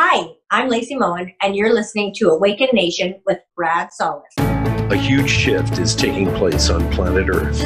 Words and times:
Hi, 0.00 0.28
I'm 0.52 0.68
Lacey 0.68 0.94
Moen, 0.94 1.32
and 1.42 1.56
you're 1.56 1.74
listening 1.74 2.14
to 2.18 2.28
Awakened 2.28 2.72
Nation 2.72 3.20
with 3.26 3.38
Brad 3.56 3.88
Szollose. 3.90 4.92
A 4.92 4.96
huge 4.96 5.28
shift 5.28 5.80
is 5.80 5.96
taking 5.96 6.32
place 6.34 6.70
on 6.70 6.88
planet 6.92 7.28
Earth. 7.28 7.58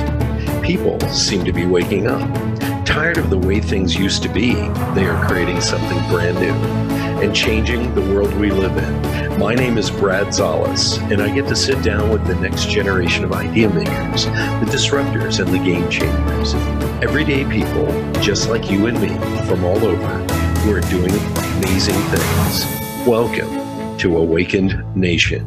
People 0.62 0.98
seem 1.10 1.45
to 1.45 1.53
be 1.53 1.66
waking 1.66 2.06
up. 2.06 2.26
Tired 2.87 3.18
of 3.18 3.29
the 3.29 3.37
way 3.37 3.60
things 3.60 3.95
used 3.95 4.22
to 4.22 4.30
be, 4.30 4.54
they 4.95 5.04
are 5.04 5.29
creating 5.29 5.60
something 5.60 5.98
brand 6.08 6.38
new 6.40 6.54
and 7.22 7.37
changing 7.37 7.95
the 7.95 8.00
world 8.00 8.32
we 8.38 8.50
live 8.50 8.78
in. 8.78 9.38
My 9.38 9.54
name 9.54 9.76
is 9.76 9.90
Brad 9.90 10.28
Szollose, 10.28 11.02
and 11.12 11.20
I 11.20 11.34
get 11.34 11.46
to 11.48 11.54
sit 11.54 11.84
down 11.84 12.08
with 12.08 12.26
the 12.26 12.36
next 12.36 12.70
generation 12.70 13.24
of 13.24 13.34
idea 13.34 13.68
makers, 13.68 14.24
the 14.24 14.70
disruptors, 14.70 15.38
and 15.38 15.52
the 15.52 15.62
game 15.62 15.90
changers. 15.90 16.54
Everyday 17.04 17.44
people, 17.44 17.88
just 18.22 18.48
like 18.48 18.70
you 18.70 18.86
and 18.86 18.98
me, 19.02 19.18
from 19.46 19.64
all 19.64 19.84
over 19.84 20.41
who 20.62 20.72
are 20.72 20.80
doing 20.82 21.10
amazing 21.10 21.96
things. 22.14 22.64
Welcome 23.04 23.98
to 23.98 24.16
Awakened 24.16 24.80
Nation. 24.95 25.45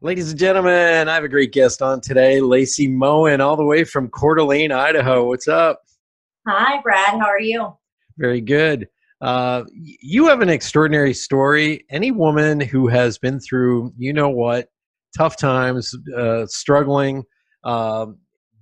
Ladies 0.00 0.30
and 0.30 0.40
gentlemen, 0.40 1.08
I 1.08 1.14
have 1.14 1.22
a 1.22 1.28
great 1.28 1.52
guest 1.52 1.80
on 1.82 2.00
today, 2.00 2.40
Lacey 2.40 2.88
Moen, 2.88 3.40
all 3.40 3.54
the 3.54 3.64
way 3.64 3.84
from 3.84 4.08
Coeur 4.08 4.34
d'Alene, 4.34 4.72
Idaho. 4.72 5.28
What's 5.28 5.46
up? 5.46 5.82
Hi, 6.48 6.80
Brad. 6.82 7.20
How 7.20 7.26
are 7.26 7.38
you? 7.38 7.76
Very 8.18 8.40
good. 8.40 8.88
Uh, 9.20 9.62
you 9.72 10.26
have 10.26 10.40
an 10.40 10.48
extraordinary 10.48 11.14
story. 11.14 11.84
Any 11.88 12.10
woman 12.10 12.60
who 12.60 12.88
has 12.88 13.18
been 13.18 13.38
through, 13.38 13.92
you 13.96 14.12
know 14.12 14.30
what, 14.30 14.66
tough 15.16 15.36
times, 15.36 15.94
uh, 16.18 16.46
struggling, 16.46 17.22
uh, 17.62 18.06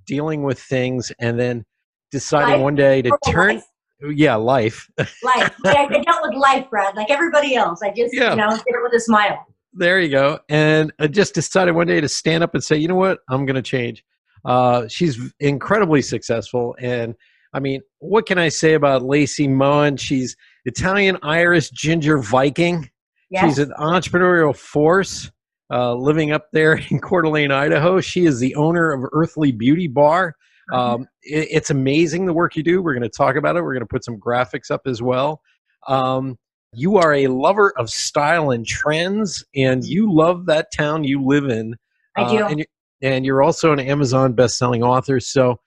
dealing 0.07 0.43
with 0.43 0.61
things, 0.61 1.11
and 1.19 1.41
then 1.41 1.65
deciding 2.11 2.57
Life 2.57 2.61
one 2.61 2.75
day 2.75 3.01
to 3.01 3.19
turn 3.27 3.55
life? 3.57 3.65
Yeah 4.09 4.35
life 4.35 4.89
Life. 4.99 5.55
I, 5.65 5.87
I 5.91 6.03
dealt 6.03 6.23
with 6.23 6.35
life, 6.35 6.69
Brad, 6.71 6.97
like 6.97 7.11
everybody 7.11 7.55
else. 7.55 7.81
I 7.83 7.91
just, 7.91 8.15
Yeah. 8.15 8.31
you 8.31 8.37
know, 8.37 8.51
did 8.51 8.65
it 8.67 8.83
with 8.83 8.95
a 8.95 9.01
smile. 9.01 9.47
there 9.75 10.01
you 10.01 10.09
go 10.11 10.39
and 10.49 10.93
I 10.99 11.07
just 11.07 11.35
decided 11.35 11.75
one 11.75 11.87
day 11.87 12.01
to 12.01 12.09
stand 12.09 12.43
up 12.43 12.55
and 12.55 12.63
say 12.65 12.77
you 12.77 12.89
know 12.89 12.95
what 12.97 13.19
i'm 13.29 13.47
going 13.47 13.57
to 13.57 13.63
change 13.63 14.05
uh, 14.45 14.89
she's 14.89 15.19
incredibly 15.39 16.01
successful 16.03 16.75
and 16.81 17.15
i 17.53 17.61
mean 17.61 17.81
what 17.99 18.27
can 18.27 18.39
i 18.39 18.49
say 18.49 18.73
about 18.75 19.03
lacey 19.03 19.47
moen 19.47 19.97
she's 19.97 20.35
italian 20.65 21.19
irish 21.23 21.71
ginger 21.71 22.19
viking 22.19 22.89
Yes. 23.31 23.45
she's 23.45 23.59
an 23.61 23.73
entrepreneurial 23.79 24.57
force 24.57 25.31
uh, 25.73 25.95
living 25.95 26.33
up 26.33 26.47
there 26.53 26.75
in 26.91 26.99
Coeur 26.99 27.23
d'Alene, 27.23 27.53
Idaho. 27.53 28.01
She 28.01 28.27
is 28.27 28.41
the 28.41 28.57
owner 28.57 28.91
of 28.91 29.09
Earthly 29.13 29.53
Beauty 29.53 29.87
Bar. 29.87 30.35
Um, 30.73 31.07
it- 31.23 31.49
it's 31.51 31.71
amazing 31.71 32.27
the 32.27 32.33
work 32.33 32.57
you 32.57 32.63
do. 32.63 32.83
We're 32.83 32.95
going 32.95 33.03
to 33.03 33.09
talk 33.09 33.37
about 33.37 33.57
it. 33.57 33.63
We're 33.63 33.75
going 33.75 33.81
to 33.81 33.87
put 33.87 34.05
some 34.05 34.19
graphics 34.19 34.71
up 34.71 34.83
as 34.87 35.03
well. 35.03 35.41
Um, 35.89 36.39
you 36.73 36.99
are 36.99 37.15
a 37.15 37.27
lover 37.27 37.73
of 37.77 37.91
style 37.91 38.51
and 38.51 38.65
trends, 38.67 39.45
and 39.57 39.85
you 39.85 40.13
love 40.13 40.47
that 40.47 40.69
town 40.77 41.05
you 41.05 41.25
live 41.25 41.47
in. 41.47 41.75
I 42.17 42.23
Uh, 42.23 42.31
do. 42.31 42.45
and, 42.47 42.59
you, 42.61 42.65
and 43.03 43.25
you're 43.27 43.43
also 43.43 43.73
an 43.73 43.81
Amazon 43.81 44.35
best-selling 44.35 44.83
author. 44.83 45.19
So 45.21 45.59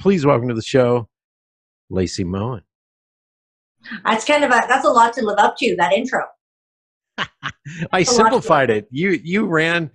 please 0.00 0.26
welcome 0.26 0.48
to 0.48 0.54
the 0.54 0.62
show, 0.62 1.08
Lacey 1.88 2.24
Moen. 2.24 2.62
That's 4.04 4.24
kind 4.26 4.44
of 4.44 4.50
a, 4.50 4.62
that's 4.68 4.84
a 4.84 4.90
lot 4.90 5.14
to 5.14 5.24
live 5.24 5.38
up 5.38 5.56
to, 5.58 5.74
that 5.76 5.92
intro. 5.94 6.24
I 7.92 8.02
simplified 8.02 8.70
it. 8.70 8.86
You 8.90 9.10
you 9.22 9.46
ran 9.46 9.90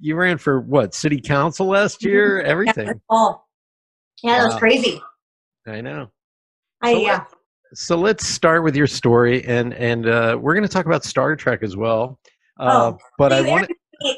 you 0.00 0.16
ran 0.16 0.38
for 0.38 0.60
what 0.60 0.94
city 0.94 1.20
council 1.20 1.66
last 1.66 2.02
year? 2.04 2.40
Everything. 2.42 3.00
Oh, 3.10 3.42
yeah, 4.22 4.38
that 4.38 4.44
was 4.44 4.54
Wow. 4.54 4.58
crazy. 4.60 5.02
I 5.66 5.80
know. 5.80 6.10
I, 6.82 6.92
So 6.94 6.98
yeah. 7.00 7.24
So 7.72 7.96
let's 7.96 8.26
start 8.26 8.64
with 8.64 8.74
your 8.74 8.86
story, 8.88 9.44
and 9.44 9.74
and 9.74 10.06
uh, 10.08 10.36
we're 10.40 10.54
going 10.54 10.66
to 10.66 10.72
talk 10.72 10.86
about 10.86 11.04
Star 11.04 11.36
Trek 11.36 11.62
as 11.62 11.76
well. 11.76 12.18
Uh, 12.58 12.92
Oh, 12.92 12.98
but 13.16 13.32
I 13.32 13.40
want 13.42 13.70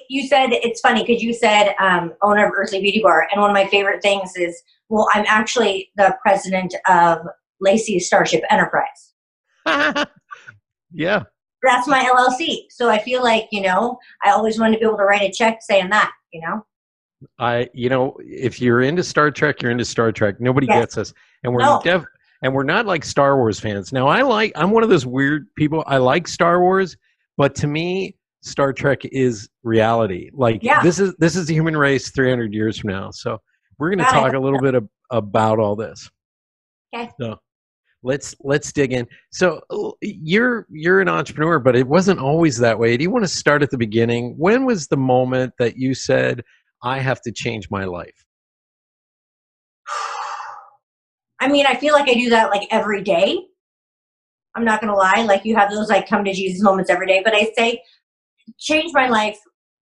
you 0.09 0.27
said 0.27 0.51
it's 0.53 0.81
funny 0.81 1.05
because 1.05 1.23
you 1.23 1.35
said 1.35 1.75
um, 1.81 2.13
owner 2.23 2.47
of 2.47 2.53
Earthly 2.57 2.81
Beauty 2.81 3.01
Bar, 3.03 3.29
and 3.33 3.41
one 3.41 3.51
of 3.51 3.55
my 3.55 3.67
favorite 3.67 4.01
things 4.01 4.33
is, 4.37 4.63
well, 4.89 5.09
I'm 5.13 5.25
actually 5.29 5.91
the 5.97 6.17
president 6.23 6.75
of 6.89 7.19
Lacey's 7.61 8.07
Starship 8.07 8.43
Enterprise. 8.51 9.13
yeah, 10.93 11.25
That's 11.63 11.87
my 11.89 12.01
LLC. 12.05 12.67
So 12.71 12.89
I 12.89 12.99
feel 13.01 13.23
like 13.23 13.49
you 13.53 13.61
know, 13.63 13.99
I 14.25 14.31
always 14.31 14.59
wanted 14.59 14.75
to 14.75 14.79
be 14.81 14.87
able 14.87 14.99
to 14.99 15.05
write 15.05 15.23
a 15.23 15.33
check 15.33 15.59
saying 15.61 15.91
that. 15.91 16.13
You 16.33 16.41
know, 16.43 16.65
I 17.39 17.69
you 17.75 17.89
know 17.89 18.17
if 18.21 18.61
you're 18.61 18.83
into 18.83 19.03
Star 19.03 19.31
Trek, 19.31 19.63
you're 19.63 19.71
into 19.71 19.85
Star 19.85 20.13
Trek. 20.13 20.41
Nobody 20.41 20.67
Yes. 20.67 20.81
gets 20.81 20.99
us, 20.99 21.15
and 21.45 21.53
we're 21.53 21.61
No. 21.61 21.81
def- 21.85 22.05
and 22.43 22.53
we're 22.55 22.65
not 22.65 22.87
like 22.87 23.05
Star 23.05 23.37
Wars 23.37 23.61
fans. 23.61 23.93
Now 23.93 24.09
I 24.09 24.23
like 24.23 24.53
I'm 24.57 24.71
one 24.71 24.83
of 24.83 24.89
those 24.89 25.07
weird 25.07 25.47
people. 25.57 25.85
I 25.87 25.99
like 25.99 26.27
Star 26.29 26.61
Wars, 26.61 26.97
but 27.37 27.55
to 27.57 27.67
me, 27.67 28.17
Star 28.43 28.73
Trek 28.73 29.05
is 29.05 29.49
reality. 29.63 30.31
Like 30.33 30.63
Yeah. 30.63 30.83
this 30.83 30.99
is 30.99 31.15
this 31.19 31.37
is 31.37 31.47
the 31.47 31.55
human 31.55 31.77
race 31.77 32.11
300 32.11 32.53
years 32.53 32.79
from 32.79 32.91
now. 32.91 33.11
So 33.13 33.39
we're 33.79 33.91
going 33.91 33.99
to 34.01 34.05
talk 34.13 34.33
a 34.33 34.39
little 34.39 34.59
bit 34.61 34.75
ab- 34.75 34.89
about 35.11 35.59
all 35.59 35.77
this. 35.77 36.11
Okay. 36.95 37.11
So 37.21 37.39
let's 38.03 38.35
let's 38.41 38.73
dig 38.73 38.93
in. 38.93 39.07
So 39.31 39.61
you're 40.01 40.67
you're 40.71 41.01
an 41.01 41.09
entrepreneur, 41.09 41.59
but 41.61 41.77
it 41.77 41.87
wasn't 41.87 42.19
always 42.19 42.59
that 42.59 42.79
way. 42.79 42.97
Do 42.97 43.03
you 43.05 43.11
want 43.11 43.25
to 43.25 43.29
start 43.29 43.63
at 43.63 43.71
the 43.71 43.79
beginning? 43.79 44.35
When 44.37 44.65
was 44.65 44.89
the 44.89 44.97
moment 44.97 45.55
that 45.59 45.77
you 45.77 45.95
said, 45.95 46.43
"I 46.83 46.99
have 47.01 47.21
to 47.23 47.33
change 47.33 47.71
my 47.71 47.85
life"? 47.85 48.25
I 51.41 51.49
mean, 51.49 51.67
I 51.67 51.75
feel 51.77 51.95
like 51.95 52.09
I 52.09 52.15
do 52.15 52.31
that 52.31 52.51
like 52.51 52.69
every 52.71 53.03
day. 53.03 53.39
I'm 54.55 54.65
not 54.65 54.81
gonna 54.81 54.97
lie, 54.97 55.25
like 55.27 55.45
you 55.45 55.57
have 55.57 55.71
those 55.71 55.89
like 55.89 56.09
come 56.09 56.25
to 56.25 56.33
Jesus 56.33 56.63
moments 56.63 56.91
every 56.91 57.07
day, 57.07 57.23
but 57.25 57.35
I 57.35 57.51
say 57.57 57.83
change 58.59 58.93
my 58.93 59.09
life. 59.09 59.39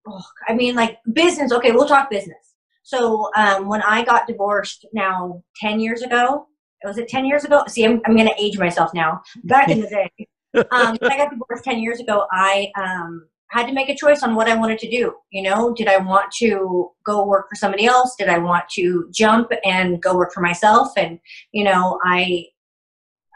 Oh, 0.07 0.23
I 0.47 0.53
mean, 0.53 0.75
like 0.75 0.97
business. 1.13 1.51
Okay, 1.51 1.71
we'll 1.71 1.87
talk 1.87 2.09
business. 2.09 2.55
So 2.83 3.29
um, 3.35 3.67
when 3.67 3.81
I 3.83 4.03
got 4.03 4.27
divorced 4.27 4.85
now 4.93 5.43
ten 5.55 5.79
years 5.79 6.01
ago, 6.01 6.47
was 6.83 6.97
it 6.97 7.07
ten 7.07 7.25
years 7.25 7.43
ago? 7.43 7.63
See, 7.67 7.85
I'm 7.85 8.01
I'm 8.05 8.15
gonna 8.15 8.31
age 8.39 8.57
myself 8.57 8.91
now. 8.93 9.21
Back 9.43 9.69
in 9.69 9.81
the 9.81 9.87
day, 9.87 10.09
um, 10.71 10.97
when 10.99 11.11
I 11.11 11.17
got 11.17 11.29
divorced 11.29 11.63
ten 11.63 11.79
years 11.79 11.99
ago, 11.99 12.25
I 12.31 12.71
um, 12.77 13.27
had 13.51 13.67
to 13.67 13.73
make 13.73 13.89
a 13.89 13.95
choice 13.95 14.23
on 14.23 14.33
what 14.33 14.47
I 14.47 14.55
wanted 14.55 14.79
to 14.79 14.89
do. 14.89 15.13
You 15.31 15.43
know, 15.43 15.73
did 15.73 15.87
I 15.87 15.97
want 15.97 16.31
to 16.39 16.89
go 17.05 17.25
work 17.25 17.47
for 17.49 17.55
somebody 17.55 17.85
else? 17.85 18.15
Did 18.17 18.29
I 18.29 18.37
want 18.37 18.67
to 18.75 19.09
jump 19.13 19.51
and 19.65 20.01
go 20.01 20.15
work 20.15 20.33
for 20.33 20.41
myself? 20.41 20.91
And 20.97 21.19
you 21.51 21.63
know, 21.63 21.99
I 22.05 22.45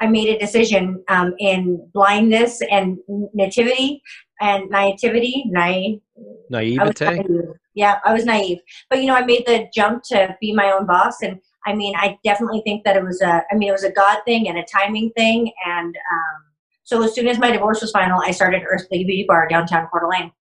I 0.01 0.07
made 0.07 0.29
a 0.29 0.39
decision 0.39 1.03
um, 1.09 1.33
in 1.39 1.89
blindness 1.93 2.61
and 2.71 2.97
nativity 3.33 4.01
and 4.41 4.69
naivety. 4.69 5.43
Naive. 5.47 5.99
I 6.15 6.49
Naivete. 6.49 7.05
naive. 7.05 7.45
Yeah, 7.73 7.99
I 8.05 8.13
was 8.13 8.25
naive. 8.25 8.59
But 8.89 9.01
you 9.01 9.07
know, 9.07 9.15
I 9.15 9.25
made 9.25 9.45
the 9.45 9.67
jump 9.73 10.03
to 10.11 10.35
be 10.39 10.53
my 10.53 10.71
own 10.71 10.85
boss, 10.85 11.21
and 11.21 11.39
I 11.65 11.73
mean, 11.73 11.93
I 11.97 12.17
definitely 12.23 12.61
think 12.61 12.85
that 12.85 12.95
it 12.95 13.03
was 13.03 13.21
a. 13.21 13.43
I 13.51 13.55
mean, 13.55 13.69
it 13.69 13.73
was 13.73 13.83
a 13.83 13.91
God 13.91 14.19
thing 14.25 14.47
and 14.47 14.57
a 14.57 14.63
timing 14.63 15.11
thing, 15.11 15.51
and 15.65 15.95
um, 15.95 16.44
so 16.85 17.03
as 17.03 17.13
soon 17.13 17.27
as 17.27 17.37
my 17.37 17.51
divorce 17.51 17.81
was 17.81 17.91
final, 17.91 18.21
I 18.23 18.31
started 18.31 18.61
Earthly 18.65 19.03
Beauty 19.03 19.25
Bar 19.27 19.47
downtown 19.49 19.87
Coeur 19.91 20.01
d'Alene. 20.01 20.31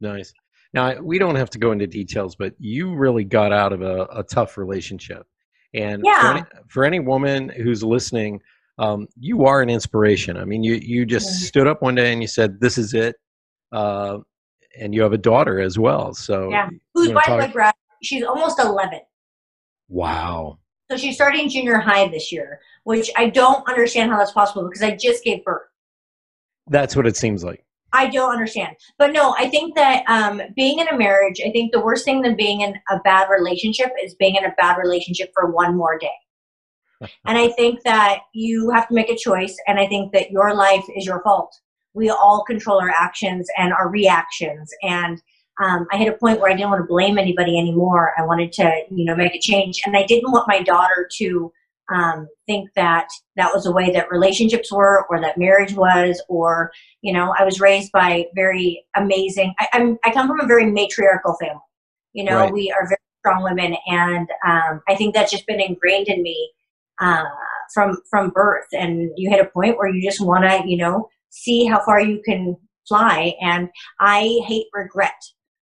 Nice. 0.00 0.32
Now 0.72 0.94
we 1.00 1.18
don't 1.18 1.34
have 1.34 1.50
to 1.50 1.58
go 1.58 1.72
into 1.72 1.86
details, 1.88 2.36
but 2.36 2.54
you 2.60 2.94
really 2.94 3.24
got 3.24 3.52
out 3.52 3.72
of 3.72 3.82
a, 3.82 4.04
a 4.14 4.22
tough 4.22 4.56
relationship, 4.56 5.26
and 5.74 6.02
for, 6.02 6.06
Yeah. 6.08 6.30
any, 6.30 6.42
for 6.68 6.84
any 6.84 7.00
woman 7.00 7.48
who's 7.48 7.82
listening, 7.82 8.40
um, 8.78 9.08
you 9.18 9.44
are 9.46 9.60
an 9.62 9.68
inspiration. 9.68 10.36
I 10.36 10.44
mean, 10.44 10.62
you 10.62 10.74
you 10.74 11.04
just 11.04 11.26
Yeah. 11.42 11.46
stood 11.48 11.66
up 11.66 11.82
one 11.82 11.96
day 11.96 12.12
and 12.12 12.22
you 12.22 12.28
said, 12.28 12.60
"This 12.60 12.78
is 12.78 12.94
it," 12.94 13.16
uh, 13.72 14.18
and 14.78 14.94
you 14.94 15.02
have 15.02 15.12
a 15.12 15.18
daughter 15.18 15.60
as 15.60 15.78
well. 15.78 16.14
So 16.14 16.50
Yeah. 16.50 16.68
Who's 16.94 17.10
by 17.12 17.22
the 17.26 17.36
way, 17.36 17.50
Brad? 17.52 17.74
She's 18.02 18.22
almost 18.24 18.58
eleven. 18.60 19.00
wow. 19.88 20.58
So 20.90 20.96
she's 20.96 21.14
starting 21.14 21.48
junior 21.48 21.76
high 21.78 22.08
this 22.08 22.32
year, 22.32 22.60
which 22.84 23.10
I 23.16 23.28
don't 23.30 23.68
understand 23.68 24.10
how 24.10 24.18
that's 24.18 24.32
possible 24.32 24.64
because 24.68 24.82
I 24.82 24.96
just 24.96 25.22
gave 25.22 25.44
birth. 25.44 25.68
That's 26.66 26.96
what 26.96 27.06
it 27.06 27.16
seems 27.16 27.42
like. 27.42 27.64
I 27.92 28.08
don't 28.08 28.30
understand. 28.30 28.76
But 28.98 29.12
no, 29.12 29.34
I 29.36 29.48
think 29.48 29.74
that 29.74 30.04
um, 30.08 30.40
being 30.54 30.78
in 30.78 30.88
a 30.88 30.96
marriage, 30.96 31.40
I 31.44 31.50
think 31.50 31.72
the 31.72 31.80
worst 31.80 32.04
thing 32.04 32.22
than 32.22 32.36
being 32.36 32.60
in 32.60 32.74
a 32.88 33.00
bad 33.00 33.28
relationship 33.28 33.90
is 34.02 34.14
being 34.14 34.36
in 34.36 34.44
a 34.44 34.54
bad 34.56 34.76
relationship 34.76 35.32
for 35.34 35.50
one 35.50 35.76
more 35.76 35.98
day. 35.98 36.08
and 37.26 37.38
I 37.38 37.48
think 37.48 37.82
that 37.82 38.20
you 38.32 38.70
have 38.70 38.88
to 38.88 38.94
make 38.94 39.10
a 39.10 39.16
choice, 39.16 39.56
and 39.66 39.78
I 39.78 39.86
think 39.86 40.12
that 40.12 40.30
your 40.30 40.54
life 40.54 40.84
is 40.96 41.06
your 41.06 41.22
fault. 41.22 41.58
We 41.94 42.10
all 42.10 42.44
control 42.44 42.80
our 42.80 42.90
actions 42.90 43.48
and 43.56 43.72
our 43.72 43.88
reactions. 43.88 44.70
And 44.82 45.20
um, 45.60 45.86
I 45.92 45.96
hit 45.96 46.08
a 46.08 46.16
point 46.16 46.40
where 46.40 46.50
I 46.50 46.54
didn't 46.54 46.70
want 46.70 46.82
to 46.82 46.86
blame 46.86 47.18
anybody 47.18 47.58
anymore. 47.58 48.12
I 48.16 48.24
wanted 48.24 48.52
to, 48.52 48.82
you 48.90 49.04
know, 49.04 49.16
make 49.16 49.34
a 49.34 49.40
change, 49.40 49.80
and 49.84 49.96
I 49.96 50.04
didn't 50.04 50.30
want 50.30 50.46
my 50.46 50.62
daughter 50.62 51.08
to 51.18 51.52
um, 51.94 52.28
think 52.46 52.70
that 52.76 53.08
that 53.36 53.52
was 53.52 53.64
the 53.64 53.72
way 53.72 53.90
that 53.90 54.10
relationships 54.10 54.72
were, 54.72 55.06
or 55.10 55.20
that 55.20 55.38
marriage 55.38 55.74
was, 55.74 56.22
or 56.28 56.70
you 57.02 57.12
know, 57.12 57.34
I 57.38 57.44
was 57.44 57.60
raised 57.60 57.92
by 57.92 58.26
very 58.34 58.84
amazing. 58.96 59.54
I, 59.58 59.68
I'm 59.72 59.98
I 60.04 60.12
come 60.12 60.28
from 60.28 60.40
a 60.40 60.46
very 60.46 60.70
matriarchal 60.70 61.36
family. 61.40 61.60
You 62.12 62.24
know, 62.24 62.40
Right. 62.40 62.52
we 62.52 62.72
are 62.72 62.86
very 62.88 62.98
strong 63.20 63.42
women, 63.42 63.76
and 63.86 64.28
um, 64.46 64.80
I 64.88 64.94
think 64.96 65.14
that's 65.14 65.30
just 65.30 65.46
been 65.46 65.60
ingrained 65.60 66.08
in 66.08 66.22
me 66.22 66.50
uh, 67.00 67.24
from 67.72 67.96
from 68.10 68.30
birth. 68.30 68.66
And 68.72 69.10
you 69.16 69.30
hit 69.30 69.40
a 69.40 69.50
point 69.50 69.76
where 69.78 69.88
you 69.88 70.02
just 70.02 70.20
want 70.20 70.44
to, 70.44 70.62
you 70.68 70.76
know, 70.76 71.08
see 71.30 71.64
how 71.66 71.84
far 71.84 72.00
you 72.00 72.20
can 72.24 72.56
fly. 72.88 73.34
And 73.40 73.68
I 74.00 74.40
hate 74.46 74.66
regret. 74.72 75.14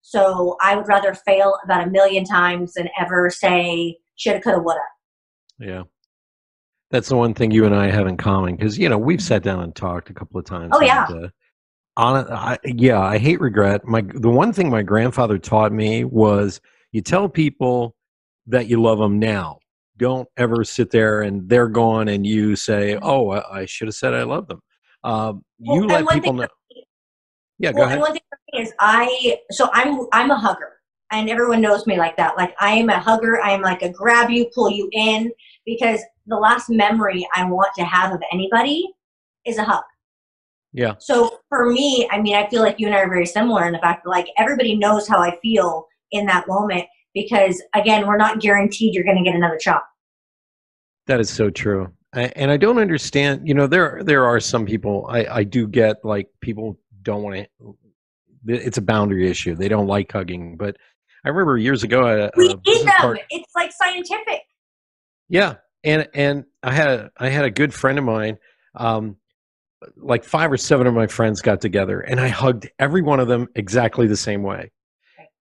So 0.02 0.56
I 0.62 0.76
would 0.76 0.88
rather 0.88 1.14
fail 1.14 1.58
about 1.66 1.86
a 1.86 1.92
million 1.92 2.24
times 2.24 2.74
than 2.74 2.88
ever 2.98 3.30
say, 3.30 3.98
shoulda, 4.16 4.40
coulda, 4.40 4.60
woulda. 4.60 4.80
Yeah. 5.60 5.84
That's 6.90 7.10
the 7.10 7.18
one 7.18 7.34
thing 7.34 7.52
you 7.52 7.66
and 7.66 7.76
I 7.76 7.92
have 7.92 8.08
in 8.08 8.16
common 8.18 8.56
because, 8.56 8.78
you 8.78 8.88
know, 8.88 8.98
we've 8.98 9.22
sat 9.22 9.44
down 9.44 9.62
and 9.62 9.76
talked 9.76 10.10
a 10.10 10.14
couple 10.14 10.40
of 10.40 10.46
times. 10.46 10.72
Oh, 10.74 10.82
yeah. 10.82 11.06
And, 11.10 11.26
uh, 11.26 11.30
on, 11.98 12.32
I, 12.32 12.58
yeah, 12.64 13.02
I 13.02 13.18
hate 13.18 13.42
regret. 13.42 13.86
My 13.86 14.02
the 14.02 14.30
one 14.30 14.54
thing 14.54 14.70
my 14.70 14.84
grandfather 14.84 15.38
taught 15.38 15.72
me 15.72 16.04
was 16.04 16.62
you 16.92 17.02
tell 17.02 17.28
people 17.28 17.96
that 18.46 18.68
you 18.68 18.82
love 18.82 19.00
them 19.00 19.20
now. 19.20 19.60
Don't 19.98 20.30
ever 20.38 20.64
sit 20.64 20.92
there 20.92 21.24
and 21.24 21.50
they're 21.50 21.68
gone 21.68 22.08
and 22.08 22.26
you 22.26 22.56
say, 22.56 22.98
"Oh, 23.02 23.32
I, 23.32 23.62
I 23.62 23.66
should 23.66 23.88
have 23.88 23.96
said 23.96 24.14
I 24.14 24.24
love 24.24 24.48
them." 24.48 24.62
Um, 25.04 25.44
Well, 25.60 25.78
you 25.78 25.88
let 25.88 26.08
people 26.10 26.34
know. 26.34 26.48
Yeah, 27.58 27.72
go 27.72 27.80
well, 27.80 27.86
ahead. 27.86 27.96
and 27.96 28.02
one 28.02 28.12
thing 28.14 28.22
for 28.30 28.40
me 28.54 28.62
is 28.62 28.74
I 28.80 29.40
so 29.50 29.68
I'm 29.74 30.06
I'm 30.14 30.30
a 30.30 30.38
hugger, 30.38 30.74
and 31.12 31.30
everyone 31.32 31.62
knows 31.62 31.88
me 31.88 31.98
like 31.98 32.16
that. 32.18 32.38
Like 32.38 32.56
I 32.60 32.76
am 32.76 32.90
a 32.90 33.00
hugger. 33.00 33.42
I 33.42 33.52
am 33.54 33.62
like 33.62 33.82
a 33.82 33.90
grab 33.90 34.30
you, 34.30 34.50
pull 34.54 34.70
you 34.70 34.88
in, 34.94 35.32
because 35.66 36.00
the 36.28 36.36
last 36.38 36.70
memory 36.70 37.28
I 37.36 37.46
want 37.50 37.70
to 37.78 37.84
have 37.86 38.14
of 38.14 38.22
anybody 38.32 38.88
is 39.46 39.58
a 39.58 39.64
hug. 39.64 39.84
Yeah. 40.74 40.96
So 41.00 41.40
for 41.50 41.72
me, 41.72 42.08
I 42.12 42.22
mean, 42.22 42.36
I 42.36 42.48
feel 42.50 42.62
like 42.62 42.80
you 42.80 42.88
and 42.88 42.96
I 42.96 43.00
are 43.00 43.10
very 43.10 43.26
similar 43.26 43.66
in 43.66 43.74
the 43.74 43.80
fact 43.80 44.04
that 44.04 44.10
like 44.10 44.28
everybody 44.38 44.76
knows 44.76 45.08
how 45.08 45.20
I 45.20 45.38
feel 45.42 45.88
in 46.12 46.26
that 46.28 46.48
moment 46.48 46.86
because 47.14 47.62
again, 47.74 48.06
we're 48.06 48.18
not 48.18 48.40
guaranteed 48.42 48.94
you're 48.94 49.04
going 49.04 49.18
to 49.18 49.24
get 49.24 49.36
another 49.36 49.60
shot. 49.60 49.82
That 51.08 51.20
is 51.20 51.30
so 51.30 51.50
true. 51.50 51.92
I, 52.14 52.24
and 52.36 52.52
I 52.52 52.58
don't 52.58 52.78
understand. 52.80 53.48
You 53.48 53.54
know, 53.54 53.68
there 53.68 54.02
there 54.04 54.26
are 54.26 54.40
some 54.40 54.66
people 54.66 55.08
I 55.10 55.26
I 55.26 55.44
do 55.44 55.68
get 55.68 56.04
like 56.04 56.28
people 56.42 56.78
don't 57.02 57.24
want 57.24 57.36
to. 57.62 57.76
It's 58.48 58.78
a 58.78 58.82
boundary 58.82 59.30
issue. 59.30 59.56
They 59.56 59.68
don't 59.70 59.88
like 59.88 60.12
hugging. 60.12 60.58
But 60.58 60.78
I 61.26 61.30
remember 61.30 61.58
years 61.58 61.84
ago, 61.84 62.06
a, 62.08 62.30
We 62.38 62.50
uh, 62.50 62.54
a 62.54 62.70
need 62.70 62.86
them. 62.86 62.94
part- 62.98 63.20
It's 63.30 63.52
like 63.56 63.72
scientific. 63.72 64.42
Yeah, 65.30 65.56
and 65.84 66.08
and 66.14 66.46
I 66.64 66.74
had 66.74 66.88
a 66.88 67.12
I 67.18 67.30
had 67.30 67.46
a 67.46 67.52
good 67.52 67.74
friend 67.74 67.98
of 67.98 68.06
mine. 68.06 68.38
Um, 68.76 69.18
like 69.96 70.24
five 70.24 70.52
or 70.52 70.58
seven 70.58 70.88
of 70.88 70.94
my 70.94 71.08
friends 71.08 71.42
got 71.42 71.62
together, 71.62 72.02
and 72.02 72.20
I 72.20 72.28
hugged 72.30 72.70
every 72.80 73.02
one 73.02 73.20
of 73.20 73.28
them 73.28 73.48
exactly 73.56 74.08
the 74.08 74.18
same 74.18 74.44
way. 74.44 74.72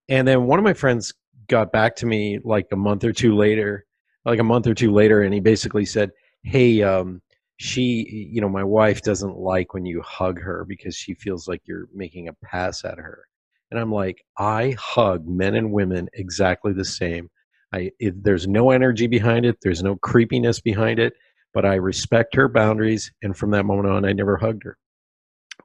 And 0.08 0.28
then 0.28 0.44
one 0.44 0.58
of 0.58 0.64
my 0.64 0.74
friends 0.74 1.14
got 1.48 1.72
back 1.72 1.96
to 1.96 2.06
me 2.06 2.38
like 2.44 2.66
a 2.72 2.76
month 2.76 3.04
or 3.04 3.12
two 3.12 3.34
later, 3.34 3.86
like 4.24 4.38
a 4.38 4.44
month 4.44 4.66
or 4.66 4.74
two 4.74 4.92
later, 4.92 5.22
and 5.22 5.32
he 5.32 5.40
basically 5.40 5.86
said, 5.86 6.10
"Hey, 6.42 6.82
um, 6.82 7.22
she, 7.58 8.30
you 8.32 8.40
know, 8.40 8.48
my 8.48 8.64
wife 8.64 9.02
doesn't 9.02 9.38
like 9.38 9.72
when 9.74 9.86
you 9.86 10.02
hug 10.02 10.40
her 10.40 10.64
because 10.68 10.94
she 10.94 11.14
feels 11.14 11.48
like 11.48 11.62
you're 11.64 11.88
making 11.94 12.28
a 12.28 12.34
pass 12.34 12.84
at 12.84 12.98
her." 12.98 13.24
And 13.70 13.80
I'm 13.80 13.90
like, 13.92 14.24
I 14.38 14.76
hug 14.78 15.26
men 15.26 15.54
and 15.54 15.72
women 15.72 16.08
exactly 16.12 16.72
the 16.72 16.84
same. 16.84 17.30
I 17.76 17.90
it, 17.98 18.22
there's 18.24 18.46
no 18.46 18.70
energy 18.70 19.06
behind 19.06 19.44
it. 19.46 19.58
There's 19.62 19.82
no 19.82 19.96
creepiness 19.96 20.60
behind 20.60 20.98
it. 20.98 21.12
But 21.54 21.64
I 21.64 21.74
respect 21.76 22.34
her 22.34 22.48
boundaries, 22.48 23.10
and 23.22 23.36
from 23.36 23.50
that 23.52 23.64
moment 23.64 23.88
on, 23.88 24.04
I 24.04 24.12
never 24.12 24.36
hugged 24.36 24.64
her. 24.64 24.76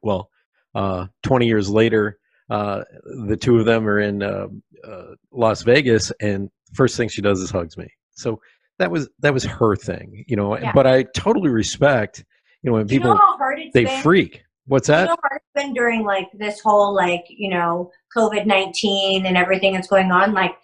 Well, 0.02 0.30
uh, 0.74 1.08
20 1.24 1.48
years 1.48 1.70
later, 1.70 2.18
uh, 2.50 2.84
the 3.28 3.36
two 3.38 3.60
of 3.60 3.66
them 3.66 3.88
are 3.88 4.00
in 4.00 4.24
uh, 4.24 4.48
uh, 4.88 5.16
Las 5.32 5.64
Vegas, 5.64 6.12
and 6.22 6.50
first 6.74 6.96
thing 6.98 7.10
she 7.10 7.22
does 7.22 7.40
is 7.42 7.52
hugs 7.52 7.78
me. 7.78 7.88
So 8.12 8.40
that 8.80 8.90
was 8.90 9.10
that 9.20 9.34
was 9.34 9.44
her 9.44 9.76
thing, 9.76 10.24
you 10.28 10.36
know. 10.36 10.58
Yeah. 10.58 10.72
But 10.74 10.88
I 10.88 11.04
totally 11.16 11.50
respect, 11.50 12.24
you 12.64 12.70
know, 12.70 12.78
when 12.78 12.88
Do 12.88 12.94
you 12.96 13.00
people 13.02 13.14
know 13.14 13.20
how 13.20 13.38
hard 13.38 13.60
it's 13.60 13.74
they 13.74 13.86
been? 13.86 14.02
freak. 14.02 14.44
What's 14.68 14.88
Do 14.88 14.94
you 14.94 14.98
that? 15.00 15.06
know 15.10 15.16
it's 15.34 15.46
been 15.56 15.74
during 15.74 16.04
like 16.06 16.28
this 16.34 16.60
whole 16.62 16.96
like 16.96 17.26
you 17.30 17.50
know 17.50 17.92
COVID 18.16 18.46
nineteen 18.46 19.26
and 19.26 19.36
everything 19.38 19.74
that's 19.74 19.88
going 19.88 20.12
on. 20.12 20.34
Like 20.34 20.56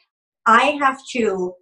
I 0.48 0.78
have 0.82 1.00
to 1.12 1.54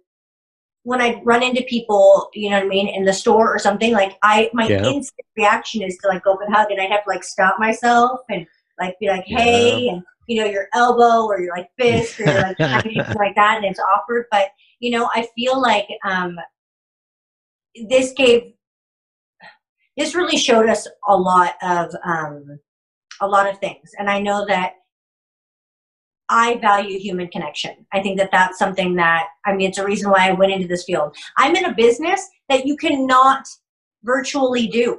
when 0.84 1.00
I 1.00 1.20
run 1.24 1.42
into 1.42 1.64
people, 1.64 2.30
you 2.32 2.48
know 2.48 2.58
what 2.58 2.66
I 2.66 2.68
mean, 2.68 2.86
in 2.86 3.04
the 3.04 3.12
store 3.12 3.52
or 3.52 3.58
something. 3.58 3.92
Like 3.92 4.16
I, 4.22 4.48
my 4.54 4.68
Yeah. 4.68 4.84
instant 4.84 5.26
reaction 5.36 5.82
is 5.82 5.98
to 5.98 6.08
like 6.08 6.22
go 6.22 6.34
up 6.34 6.40
and 6.46 6.54
hug, 6.54 6.70
and 6.70 6.80
I 6.80 6.84
have 6.84 7.02
to 7.02 7.10
like 7.10 7.24
stop 7.24 7.56
myself 7.58 8.20
and 8.30 8.46
like 8.80 8.94
be 9.00 9.08
like, 9.08 9.24
hey, 9.26 9.88
and 9.88 10.02
you 10.28 10.40
know 10.40 10.48
your 10.48 10.68
elbow 10.74 11.26
or 11.26 11.40
your 11.40 11.56
like 11.56 11.68
fist 11.76 12.20
or 12.20 12.26
your, 12.26 12.42
like 12.42 12.56
like 13.18 13.34
that, 13.34 13.56
and 13.56 13.64
it's 13.64 13.80
awkward. 13.80 14.26
But 14.30 14.50
you 14.78 14.92
know, 14.92 15.10
I 15.12 15.26
feel 15.34 15.60
like 15.60 15.88
um, 16.04 16.38
this 17.88 18.12
gave 18.12 18.52
this 19.96 20.14
really 20.14 20.36
showed 20.36 20.68
us 20.68 20.86
a 21.08 21.16
lot 21.16 21.54
of 21.62 21.92
um, 22.04 22.60
a 23.20 23.26
lot 23.26 23.48
of 23.48 23.58
things 23.58 23.90
and 23.98 24.10
i 24.10 24.20
know 24.20 24.44
that 24.46 24.74
i 26.28 26.56
value 26.58 26.98
human 26.98 27.28
connection 27.28 27.86
i 27.92 28.00
think 28.02 28.18
that 28.18 28.30
that's 28.32 28.58
something 28.58 28.94
that 28.94 29.26
i 29.44 29.52
mean 29.54 29.68
it's 29.68 29.78
a 29.78 29.84
reason 29.84 30.10
why 30.10 30.28
i 30.28 30.32
went 30.32 30.52
into 30.52 30.66
this 30.66 30.84
field 30.84 31.14
i'm 31.38 31.54
in 31.56 31.64
a 31.66 31.74
business 31.74 32.28
that 32.48 32.66
you 32.66 32.76
cannot 32.76 33.46
virtually 34.02 34.66
do 34.66 34.98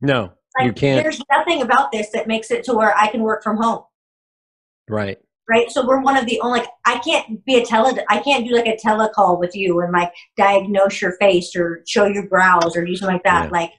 No, 0.00 0.32
like, 0.58 0.66
you 0.66 0.72
can't. 0.72 1.02
there's 1.02 1.20
nothing 1.30 1.62
about 1.62 1.92
this 1.92 2.10
that 2.10 2.26
makes 2.28 2.50
it 2.50 2.64
to 2.64 2.74
where 2.74 2.96
i 2.96 3.08
can 3.08 3.22
work 3.22 3.42
from 3.42 3.56
home 3.56 3.82
Right. 4.88 5.18
right 5.48 5.70
so 5.70 5.86
we're 5.86 6.00
one 6.00 6.16
of 6.16 6.26
the 6.26 6.40
only 6.40 6.60
like 6.60 6.68
i 6.86 6.98
can't 7.00 7.44
be 7.44 7.56
a 7.56 7.64
tele 7.64 7.92
i 8.08 8.18
can't 8.20 8.46
do 8.46 8.54
like 8.54 8.66
a 8.66 8.76
telecall 8.76 9.38
with 9.38 9.54
you 9.54 9.80
and 9.80 9.92
like 9.92 10.12
diagnose 10.36 11.00
your 11.02 11.12
face 11.18 11.54
or 11.54 11.82
show 11.86 12.06
your 12.06 12.26
brows 12.28 12.76
or 12.76 12.84
do 12.84 12.96
something 12.96 13.14
like 13.16 13.24
that 13.24 13.44
Yeah. 13.46 13.50
like 13.50 13.72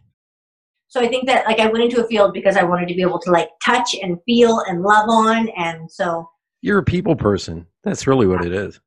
so 0.88 1.02
i 1.02 1.08
think 1.08 1.26
that 1.28 1.46
like 1.48 1.60
i 1.60 1.66
went 1.68 1.84
into 1.84 2.04
a 2.04 2.08
field 2.08 2.34
because 2.34 2.58
i 2.58 2.64
wanted 2.64 2.88
to 2.90 2.94
be 2.94 3.02
able 3.02 3.20
to 3.20 3.32
like 3.32 3.50
touch 3.66 3.96
and 4.02 4.18
feel 4.26 4.60
and 4.68 4.82
love 4.84 5.10
on 5.10 5.50
and 5.58 5.90
so 5.92 6.30
You're 6.62 6.80
a 6.80 6.84
people 6.84 7.16
person. 7.16 7.66
That's 7.84 8.08
really 8.08 8.28
what 8.28 8.44
it 8.46 8.54
is. 8.54 8.80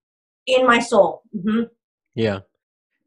in 0.47 0.67
my 0.67 0.79
soul 0.81 1.23
hmm 1.43 1.63
Yeah. 2.15 2.41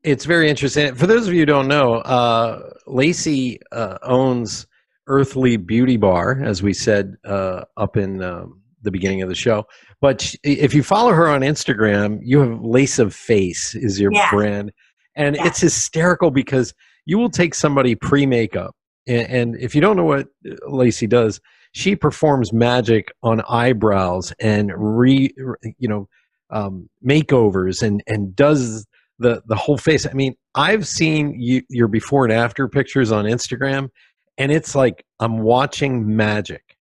It's 0.03 0.25
very 0.25 0.49
interesting. 0.49 0.93
For 0.95 1.07
those 1.07 1.27
of 1.27 1.33
you 1.33 1.39
who 1.41 1.45
don't 1.47 1.67
know, 1.67 1.95
uh, 1.95 2.69
Lacey 2.85 3.59
uh, 3.71 3.97
owns 4.03 4.67
Earthly 5.07 5.57
Beauty 5.57 5.97
Bar, 5.97 6.41
as 6.43 6.61
we 6.61 6.73
said 6.73 7.15
uh, 7.25 7.63
up 7.77 7.97
in 7.97 8.21
um, 8.21 8.61
the 8.83 8.91
beginning 8.91 9.23
of 9.23 9.29
the 9.29 9.35
show. 9.35 9.65
But 10.01 10.21
sh- 10.21 10.35
if 10.43 10.75
you 10.75 10.83
follow 10.83 11.11
her 11.11 11.27
on 11.27 11.41
Instagram, 11.41 12.19
you 12.21 12.39
have 12.39 12.61
Lace 12.61 12.99
of 12.99 13.15
Face 13.15 13.73
is 13.73 13.99
your 13.99 14.11
Yeah. 14.13 14.29
brand. 14.29 14.71
And 15.15 15.35
Yeah. 15.35 15.47
it's 15.47 15.59
hysterical 15.61 16.29
because 16.29 16.71
you 17.05 17.17
will 17.17 17.29
take 17.31 17.55
somebody 17.55 17.95
pre 17.95 18.27
makeup. 18.27 18.75
And, 19.07 19.27
and 19.27 19.55
if 19.59 19.73
you 19.73 19.81
don't 19.81 19.95
know 19.97 20.05
what 20.05 20.27
Lacey 20.67 21.07
does, 21.07 21.41
she 21.75 21.93
performs 21.93 22.53
magic 22.53 23.11
on 23.21 23.41
eyebrows 23.49 24.31
and 24.39 24.71
re, 24.77 25.29
you 25.77 25.89
know, 25.89 26.07
um, 26.49 26.89
makeovers 27.05 27.83
and, 27.83 28.01
and 28.07 28.33
does 28.33 28.87
the 29.19 29.43
the 29.47 29.57
whole 29.57 29.77
face. 29.77 30.07
I 30.07 30.13
mean, 30.13 30.35
I've 30.55 30.87
seen 30.87 31.37
you, 31.37 31.63
your 31.69 31.89
before 31.89 32.23
and 32.23 32.31
after 32.31 32.69
pictures 32.69 33.11
on 33.11 33.25
Instagram, 33.25 33.89
and 34.37 34.53
it's 34.53 34.73
like 34.73 35.03
I'm 35.19 35.39
watching 35.39 36.15
magic, 36.15 36.77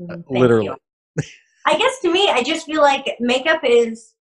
Mhm. 0.00 0.08
Thank 0.08 0.30
literally. 0.30 0.70
I 1.66 1.76
guess 1.76 1.98
to 2.02 2.12
me, 2.12 2.30
I 2.30 2.44
just 2.44 2.66
feel 2.66 2.82
like 2.82 3.16
makeup 3.18 3.62
is, 3.64 4.14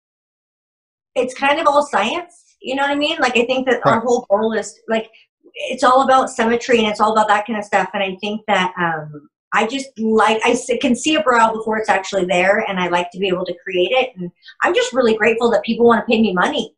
it's 1.14 1.36
kind 1.36 1.60
of 1.60 1.68
all 1.68 1.86
science. 1.86 2.56
You 2.62 2.74
know 2.74 2.82
what 2.82 2.90
I 2.90 2.96
mean? 2.96 3.18
Like, 3.20 3.38
I 3.38 3.46
think 3.46 3.68
that 3.68 3.86
our 3.86 4.00
whole 4.00 4.26
goal 4.28 4.54
is 4.54 4.80
like, 4.88 5.08
it's 5.54 5.84
all 5.84 6.02
about 6.02 6.32
symmetry 6.32 6.80
and 6.80 6.88
it's 6.88 7.00
all 7.00 7.12
about 7.12 7.28
that 7.28 7.46
kind 7.46 7.60
of 7.60 7.66
stuff. 7.66 7.92
And 7.94 8.02
I 8.02 8.18
think 8.20 8.42
that 8.48 8.74
um, 8.80 9.30
I 9.56 9.68
just 9.68 9.88
like, 9.98 10.42
I 10.44 10.58
can 10.82 10.96
see 10.96 11.16
a 11.16 11.24
brow 11.24 11.54
before 11.54 11.78
it's 11.78 11.90
actually 11.90 12.26
there. 12.26 12.60
And 12.68 12.80
I 12.80 12.90
like 12.90 13.10
to 13.12 13.20
be 13.20 13.28
able 13.28 13.46
to 13.46 13.56
create 13.64 13.92
it. 13.92 14.10
And 14.18 14.30
I'm 14.62 14.76
just 14.76 14.94
really 14.94 15.16
grateful 15.16 15.50
that 15.52 15.64
people 15.64 15.86
want 15.86 16.06
to 16.06 16.12
pay 16.12 16.22
me 16.22 16.34
money. 16.34 16.76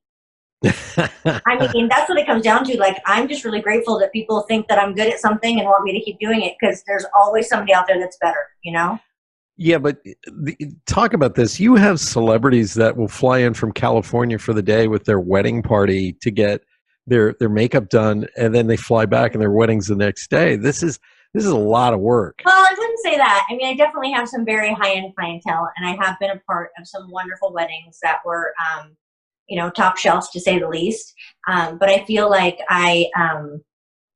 I 0.63 1.69
mean, 1.73 1.87
that's 1.89 2.07
what 2.07 2.17
it 2.17 2.25
comes 2.25 2.43
down 2.43 2.63
to. 2.65 2.77
Like, 2.77 3.01
I'm 3.05 3.27
just 3.27 3.43
really 3.43 3.61
grateful 3.61 3.99
that 3.99 4.13
people 4.13 4.41
think 4.43 4.67
that 4.67 4.79
I'm 4.79 4.93
good 4.93 5.11
at 5.11 5.19
something 5.19 5.59
and 5.59 5.67
want 5.67 5.83
me 5.83 5.97
to 5.97 6.03
keep 6.03 6.19
doing 6.19 6.41
it 6.43 6.53
because 6.59 6.83
there's 6.87 7.05
always 7.19 7.49
somebody 7.49 7.73
out 7.73 7.87
there 7.87 7.99
that's 7.99 8.17
better, 8.21 8.47
you 8.63 8.71
know? 8.71 8.99
yeah, 9.57 9.79
but 9.79 9.97
eh, 10.05 10.13
the, 10.27 10.55
talk 10.85 11.13
about 11.13 11.35
this. 11.35 11.59
You 11.59 11.75
have 11.75 11.99
celebrities 11.99 12.75
that 12.75 12.95
will 12.95 13.07
fly 13.07 13.39
in 13.39 13.53
from 13.53 13.71
California 13.71 14.37
for 14.37 14.53
the 14.53 14.61
day 14.61 14.87
with 14.87 15.05
their 15.05 15.19
wedding 15.19 15.61
party 15.63 16.13
to 16.21 16.31
get 16.31 16.61
their 17.07 17.33
their 17.39 17.49
makeup 17.49 17.89
done, 17.89 18.27
and 18.37 18.53
then 18.53 18.67
they 18.67 18.77
fly 18.77 19.05
back 19.05 19.33
and 19.33 19.41
their 19.41 19.51
wedding's 19.51 19.87
the 19.87 19.95
next 19.95 20.29
day. 20.29 20.55
This 20.55 20.83
is 20.83 20.99
this 21.37 21.45
is 21.45 21.51
a 21.51 21.57
lot 21.57 21.93
of 21.93 21.99
work. 21.99 22.41
Well, 22.43 22.55
I 22.55 22.73
wouldn't 22.77 22.99
say 22.99 23.17
that. 23.17 23.47
I 23.49 23.55
mean, 23.55 23.67
I 23.67 23.75
definitely 23.75 24.11
have 24.11 24.27
some 24.27 24.43
very 24.43 24.73
high 24.73 24.93
end 24.93 25.15
clientele, 25.15 25.69
and 25.77 25.87
I 25.87 26.03
have 26.03 26.19
been 26.19 26.31
a 26.31 26.39
part 26.47 26.71
of 26.79 26.87
some 26.87 27.11
wonderful 27.11 27.53
weddings 27.53 27.99
that 28.01 28.19
were, 28.25 28.53
um, 28.59 28.95
you 29.47 29.57
know, 29.57 29.69
top 29.69 29.97
shelf 29.97 30.31
to 30.31 30.39
say 30.39 30.59
the 30.59 30.67
least. 30.67 31.13
Um, 31.47 31.77
but 31.77 31.89
I 31.89 32.03
feel 32.05 32.29
like 32.29 32.59
I, 32.69 33.09
um, 33.15 33.61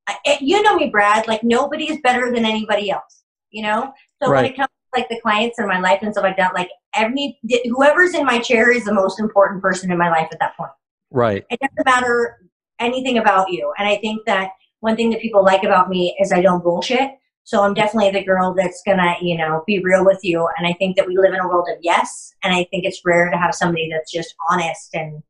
I, 0.08 0.16
eh, 0.26 0.38
you 0.40 0.62
know 0.62 0.76
me, 0.76 0.90
Brad. 0.90 1.28
Like 1.28 1.44
nobody 1.44 1.90
is 1.90 1.98
better 2.02 2.32
than 2.32 2.44
anybody 2.44 2.90
else. 2.90 3.22
You 3.50 3.62
know. 3.62 3.92
So 4.22 4.30
when 4.30 4.44
it 4.44 4.56
comes 4.56 4.68
to 4.68 5.00
like 5.00 5.08
the 5.08 5.20
clients 5.20 5.58
in 5.58 5.66
my 5.66 5.80
life 5.80 6.00
and 6.02 6.12
stuff 6.12 6.24
like 6.24 6.36
that, 6.36 6.54
like 6.54 6.70
every 6.94 7.38
whoever's 7.70 8.14
in 8.14 8.24
my 8.24 8.38
chair 8.38 8.70
is 8.70 8.84
the 8.84 8.94
most 8.94 9.20
important 9.20 9.62
person 9.62 9.90
in 9.90 9.98
my 9.98 10.10
life 10.10 10.28
at 10.32 10.38
that 10.40 10.56
point 10.56 10.70
Right. 11.10 11.44
it 11.50 11.60
doesn't 11.60 11.84
matter 11.84 12.38
anything 12.80 13.18
about 13.18 13.50
you. 13.50 13.72
And 13.78 13.88
I 13.88 13.96
think 13.96 14.24
that 14.26 14.50
one 14.82 14.96
thing 14.96 15.10
that 15.10 15.20
people 15.20 15.44
like 15.44 15.62
about 15.62 15.88
me 15.88 16.16
is 16.20 16.32
I 16.32 16.42
don't 16.42 16.62
bullshit. 16.62 17.12
So 17.44 17.62
I'm 17.62 17.72
definitely 17.72 18.10
the 18.10 18.24
girl 18.24 18.52
that's 18.52 18.82
gonna, 18.84 19.14
you 19.22 19.36
know, 19.38 19.62
be 19.64 19.78
real 19.78 20.04
with 20.04 20.18
you. 20.22 20.48
And 20.58 20.66
I 20.66 20.72
think 20.74 20.96
that 20.96 21.06
we 21.06 21.16
live 21.16 21.32
in 21.32 21.40
a 21.40 21.48
world 21.48 21.68
of 21.70 21.78
yes. 21.82 22.34
And 22.42 22.52
I 22.52 22.66
think 22.70 22.84
it's 22.84 23.04
rare 23.04 23.30
to 23.30 23.36
have 23.36 23.54
somebody 23.54 23.88
that's 23.88 24.10
just 24.10 24.34
honest 24.50 24.94
and, 24.94 25.22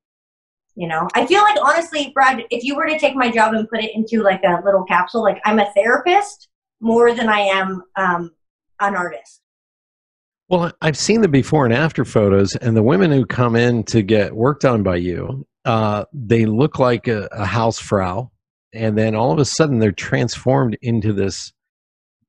you 0.75 0.89
know, 0.89 1.07
I 1.15 1.27
feel 1.27 1.43
like 1.43 1.59
honestly, 1.63 2.13
Brad, 2.15 2.45
if 2.51 2.65
you 2.65 2.75
were 2.75 2.87
to 2.87 2.99
take 2.99 3.15
my 3.15 3.31
job 3.31 3.53
and 3.53 3.69
put 3.69 3.85
it 3.85 3.95
into 3.95 4.23
like 4.23 4.43
a 4.43 4.63
little 4.65 4.85
capsule, 4.85 5.23
like 5.23 5.41
I'm 5.45 5.59
a 5.59 5.71
therapist 5.75 6.49
more 6.81 7.15
than 7.15 7.29
I 7.29 7.41
am 7.41 7.83
um, 7.97 8.31
an 8.81 8.97
artist. 8.97 9.43
Well, 10.49 10.73
I've 10.81 10.97
seen 10.97 11.21
the 11.21 11.29
before 11.29 11.67
and 11.67 11.75
after 11.75 12.07
photos, 12.07 12.57
and 12.57 12.75
the 12.75 12.83
women 12.83 13.11
who 13.11 13.27
come 13.27 13.55
in 13.55 13.85
to 13.85 14.03
get 14.03 14.35
work 14.35 14.61
done 14.61 14.83
by 14.83 14.97
you, 14.97 15.47
uh, 15.67 16.07
they 16.13 16.47
look 16.47 16.79
like 16.79 17.07
a, 17.07 17.29
a 17.33 17.45
housefrau, 17.45 18.31
and 18.73 18.97
then 18.97 19.15
all 19.15 19.33
of 19.33 19.39
a 19.39 19.45
sudden 19.45 19.79
they're 19.79 19.93
transformed 19.93 20.77
into 20.83 21.13
this 21.13 21.53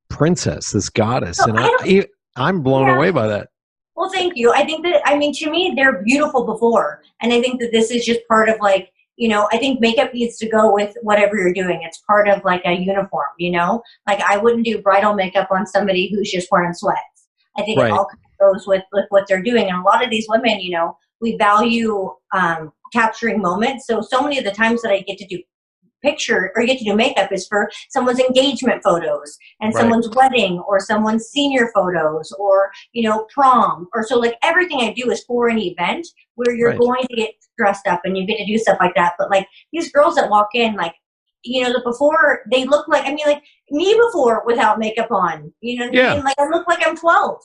princess, 0.09 0.71
this 0.71 0.89
goddess, 0.89 1.39
and 1.39 1.57
I 1.57 1.69
I, 1.79 2.05
I'm 2.35 2.61
blown 2.61 2.87
Yeah. 2.87 2.95
away 2.97 3.11
by 3.11 3.27
that. 3.27 3.49
Well, 3.95 4.09
thank 4.11 4.33
you. 4.35 4.51
I 4.51 4.65
think 4.65 4.83
that, 4.85 5.01
I 5.05 5.15
mean, 5.17 5.33
to 5.35 5.49
me, 5.51 5.73
they're 5.75 6.01
beautiful 6.03 6.45
before. 6.45 7.01
And 7.21 7.31
I 7.31 7.41
think 7.41 7.61
that 7.61 7.71
this 7.71 7.91
is 7.91 8.03
just 8.03 8.21
part 8.27 8.49
of 8.49 8.57
like, 8.59 8.89
you 9.17 9.29
know, 9.29 9.47
I 9.51 9.57
think 9.59 9.79
makeup 9.79 10.11
needs 10.15 10.37
to 10.37 10.49
go 10.49 10.73
with 10.73 10.95
whatever 11.03 11.37
you're 11.37 11.53
doing. 11.53 11.81
It's 11.83 11.99
part 12.07 12.27
of 12.27 12.43
like 12.43 12.63
a 12.65 12.73
uniform, 12.73 13.27
you 13.37 13.51
know? 13.51 13.83
Like, 14.07 14.19
I 14.21 14.37
wouldn't 14.37 14.65
do 14.65 14.81
bridal 14.81 15.13
makeup 15.13 15.49
on 15.51 15.67
somebody 15.67 16.11
who's 16.11 16.31
just 16.31 16.47
wearing 16.51 16.73
sweats. 16.73 17.27
I 17.55 17.61
think 17.61 17.79
Right. 17.79 17.89
it 17.89 17.93
all 17.93 18.07
goes 18.39 18.65
with, 18.65 18.81
with 18.91 19.05
what 19.09 19.25
they're 19.27 19.43
doing. 19.43 19.69
And 19.69 19.77
a 19.77 19.83
lot 19.83 20.03
of 20.03 20.09
these 20.09 20.25
women, 20.27 20.59
you 20.59 20.71
know, 20.71 20.97
we 21.21 21.37
value 21.37 22.11
um, 22.33 22.73
capturing 22.91 23.39
moments. 23.41 23.85
So, 23.85 24.01
so 24.01 24.21
many 24.23 24.39
of 24.39 24.43
the 24.43 24.51
times 24.51 24.81
that 24.81 24.91
I 24.91 25.01
get 25.01 25.19
to 25.19 25.27
do 25.27 25.39
picture 26.03 26.51
or 26.55 26.61
you 26.61 26.67
get 26.67 26.77
to 26.77 26.83
do 26.85 26.95
makeup 26.95 27.31
is 27.31 27.47
for 27.47 27.69
someone's 27.89 28.19
engagement 28.19 28.81
photos 28.83 29.37
and 29.61 29.73
Right. 29.73 29.81
someone's 29.81 30.09
wedding 30.09 30.59
or 30.67 30.79
someone's 30.79 31.25
senior 31.27 31.71
photos 31.73 32.31
or 32.37 32.71
you 32.91 33.07
know 33.07 33.25
prom 33.33 33.87
or 33.93 34.03
so 34.05 34.19
like 34.19 34.35
everything 34.43 34.79
i 34.81 34.93
do 34.93 35.09
is 35.09 35.23
for 35.23 35.47
an 35.47 35.57
event 35.59 36.05
where 36.35 36.55
you're 36.55 36.69
Right. 36.71 36.79
going 36.79 37.05
to 37.09 37.15
get 37.15 37.31
dressed 37.57 37.87
up 37.87 38.01
and 38.03 38.17
you 38.17 38.25
get 38.25 38.37
to 38.37 38.45
do 38.45 38.57
stuff 38.57 38.77
like 38.79 38.95
that 38.95 39.13
but 39.17 39.29
like 39.31 39.47
these 39.71 39.91
girls 39.91 40.15
that 40.15 40.29
walk 40.29 40.49
in 40.53 40.75
like 40.75 40.93
you 41.43 41.61
know 41.63 41.71
the 41.73 41.81
before 41.83 42.41
they 42.51 42.65
look 42.65 42.87
like 42.87 43.05
i 43.05 43.09
mean 43.13 43.25
like 43.25 43.41
me 43.71 43.93
before 44.07 44.43
without 44.45 44.79
makeup 44.79 45.11
on 45.11 45.51
you 45.61 45.77
know 45.79 45.89
Yeah. 45.91 46.11
i 46.11 46.15
mean 46.15 46.23
like 46.25 46.35
i 46.39 46.47
look 46.49 46.67
like 46.67 46.85
i'm 46.85 46.95
12 46.97 47.37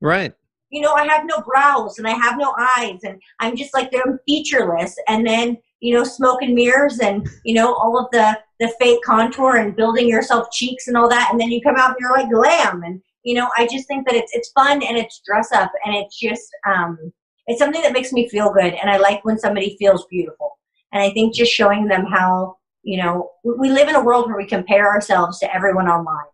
Right. 0.00 0.34
you 0.70 0.80
know, 0.82 0.92
I 0.92 1.06
have 1.06 1.24
no 1.24 1.40
brows 1.40 1.98
and 1.98 2.06
I 2.06 2.10
have 2.10 2.36
no 2.38 2.54
eyes 2.76 2.98
and 3.04 3.20
I'm 3.40 3.56
just 3.56 3.72
like 3.72 3.90
I'm 3.94 4.18
featureless 4.28 4.94
and 5.08 5.26
then, 5.26 5.56
you 5.80 5.94
know, 5.94 6.04
smoke 6.04 6.42
and 6.42 6.54
mirrors 6.54 6.98
and, 7.00 7.28
you 7.44 7.54
know, 7.54 7.74
all 7.74 7.98
of 7.98 8.06
the 8.12 8.38
the 8.58 8.72
fake 8.80 9.00
contour 9.04 9.56
and 9.56 9.76
building 9.76 10.08
yourself 10.08 10.46
cheeks 10.50 10.88
and 10.88 10.96
all 10.96 11.08
that 11.10 11.28
and 11.30 11.38
then 11.38 11.50
you 11.50 11.60
come 11.60 11.76
out 11.76 11.90
and 11.90 11.96
you're 12.00 12.16
like 12.16 12.30
glam 12.30 12.82
and 12.82 13.02
you 13.22 13.34
know, 13.34 13.48
I 13.58 13.66
just 13.66 13.86
think 13.86 14.06
that 14.06 14.14
it's 14.16 14.32
it's 14.34 14.50
fun 14.52 14.82
and 14.82 14.96
it's 14.96 15.20
dress 15.26 15.52
up 15.52 15.70
and 15.84 15.94
it's 15.94 16.18
just 16.18 16.48
um 16.66 17.12
it's 17.46 17.58
something 17.58 17.82
that 17.82 17.92
makes 17.92 18.12
me 18.12 18.28
feel 18.28 18.52
good 18.52 18.72
and 18.74 18.88
I 18.90 18.96
like 18.96 19.24
when 19.24 19.38
somebody 19.38 19.76
feels 19.78 20.06
beautiful. 20.06 20.52
And 20.92 21.02
I 21.02 21.10
think 21.10 21.34
just 21.34 21.52
showing 21.52 21.86
them 21.86 22.06
how, 22.06 22.56
you 22.82 22.96
know, 23.02 23.28
we 23.44 23.68
live 23.70 23.88
in 23.88 23.94
a 23.96 24.02
world 24.02 24.26
where 24.26 24.36
we 24.36 24.46
compare 24.46 24.88
ourselves 24.88 25.38
to 25.40 25.54
everyone 25.54 25.88
online. 25.88 26.24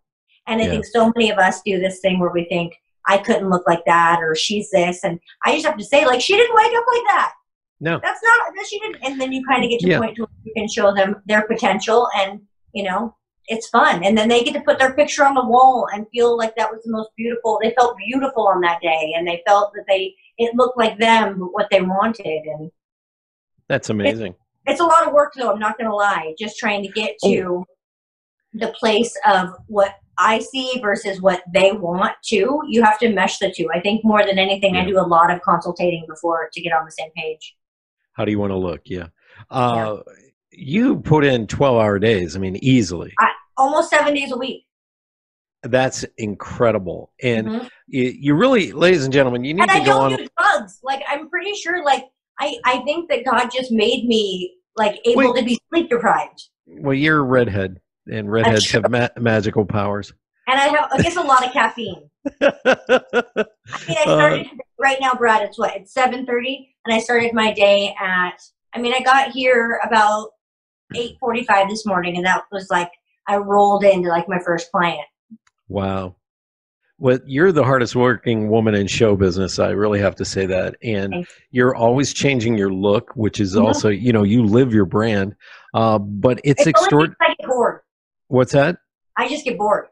And 0.47 0.61
I 0.61 0.65
Yeah. 0.65 0.71
think 0.71 0.85
so 0.87 1.13
many 1.17 1.31
of 1.31 1.39
us 1.39 1.61
do 1.67 1.81
this 1.81 2.01
thing 2.01 2.21
where 2.21 2.31
we 2.33 2.45
think 2.45 2.75
I 3.09 3.19
couldn't 3.19 3.51
look 3.51 3.67
like 3.67 3.85
that 3.87 4.21
or 4.21 4.37
she's 4.37 4.71
this 4.71 5.03
and 5.03 5.19
I 5.45 5.55
just 5.55 5.67
have 5.67 5.77
to 5.79 5.85
say 5.85 6.07
like 6.07 6.21
she 6.21 6.37
didn't 6.37 6.55
wake 6.55 6.77
up 6.77 6.85
like 6.95 7.05
that. 7.09 7.33
No. 7.83 7.99
That's 8.01 8.21
not 8.23 8.39
that 8.55 8.67
she 8.69 8.79
didn't 8.79 9.03
and 9.03 9.21
then 9.21 9.33
you 9.33 9.45
kind 9.45 9.65
of 9.65 9.69
get 9.69 9.81
to 9.81 9.89
Yeah. 9.89 9.97
a 9.97 10.01
point 10.01 10.15
to 10.17 10.23
where 10.23 10.31
you 10.45 10.53
can 10.57 10.69
show 10.69 10.95
them 10.95 11.21
their 11.27 11.43
potential 11.49 12.09
and 12.17 12.41
you 12.73 12.85
know 12.85 13.17
it's 13.49 13.69
fun 13.71 14.05
and 14.05 14.17
then 14.17 14.29
they 14.29 14.45
get 14.45 14.55
to 14.55 14.61
put 14.61 14.79
their 14.79 14.95
picture 14.95 15.25
on 15.25 15.35
the 15.35 15.45
wall 15.45 15.89
and 15.93 16.07
feel 16.13 16.37
like 16.37 16.55
that 16.55 16.71
was 16.71 16.81
the 16.85 16.93
most 16.93 17.11
beautiful 17.17 17.59
they 17.61 17.75
felt 17.77 17.97
beautiful 17.99 18.47
on 18.47 18.61
that 18.61 18.81
day 18.81 19.13
and 19.17 19.27
they 19.27 19.43
felt 19.45 19.73
that 19.75 19.85
they 19.89 20.15
it 20.39 20.55
looked 20.55 20.79
like 20.79 20.97
them 21.01 21.41
what 21.51 21.67
they 21.73 21.83
wanted 21.83 22.43
and 22.55 22.71
That's 23.69 23.91
amazing. 23.91 24.37
it's 24.67 24.81
a 24.81 24.85
lot 24.85 25.05
of 25.05 25.13
work 25.13 25.33
though 25.37 25.53
i'm 25.53 25.59
not 25.59 25.77
gonna 25.77 25.93
lie 25.93 26.37
just 26.39 26.59
trying 26.59 26.85
to 26.85 26.89
get 26.93 27.17
to 27.25 27.43
oh. 27.47 27.65
the 28.53 28.69
place 28.79 29.13
of 29.27 29.49
what 29.67 29.97
i 30.19 30.39
see 30.39 30.79
versus 30.81 31.21
what 31.21 31.43
they 31.53 31.73
want 31.73 32.15
to 32.27 32.63
you 32.69 32.81
have 32.81 33.01
to 33.01 33.09
mesh 33.09 33.39
the 33.39 33.53
two 33.53 33.69
i 33.75 33.81
think 33.81 34.05
more 34.05 34.25
than 34.25 34.39
anything 34.39 34.77
i 34.77 34.85
do 34.85 35.01
a 35.01 35.09
lot 35.17 35.33
of 35.33 35.43
consultating 35.43 36.05
before 36.09 36.49
to 36.53 36.61
get 36.61 36.73
on 36.73 36.85
the 36.85 36.93
same 36.93 37.11
page 37.17 37.57
How 38.13 38.25
do 38.25 38.31
you 38.31 38.39
want 38.39 38.51
to 38.51 38.57
look? 38.59 38.83
Yeah. 38.85 39.09
Uh, 39.51 39.99
You 40.51 40.99
put 41.01 41.25
in 41.25 41.47
12 41.47 41.77
hour 41.81 41.99
days. 41.99 42.37
I 42.37 42.39
mean, 42.39 42.57
easily. 42.63 43.15
almost 43.57 43.91
seven 43.91 44.15
days 44.15 44.33
a 44.33 44.37
week 44.37 44.67
That's 45.63 46.05
incredible. 46.19 47.13
And 47.23 47.47
Mhm. 47.49 47.69
you, 47.87 48.05
you 48.19 48.35
really, 48.35 48.73
ladies 48.73 49.05
and 49.05 49.13
gentlemen, 49.13 49.45
you 49.45 49.55
need 49.55 49.63
and 49.63 49.71
to 49.71 49.79
do 49.79 49.85
that. 49.85 49.91
And 49.91 50.01
i 50.05 50.09
go 50.09 50.17
don't 50.17 50.21
on. 50.23 50.29
drugs 50.39 50.81
like 50.83 51.03
i'm 51.09 51.29
pretty 51.29 51.53
sure 51.55 51.85
like 51.85 52.05
i 52.41 52.57
i 52.65 52.79
think 52.85 53.09
that 53.11 53.25
god 53.25 53.49
just 53.55 53.71
made 53.71 54.05
me 54.07 54.55
like 54.77 54.99
able 55.05 55.33
Wait. 55.33 55.37
to 55.39 55.45
be 55.45 55.59
sleep 55.69 55.89
deprived 55.91 56.49
Well, 56.67 56.95
you're 56.95 57.19
a 57.19 57.23
redhead, 57.23 57.81
and 58.11 58.31
redheads 58.33 58.71
have 58.73 58.91
ma- 58.91 59.09
magical 59.19 59.65
powers. 59.65 60.13
and 60.49 60.59
i 60.59 60.65
have 60.69 60.89
i 60.93 61.01
guess 61.03 61.17
a 61.17 61.23
lot 61.23 61.47
of 61.47 61.53
caffeine 61.53 62.09
I 62.41 62.51
mean, 63.87 63.97
I 63.99 64.03
Uh, 64.07 64.17
started 64.17 64.47
right 64.81 64.99
now, 65.01 65.13
Brad. 65.15 65.43
It's 65.43 65.59
what 65.59 65.77
it's 65.77 65.93
seven 65.93 66.25
thirty, 66.27 66.72
and 66.85 66.95
I 66.95 66.99
started 66.99 67.33
my 67.35 67.53
day 67.53 67.95
at. 68.01 68.41
I 68.75 68.81
mean, 68.81 68.95
I 68.95 69.01
got 69.01 69.31
here 69.33 69.81
about 69.85 70.31
eight 70.95 71.17
forty-five 71.21 71.69
this 71.69 71.85
morning, 71.87 72.17
and 72.17 72.27
that 72.27 72.45
was 72.51 72.69
like 72.71 72.91
I 73.29 73.37
rolled 73.37 73.85
into 73.85 74.09
like 74.09 74.29
my 74.29 74.39
first 74.45 74.71
client. 74.71 75.07
wow. 75.69 76.17
Well, 76.99 77.19
you're 77.27 77.51
the 77.51 77.65
hardest 77.65 77.97
working 77.97 78.49
woman 78.49 78.77
in 78.77 78.87
show 78.87 79.17
business. 79.17 79.59
I 79.59 79.71
really 79.71 79.99
have 79.99 80.15
to 80.17 80.25
say 80.25 80.47
that. 80.47 80.77
And 80.85 81.27
you're 81.51 81.75
always 81.75 82.13
changing 82.15 82.57
your 82.57 82.73
look, 82.73 83.11
which 83.17 83.41
is 83.41 83.57
Mhm. 83.57 83.65
also, 83.65 83.89
you 83.89 84.13
know, 84.13 84.23
you 84.23 84.45
live 84.45 84.73
your 84.73 84.85
brand. 84.85 85.35
Uh, 85.75 85.99
but 85.99 86.39
it's, 86.45 86.61
It's 86.61 86.69
extraordinary. 86.69 87.17
I 87.21 87.35
get 87.41 87.49
bored. 87.49 87.81
What's 88.29 88.53
that? 88.53 88.77
I 89.17 89.27
just 89.29 89.45
get 89.45 89.59
bored. 89.59 89.87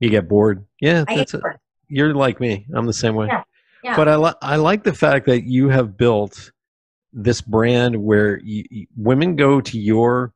You 0.00 0.08
get 0.08 0.26
bored. 0.26 0.64
Yeah, 0.80 1.04
I 1.08 1.16
that's 1.16 1.34
it. 1.34 1.42
You're 1.88 2.14
like 2.14 2.40
me. 2.40 2.64
I'm 2.74 2.86
the 2.86 2.94
same 2.94 3.14
way. 3.16 3.26
Yeah, 3.26 3.42
yeah. 3.84 3.94
But 3.96 4.08
I, 4.08 4.16
li- 4.16 4.32
I 4.42 4.56
like 4.56 4.82
the 4.82 4.94
fact 4.94 5.26
that 5.26 5.44
you 5.44 5.68
have 5.68 5.96
built 5.96 6.50
this 7.12 7.40
brand 7.42 8.02
where 8.02 8.40
you, 8.42 8.64
you- 8.70 8.86
women 8.96 9.36
go 9.36 9.60
to 9.60 9.78
your 9.78 10.32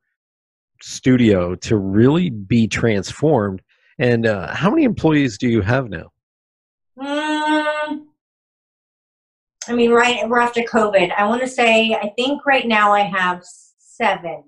studio 0.81 1.55
to 1.55 1.75
really 1.75 2.29
be 2.29 2.67
transformed. 2.67 3.61
And 3.97 4.25
uh, 4.25 4.53
how 4.55 4.69
many 4.69 4.83
employees 4.83 5.37
do 5.37 5.49
you 5.49 5.61
have 5.61 5.89
now? 5.89 6.11
Mm, 6.97 8.05
I 9.67 9.73
mean, 9.73 9.91
right 9.91 10.27
we're 10.29 10.39
after 10.39 10.61
COVID. 10.61 11.11
I 11.17 11.25
want 11.25 11.41
to 11.41 11.47
say 11.47 11.93
I 11.95 12.13
think 12.15 12.45
right 12.45 12.67
now 12.67 12.91
I 12.93 13.01
have 13.01 13.41
seven. 13.43 14.43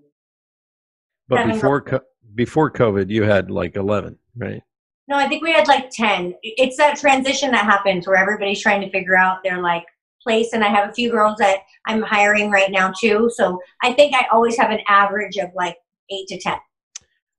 But 1.28 1.38
Seven 1.38 1.52
before 1.54 1.82
co- 1.82 2.00
before 2.36 2.72
COVID, 2.72 3.10
you 3.10 3.24
had 3.24 3.52
like 3.52 3.76
11, 3.76 4.18
right? 4.38 4.62
No, 5.08 5.18
I 5.18 5.28
think 5.28 5.44
we 5.44 5.52
had 5.52 5.68
like 5.68 5.90
10. 5.90 6.36
It's 6.44 6.78
that 6.78 6.98
transition 6.98 7.52
that 7.52 7.66
happens 7.66 8.08
where 8.08 8.18
everybody's 8.18 8.62
trying 8.62 8.82
to 8.82 8.90
figure 8.92 9.18
out 9.18 9.40
their 9.44 9.62
like 9.62 9.86
place. 10.22 10.54
And 10.54 10.64
I 10.64 10.70
have 10.70 10.90
a 10.90 10.94
few 10.94 11.12
girls 11.12 11.38
that 11.40 11.60
I'm 11.88 12.02
hiring 12.02 12.52
right 12.52 12.72
now 12.72 12.94
too. 13.00 13.30
So 13.34 13.60
I 13.84 13.94
think 13.94 14.16
I 14.16 14.26
always 14.32 14.58
have 14.58 14.72
an 14.72 14.80
average 14.88 15.38
of 15.38 15.50
like 15.56 15.76
eight 16.12 16.28
to 16.28 16.40
10. 16.40 16.58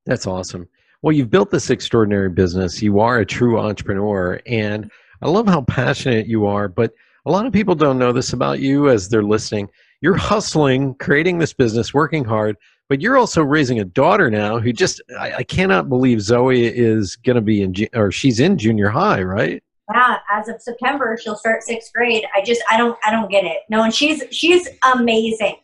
That's 0.05 0.27
awesome. 0.27 0.69
Well, 1.03 1.13
you've 1.13 1.31
built 1.31 1.51
this 1.51 1.71
extraordinary 1.71 2.29
business. 2.29 2.83
You 2.83 3.01
are 3.01 3.21
a 3.21 3.27
true 3.27 3.59
entrepreneur. 3.59 4.41
And 4.47 4.91
I 5.23 5.29
love 5.29 5.47
how 5.47 5.63
passionate 5.63 6.27
you 6.27 6.47
are. 6.47 6.69
But 6.69 6.93
a 7.27 7.31
lot 7.31 7.47
of 7.47 7.53
people 7.53 7.75
don't 7.75 7.99
know 7.99 8.13
this 8.13 8.33
about 8.33 8.61
you 8.61 8.89
as 8.89 9.09
they're 9.09 9.23
listening. 9.23 9.69
You're 10.01 10.17
hustling, 10.17 10.95
creating 10.97 11.39
this 11.39 11.53
business, 11.53 11.95
working 11.95 12.25
hard, 12.25 12.57
but 12.93 13.01
you're 13.01 13.17
also 13.17 13.43
raising 13.43 13.81
a 13.81 13.87
daughter 13.87 14.31
now 14.31 14.59
who 14.59 14.71
just, 14.71 15.01
I, 15.19 15.33
I 15.37 15.43
cannot 15.45 15.89
believe 15.89 16.21
Zoe 16.21 16.67
is 16.67 17.17
going 17.17 17.37
to 17.37 17.41
be 17.41 17.63
in, 17.63 17.75
or 17.95 18.13
she's 18.13 18.39
in 18.39 18.59
junior 18.59 18.91
high, 18.91 19.23
right? 19.23 19.65
Yeah, 19.95 20.19
as 20.31 20.51
of 20.51 20.61
September, 20.61 21.19
she'll 21.19 21.37
start 21.37 21.63
sixth 21.63 21.91
grade. 21.95 22.27
I 22.37 22.43
just, 22.43 22.61
I 22.71 22.77
don't, 22.77 22.99
I 23.07 23.11
don't 23.11 23.31
get 23.31 23.45
it. 23.45 23.61
No, 23.71 23.83
and 23.83 23.95
she's, 23.95 24.23
she's 24.31 24.69
amazing. 24.95 25.57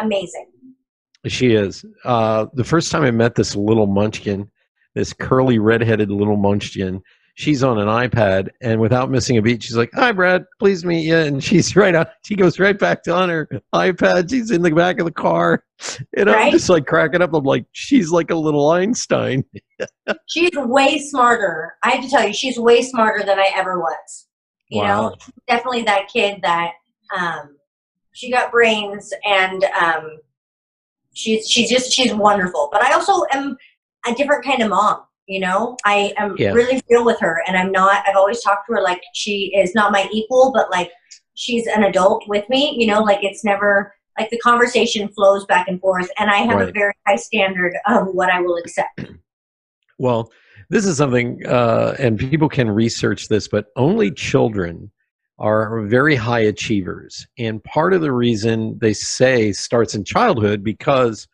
Amazing. 0.00 0.46
She 1.26 1.54
is. 1.54 1.84
Uh, 2.04 2.46
the 2.54 2.62
first 2.62 2.92
time 2.92 3.02
I 3.02 3.10
met 3.10 3.34
this 3.34 3.56
little 3.56 3.88
munchkin, 3.88 4.48
this 4.94 5.12
curly 5.12 5.58
redheaded 5.58 6.08
little 6.08 6.36
munchkin, 6.36 7.02
she's 7.40 7.62
on 7.64 7.78
an 7.78 7.88
iPad, 7.88 8.50
and 8.60 8.78
without 8.80 9.10
missing 9.10 9.38
a 9.38 9.42
beat, 9.42 9.62
she's 9.62 9.76
like, 9.76 9.90
"Hi, 9.94 10.12
Brad, 10.12 10.44
please 10.58 10.84
meet 10.84 11.04
you." 11.06 11.16
And 11.16 11.42
she's 11.42 11.74
right 11.82 11.94
on. 11.94 12.06
She 12.22 12.36
goes 12.36 12.58
right 12.58 12.78
back 12.78 13.02
to 13.04 13.14
on 13.14 13.30
her 13.30 13.48
iPad. 13.74 14.28
She's 14.30 14.50
in 14.50 14.60
the 14.62 14.70
back 14.70 14.98
of 15.00 15.06
the 15.06 15.12
car, 15.12 15.64
and 16.16 16.30
I'm 16.30 16.50
just 16.50 16.68
like 16.68 16.86
cracking 16.86 17.22
up. 17.22 17.32
I'm 17.32 17.44
like, 17.44 17.64
she's 17.72 18.10
like 18.10 18.30
a 18.30 18.34
little 18.36 18.70
Einstein. 18.70 19.44
She's 20.26 20.50
way 20.54 20.98
smarter. 20.98 21.74
I 21.82 21.90
have 21.92 22.04
to 22.04 22.10
tell 22.10 22.26
you, 22.26 22.34
she's 22.34 22.58
way 22.58 22.82
smarter 22.82 23.24
than 23.24 23.38
I 23.38 23.50
ever 23.54 23.78
was. 23.80 24.28
You 24.68 24.82
Wow. 24.82 25.08
know, 25.08 25.16
definitely 25.48 25.82
that 25.84 26.08
kid 26.12 26.40
that 26.42 26.72
um, 27.16 27.56
she 28.12 28.30
got 28.30 28.50
brains 28.52 29.10
and 29.24 29.64
um, 29.80 30.18
she's 31.14 31.48
she's 31.48 31.70
just 31.70 31.90
she's 31.92 32.12
wonderful. 32.12 32.68
But 32.70 32.82
I 32.82 32.92
also 32.92 33.24
am 33.32 33.56
a 34.06 34.14
different 34.14 34.44
kind 34.44 34.62
of 34.62 34.68
mom. 34.68 35.00
You 35.30 35.38
know, 35.38 35.76
I 35.84 36.12
am 36.16 36.34
Yeah. 36.36 36.52
really 36.52 36.82
real 36.90 37.04
with 37.04 37.20
her, 37.20 37.40
and 37.46 37.56
I'm 37.56 37.70
not. 37.70 38.02
I've 38.04 38.16
always 38.16 38.42
talked 38.42 38.66
to 38.66 38.74
her 38.74 38.82
like 38.82 39.00
she 39.14 39.52
is 39.56 39.76
not 39.76 39.92
my 39.92 40.08
equal, 40.12 40.50
but 40.52 40.68
like 40.72 40.90
she's 41.34 41.68
an 41.68 41.84
adult 41.84 42.24
with 42.26 42.48
me. 42.48 42.74
You 42.76 42.88
know, 42.88 43.00
like 43.00 43.20
it's 43.22 43.44
never 43.44 43.94
like 44.18 44.28
the 44.30 44.38
conversation 44.38 45.06
flows 45.10 45.46
back 45.46 45.68
and 45.68 45.80
forth, 45.80 46.10
and 46.18 46.30
I 46.30 46.38
have 46.38 46.60
a 46.60 46.72
very 46.72 46.94
high 47.06 47.14
standard 47.14 47.74
of 47.86 48.08
what 48.08 48.28
I 48.28 48.40
will 48.40 48.56
accept. 48.56 49.04
Well, 49.98 50.32
this 50.70 50.86
is 50.86 50.96
something, 50.96 51.46
uh, 51.46 51.94
and 51.98 52.18
people 52.18 52.48
can 52.48 52.70
research 52.70 53.28
this, 53.28 53.46
but 53.48 53.66
only 53.76 54.10
children 54.10 54.90
are 55.38 55.82
very 55.82 56.16
high 56.16 56.40
achievers. 56.40 57.26
And 57.38 57.62
part 57.64 57.92
of 57.92 58.00
the 58.00 58.10
reason 58.10 58.78
they 58.80 58.94
say 58.94 59.52
starts 59.52 59.94
in 59.94 60.04
childhood 60.04 60.64
because 60.64 61.28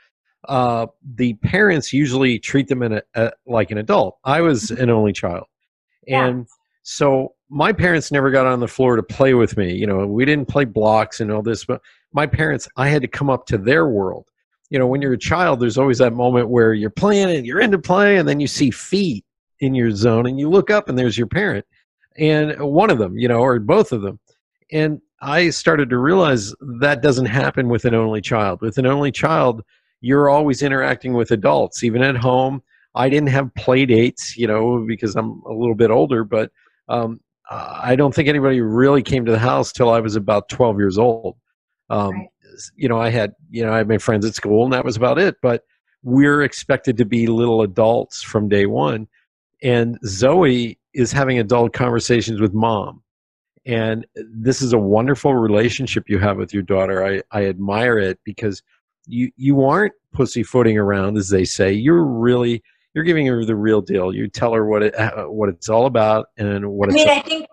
uh, 0.48 0.86
the 1.14 1.34
parents 1.34 1.92
usually 1.92 2.38
treat 2.38 2.68
them 2.68 2.82
in 2.82 2.94
a, 2.94 3.02
a, 3.14 3.32
like 3.46 3.70
an 3.70 3.78
adult. 3.78 4.18
I 4.24 4.40
was 4.40 4.70
an 4.70 4.90
only 4.90 5.12
child. 5.12 5.44
Yeah. 6.06 6.26
And 6.26 6.46
so 6.82 7.34
my 7.48 7.72
parents 7.72 8.12
never 8.12 8.30
got 8.30 8.46
on 8.46 8.60
the 8.60 8.68
floor 8.68 8.96
to 8.96 9.02
play 9.02 9.34
with 9.34 9.56
me. 9.56 9.74
You 9.74 9.86
know, 9.86 10.06
we 10.06 10.24
didn't 10.24 10.48
play 10.48 10.64
blocks 10.64 11.20
and 11.20 11.30
all 11.30 11.42
this, 11.42 11.64
but 11.64 11.80
my 12.12 12.26
parents, 12.26 12.68
I 12.76 12.88
had 12.88 13.02
to 13.02 13.08
come 13.08 13.30
up 13.30 13.46
to 13.46 13.58
their 13.58 13.86
world. 13.86 14.28
You 14.70 14.78
know, 14.78 14.86
when 14.86 15.02
you're 15.02 15.12
a 15.12 15.18
child, 15.18 15.60
there's 15.60 15.78
always 15.78 15.98
that 15.98 16.12
moment 16.12 16.48
where 16.48 16.74
you're 16.74 16.90
playing 16.90 17.30
and 17.30 17.46
you're 17.46 17.60
into 17.60 17.78
play, 17.78 18.16
and 18.16 18.28
then 18.28 18.40
you 18.40 18.46
see 18.46 18.70
feet 18.70 19.24
in 19.60 19.74
your 19.74 19.90
zone, 19.92 20.26
and 20.26 20.38
you 20.38 20.50
look 20.50 20.70
up 20.70 20.88
and 20.88 20.98
there's 20.98 21.16
your 21.16 21.28
parent, 21.28 21.64
and 22.16 22.58
one 22.60 22.90
of 22.90 22.98
them, 22.98 23.16
you 23.16 23.28
know, 23.28 23.38
or 23.38 23.58
both 23.60 23.92
of 23.92 24.02
them. 24.02 24.18
And 24.72 25.00
I 25.20 25.50
started 25.50 25.88
to 25.90 25.98
realize 25.98 26.54
that 26.60 27.00
doesn't 27.00 27.26
happen 27.26 27.68
with 27.68 27.84
an 27.84 27.94
only 27.94 28.20
child. 28.20 28.60
With 28.60 28.76
an 28.76 28.86
only 28.86 29.12
child, 29.12 29.62
you're 30.00 30.28
always 30.28 30.62
interacting 30.62 31.14
with 31.14 31.30
adults, 31.30 31.82
even 31.82 32.02
at 32.02 32.16
home. 32.16 32.62
I 32.94 33.08
didn't 33.08 33.28
have 33.28 33.54
play 33.54 33.84
dates, 33.86 34.36
you 34.36 34.46
know, 34.46 34.84
because 34.86 35.16
I'm 35.16 35.42
a 35.46 35.52
little 35.52 35.74
bit 35.74 35.90
older, 35.90 36.24
but 36.24 36.50
um, 36.88 37.20
I 37.50 37.94
don't 37.94 38.14
think 38.14 38.28
anybody 38.28 38.60
really 38.60 39.02
came 39.02 39.24
to 39.26 39.32
the 39.32 39.38
house 39.38 39.72
till 39.72 39.90
I 39.90 40.00
was 40.00 40.16
about 40.16 40.48
12 40.48 40.78
years 40.78 40.98
old. 40.98 41.36
Um, 41.90 42.10
Right. 42.10 42.28
You 42.74 42.88
know, 42.88 42.98
I 42.98 43.10
had, 43.10 43.34
you 43.50 43.64
know, 43.66 43.72
I 43.72 43.76
had 43.76 43.88
my 43.88 43.98
friends 43.98 44.24
at 44.24 44.34
school 44.34 44.64
and 44.64 44.72
that 44.72 44.84
was 44.84 44.96
about 44.96 45.18
it, 45.18 45.36
but 45.42 45.64
we're 46.02 46.42
expected 46.42 46.96
to 46.96 47.04
be 47.04 47.26
little 47.26 47.60
adults 47.60 48.22
from 48.22 48.48
day 48.48 48.64
one. 48.64 49.08
And 49.62 49.98
Zoe 50.06 50.78
is 50.94 51.12
having 51.12 51.38
adult 51.38 51.74
conversations 51.74 52.40
with 52.40 52.54
mom. 52.54 53.02
And 53.66 54.06
this 54.14 54.62
is 54.62 54.72
a 54.72 54.78
wonderful 54.78 55.34
relationship 55.34 56.04
you 56.08 56.18
have 56.18 56.36
with 56.38 56.54
your 56.54 56.62
daughter. 56.62 57.04
I, 57.04 57.22
I 57.30 57.46
admire 57.46 57.98
it 57.98 58.18
because 58.24 58.62
you, 59.06 59.30
you 59.36 59.64
aren't 59.64 59.94
pussyfooting 60.12 60.78
around, 60.78 61.16
as 61.16 61.28
they 61.28 61.44
say. 61.44 61.72
You're 61.72 62.04
really, 62.04 62.62
you're 62.94 63.04
giving 63.04 63.26
her 63.26 63.44
the 63.44 63.56
real 63.56 63.80
deal. 63.80 64.14
You 64.14 64.28
tell 64.28 64.52
her 64.52 64.66
what 64.66 64.82
it, 64.82 64.98
uh, 64.98 65.24
what 65.24 65.48
it's 65.48 65.68
all 65.68 65.86
about 65.86 66.28
and 66.36 66.70
what 66.70 66.88
I 66.88 66.94
it's 66.94 67.04
mean, 67.04 67.08
I 67.08 67.20
think 67.20 67.46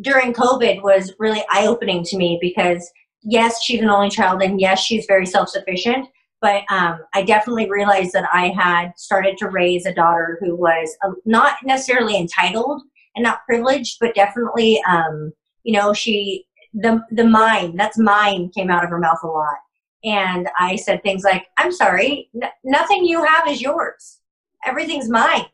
during 0.00 0.32
COVID 0.32 0.82
was 0.82 1.12
really 1.18 1.42
eye 1.50 1.66
opening 1.66 2.02
to 2.04 2.16
me 2.16 2.38
because 2.40 2.90
yes, 3.22 3.62
she's 3.62 3.80
an 3.80 3.90
only 3.90 4.10
child, 4.10 4.42
and 4.42 4.60
yes, 4.60 4.80
she's 4.80 5.06
very 5.06 5.26
self 5.26 5.48
sufficient. 5.48 6.08
But 6.40 6.62
um, 6.70 7.00
I 7.14 7.22
definitely 7.22 7.70
realized 7.70 8.12
that 8.14 8.28
I 8.32 8.48
had 8.48 8.92
started 8.96 9.36
to 9.38 9.50
raise 9.50 9.84
a 9.84 9.92
daughter 9.92 10.38
who 10.40 10.56
was 10.56 10.96
uh, 11.04 11.10
not 11.26 11.56
necessarily 11.62 12.16
entitled 12.16 12.80
and 13.14 13.22
not 13.22 13.44
privileged, 13.46 13.98
but 14.00 14.14
definitely, 14.14 14.80
um, 14.88 15.32
you 15.64 15.74
know, 15.74 15.92
she 15.92 16.46
the 16.72 17.02
the 17.10 17.24
mine 17.24 17.76
that's 17.76 17.98
mine 17.98 18.50
came 18.54 18.70
out 18.70 18.84
of 18.84 18.90
her 18.90 18.98
mouth 18.98 19.18
a 19.22 19.26
lot, 19.26 19.56
and 20.04 20.48
I 20.58 20.76
said 20.76 21.02
things 21.02 21.24
like, 21.24 21.46
"I'm 21.56 21.72
sorry, 21.72 22.30
n- 22.34 22.50
nothing 22.64 23.04
you 23.04 23.24
have 23.24 23.48
is 23.48 23.60
yours. 23.60 24.20
Everything's 24.66 25.08
mine. 25.08 25.46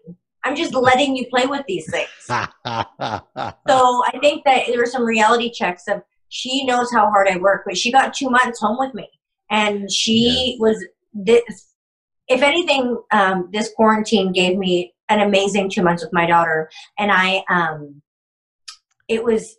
I'm 0.44 0.54
just 0.54 0.74
letting 0.74 1.16
you 1.16 1.26
play 1.28 1.46
with 1.46 1.64
these 1.66 1.90
things." 1.90 2.08
So 3.68 4.02
I 4.06 4.18
think 4.20 4.44
that 4.44 4.66
there 4.68 4.78
were 4.78 4.86
some 4.86 5.04
reality 5.04 5.50
checks 5.52 5.84
of 5.88 6.02
she 6.28 6.64
knows 6.64 6.90
how 6.92 7.08
hard 7.10 7.28
I 7.28 7.36
work, 7.36 7.62
but 7.66 7.76
she 7.76 7.92
got 7.92 8.14
two 8.14 8.30
months 8.30 8.60
home 8.60 8.76
with 8.78 8.94
me, 8.94 9.08
and 9.50 9.90
she 9.90 10.56
was 10.60 10.84
this. 11.14 11.72
If 12.28 12.42
anything, 12.42 13.00
um, 13.12 13.48
this 13.52 13.70
quarantine 13.76 14.32
gave 14.32 14.58
me 14.58 14.92
an 15.08 15.20
amazing 15.20 15.70
two 15.70 15.82
months 15.82 16.02
with 16.02 16.12
my 16.12 16.26
daughter, 16.26 16.68
and 16.98 17.10
I, 17.12 17.44
um, 17.48 18.02
it 19.08 19.22
was. 19.24 19.56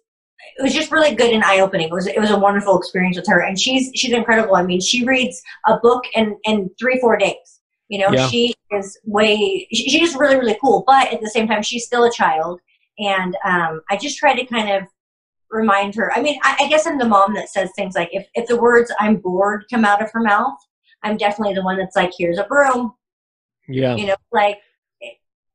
It 0.58 0.64
was 0.64 0.74
just 0.74 0.92
really 0.92 1.14
good 1.16 1.34
and 1.34 1.44
eye 1.44 1.60
opening. 1.60 1.88
It 1.88 1.94
was 1.94 2.08
it 2.08 2.20
was 2.20 2.32
a 2.32 2.38
wonderful 2.40 2.78
experience 2.78 3.18
with 3.18 3.28
her, 3.28 3.42
and 3.42 3.60
she's 3.60 3.92
she's 3.96 4.14
incredible. 4.14 4.56
I 4.56 4.64
mean, 4.64 4.82
she 4.82 5.06
reads 5.06 5.42
a 5.68 5.78
book 5.78 6.04
in 6.16 6.38
in 6.46 6.70
three 6.80 7.00
four 7.00 7.18
days. 7.18 7.60
You 7.90 8.00
know, 8.00 8.12
Yeah. 8.12 8.28
she 8.28 8.54
is 8.72 8.98
way 9.06 9.68
she- 9.72 9.90
she's 9.90 10.02
just 10.02 10.18
really 10.20 10.38
really 10.38 10.58
cool. 10.62 10.84
But 10.86 11.14
at 11.14 11.22
the 11.22 11.30
same 11.30 11.48
time, 11.48 11.62
she's 11.64 11.86
still 11.86 12.04
a 12.06 12.12
child, 12.12 12.60
and 13.00 13.36
um, 13.46 13.82
I 13.90 13.98
just 13.98 14.18
try 14.18 14.36
to 14.36 14.46
kind 14.46 14.70
of 14.72 14.84
remind 15.50 15.96
her. 15.96 16.12
I 16.14 16.22
mean, 16.22 16.38
I, 16.44 16.58
I 16.62 16.68
guess 16.68 16.86
I'm 16.86 16.98
the 16.98 17.06
mom 17.06 17.34
that 17.36 17.50
says 17.50 17.70
things 17.76 17.96
like, 17.96 18.10
if 18.12 18.28
if 18.36 18.48
the 18.48 18.60
words 18.60 18.92
"I'm 19.00 19.18
bored" 19.18 19.66
come 19.70 19.86
out 19.86 20.02
of 20.04 20.12
her 20.12 20.22
mouth, 20.22 20.58
I'm 21.04 21.18
definitely 21.18 21.54
the 21.56 21.64
one 21.64 21.78
that's 21.78 21.96
like, 21.96 22.12
"Here's 22.18 22.38
a 22.40 22.44
broom," 22.44 22.94
yeah. 23.70 23.96
you 23.96 24.08
know, 24.08 24.16
like 24.32 24.60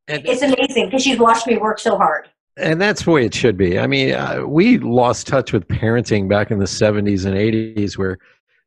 And, 0.09 0.27
it's 0.27 0.43
amazing 0.43 0.87
because 0.87 1.03
she's 1.03 1.19
watched 1.19 1.47
me 1.47 1.59
work 1.59 1.79
so 1.79 1.97
hard. 1.97 2.29
And 2.57 2.81
that's 2.81 3.05
the 3.05 3.11
way 3.11 3.25
it 3.25 3.35
should 3.35 3.57
be. 3.57 3.79
I 3.79 3.87
mean, 3.87 4.13
uh, 4.13 4.43
we 4.47 4.79
lost 4.79 5.27
touch 5.27 5.53
with 5.53 5.67
parenting 5.69 6.29
back 6.29 6.51
in 6.51 6.59
the 6.59 6.67
70s 6.67 7.25
and 7.25 7.35
80s 7.35 7.97
where 7.97 8.19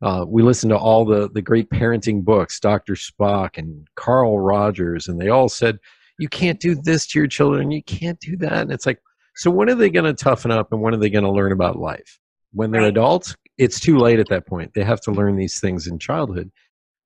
uh, 0.01 0.25
we 0.27 0.41
listened 0.41 0.71
to 0.71 0.77
all 0.77 1.05
the, 1.05 1.29
the 1.29 1.41
great 1.41 1.69
parenting 1.69 2.23
books, 2.23 2.59
Dr. 2.59 2.93
Spock 2.93 3.57
and 3.57 3.87
Carl 3.95 4.39
Rogers, 4.39 5.07
and 5.07 5.19
they 5.19 5.29
all 5.29 5.49
said, 5.49 5.79
you 6.17 6.27
can't 6.27 6.59
do 6.59 6.75
this 6.75 7.07
to 7.07 7.19
your 7.19 7.27
children, 7.27 7.71
you 7.71 7.83
can't 7.83 8.19
do 8.19 8.35
that. 8.37 8.53
And 8.53 8.71
it's 8.71 8.85
like, 8.85 8.99
so 9.35 9.51
when 9.51 9.69
are 9.69 9.75
they 9.75 9.89
going 9.89 10.05
to 10.05 10.13
toughen 10.13 10.51
up 10.51 10.71
and 10.71 10.81
when 10.81 10.93
are 10.93 10.97
they 10.97 11.09
going 11.09 11.25
to 11.25 11.31
learn 11.31 11.51
about 11.51 11.77
life? 11.77 12.19
When 12.53 12.71
they're 12.71 12.83
adults, 12.83 13.35
it's 13.57 13.79
too 13.79 13.97
late 13.97 14.19
at 14.19 14.29
that 14.29 14.47
point. 14.47 14.73
They 14.73 14.83
have 14.83 15.01
to 15.01 15.11
learn 15.11 15.35
these 15.35 15.59
things 15.59 15.87
in 15.87 15.99
childhood. 15.99 16.51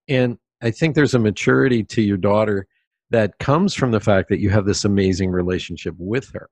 And 0.08 0.38
I 0.62 0.72
think 0.72 0.94
there's 0.94 1.16
a 1.16 1.20
maturity 1.20 1.84
to 1.86 2.02
your 2.02 2.18
daughter 2.18 2.68
that 3.10 3.38
comes 3.40 3.74
from 3.74 3.92
the 3.92 4.00
fact 4.00 4.30
that 4.30 4.40
you 4.40 4.52
have 4.52 4.66
this 4.66 4.86
amazing 4.86 5.32
relationship 5.32 5.96
with 5.98 6.30
her. 6.34 6.50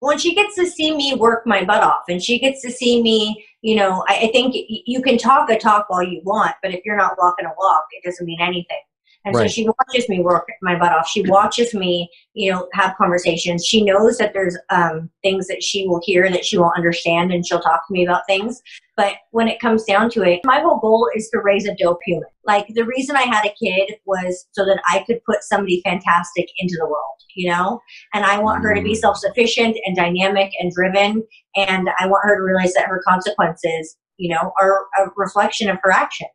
When 0.00 0.18
she 0.18 0.34
gets 0.34 0.54
to 0.54 0.66
see 0.66 0.96
me 0.96 1.14
work 1.14 1.46
my 1.46 1.64
butt 1.64 1.82
off 1.82 2.02
and 2.08 2.22
she 2.22 2.38
gets 2.38 2.62
to 2.62 2.70
see 2.70 3.02
me 3.02 3.44
you 3.62 3.74
know 3.74 4.04
I, 4.08 4.14
I 4.24 4.32
think 4.32 4.54
you 4.68 5.02
can 5.02 5.18
talk 5.18 5.50
a 5.50 5.58
talk 5.58 5.86
all 5.90 6.02
you 6.02 6.20
want 6.24 6.54
but 6.62 6.72
if 6.72 6.80
you're 6.84 6.96
not 6.96 7.16
walking 7.18 7.46
a 7.46 7.50
walk 7.58 7.84
it 7.92 8.04
doesn't 8.04 8.26
mean 8.26 8.40
anything. 8.40 8.80
And 9.24 9.34
Right. 9.34 9.50
so 9.50 9.52
she 9.52 9.68
watches 9.68 10.08
me 10.08 10.20
work 10.20 10.48
my 10.62 10.78
butt 10.78 10.92
off. 10.92 11.08
She 11.08 11.28
watches 11.28 11.74
me 11.74 12.08
you 12.34 12.50
know 12.52 12.68
have 12.72 12.96
conversations. 12.96 13.66
She 13.66 13.84
knows 13.84 14.16
that 14.18 14.32
there's 14.32 14.56
um, 14.70 15.10
things 15.22 15.48
that 15.48 15.62
she 15.62 15.86
will 15.86 16.00
hear 16.04 16.30
that 16.30 16.44
she 16.44 16.56
won't 16.56 16.76
understand 16.76 17.32
and 17.32 17.46
she'll 17.46 17.60
talk 17.60 17.86
to 17.88 17.92
me 17.92 18.04
about 18.04 18.26
things 18.26 18.62
but 18.98 19.14
when 19.30 19.48
it 19.48 19.60
comes 19.60 19.84
down 19.84 20.10
to 20.10 20.22
it 20.22 20.40
my 20.44 20.60
whole 20.60 20.78
goal 20.80 21.08
is 21.16 21.30
to 21.30 21.40
raise 21.42 21.66
a 21.66 21.74
dope 21.76 22.00
human 22.04 22.28
like 22.46 22.66
the 22.74 22.84
reason 22.84 23.16
i 23.16 23.22
had 23.22 23.46
a 23.46 23.54
kid 23.62 23.94
was 24.04 24.46
so 24.52 24.66
that 24.66 24.82
i 24.90 25.02
could 25.06 25.24
put 25.24 25.42
somebody 25.42 25.80
fantastic 25.84 26.46
into 26.58 26.76
the 26.78 26.86
world 26.86 27.18
you 27.34 27.48
know 27.50 27.80
and 28.14 28.24
I 28.24 28.38
want 28.38 28.62
her 28.64 28.74
to 28.74 28.82
be 28.82 28.92
Mm. 28.92 28.96
self 28.96 29.16
sufficient 29.18 29.76
and 29.84 29.96
dynamic 29.96 30.50
and 30.60 30.72
driven. 30.72 31.22
And 31.56 31.88
I 31.98 32.06
want 32.06 32.24
her 32.24 32.36
to 32.36 32.42
realize 32.42 32.72
that 32.74 32.86
her 32.86 33.02
consequences, 33.06 33.96
you 34.16 34.34
know, 34.34 34.52
are 34.60 34.86
a 34.98 35.10
reflection 35.16 35.68
of 35.68 35.78
her 35.82 35.92
actions. 35.92 36.30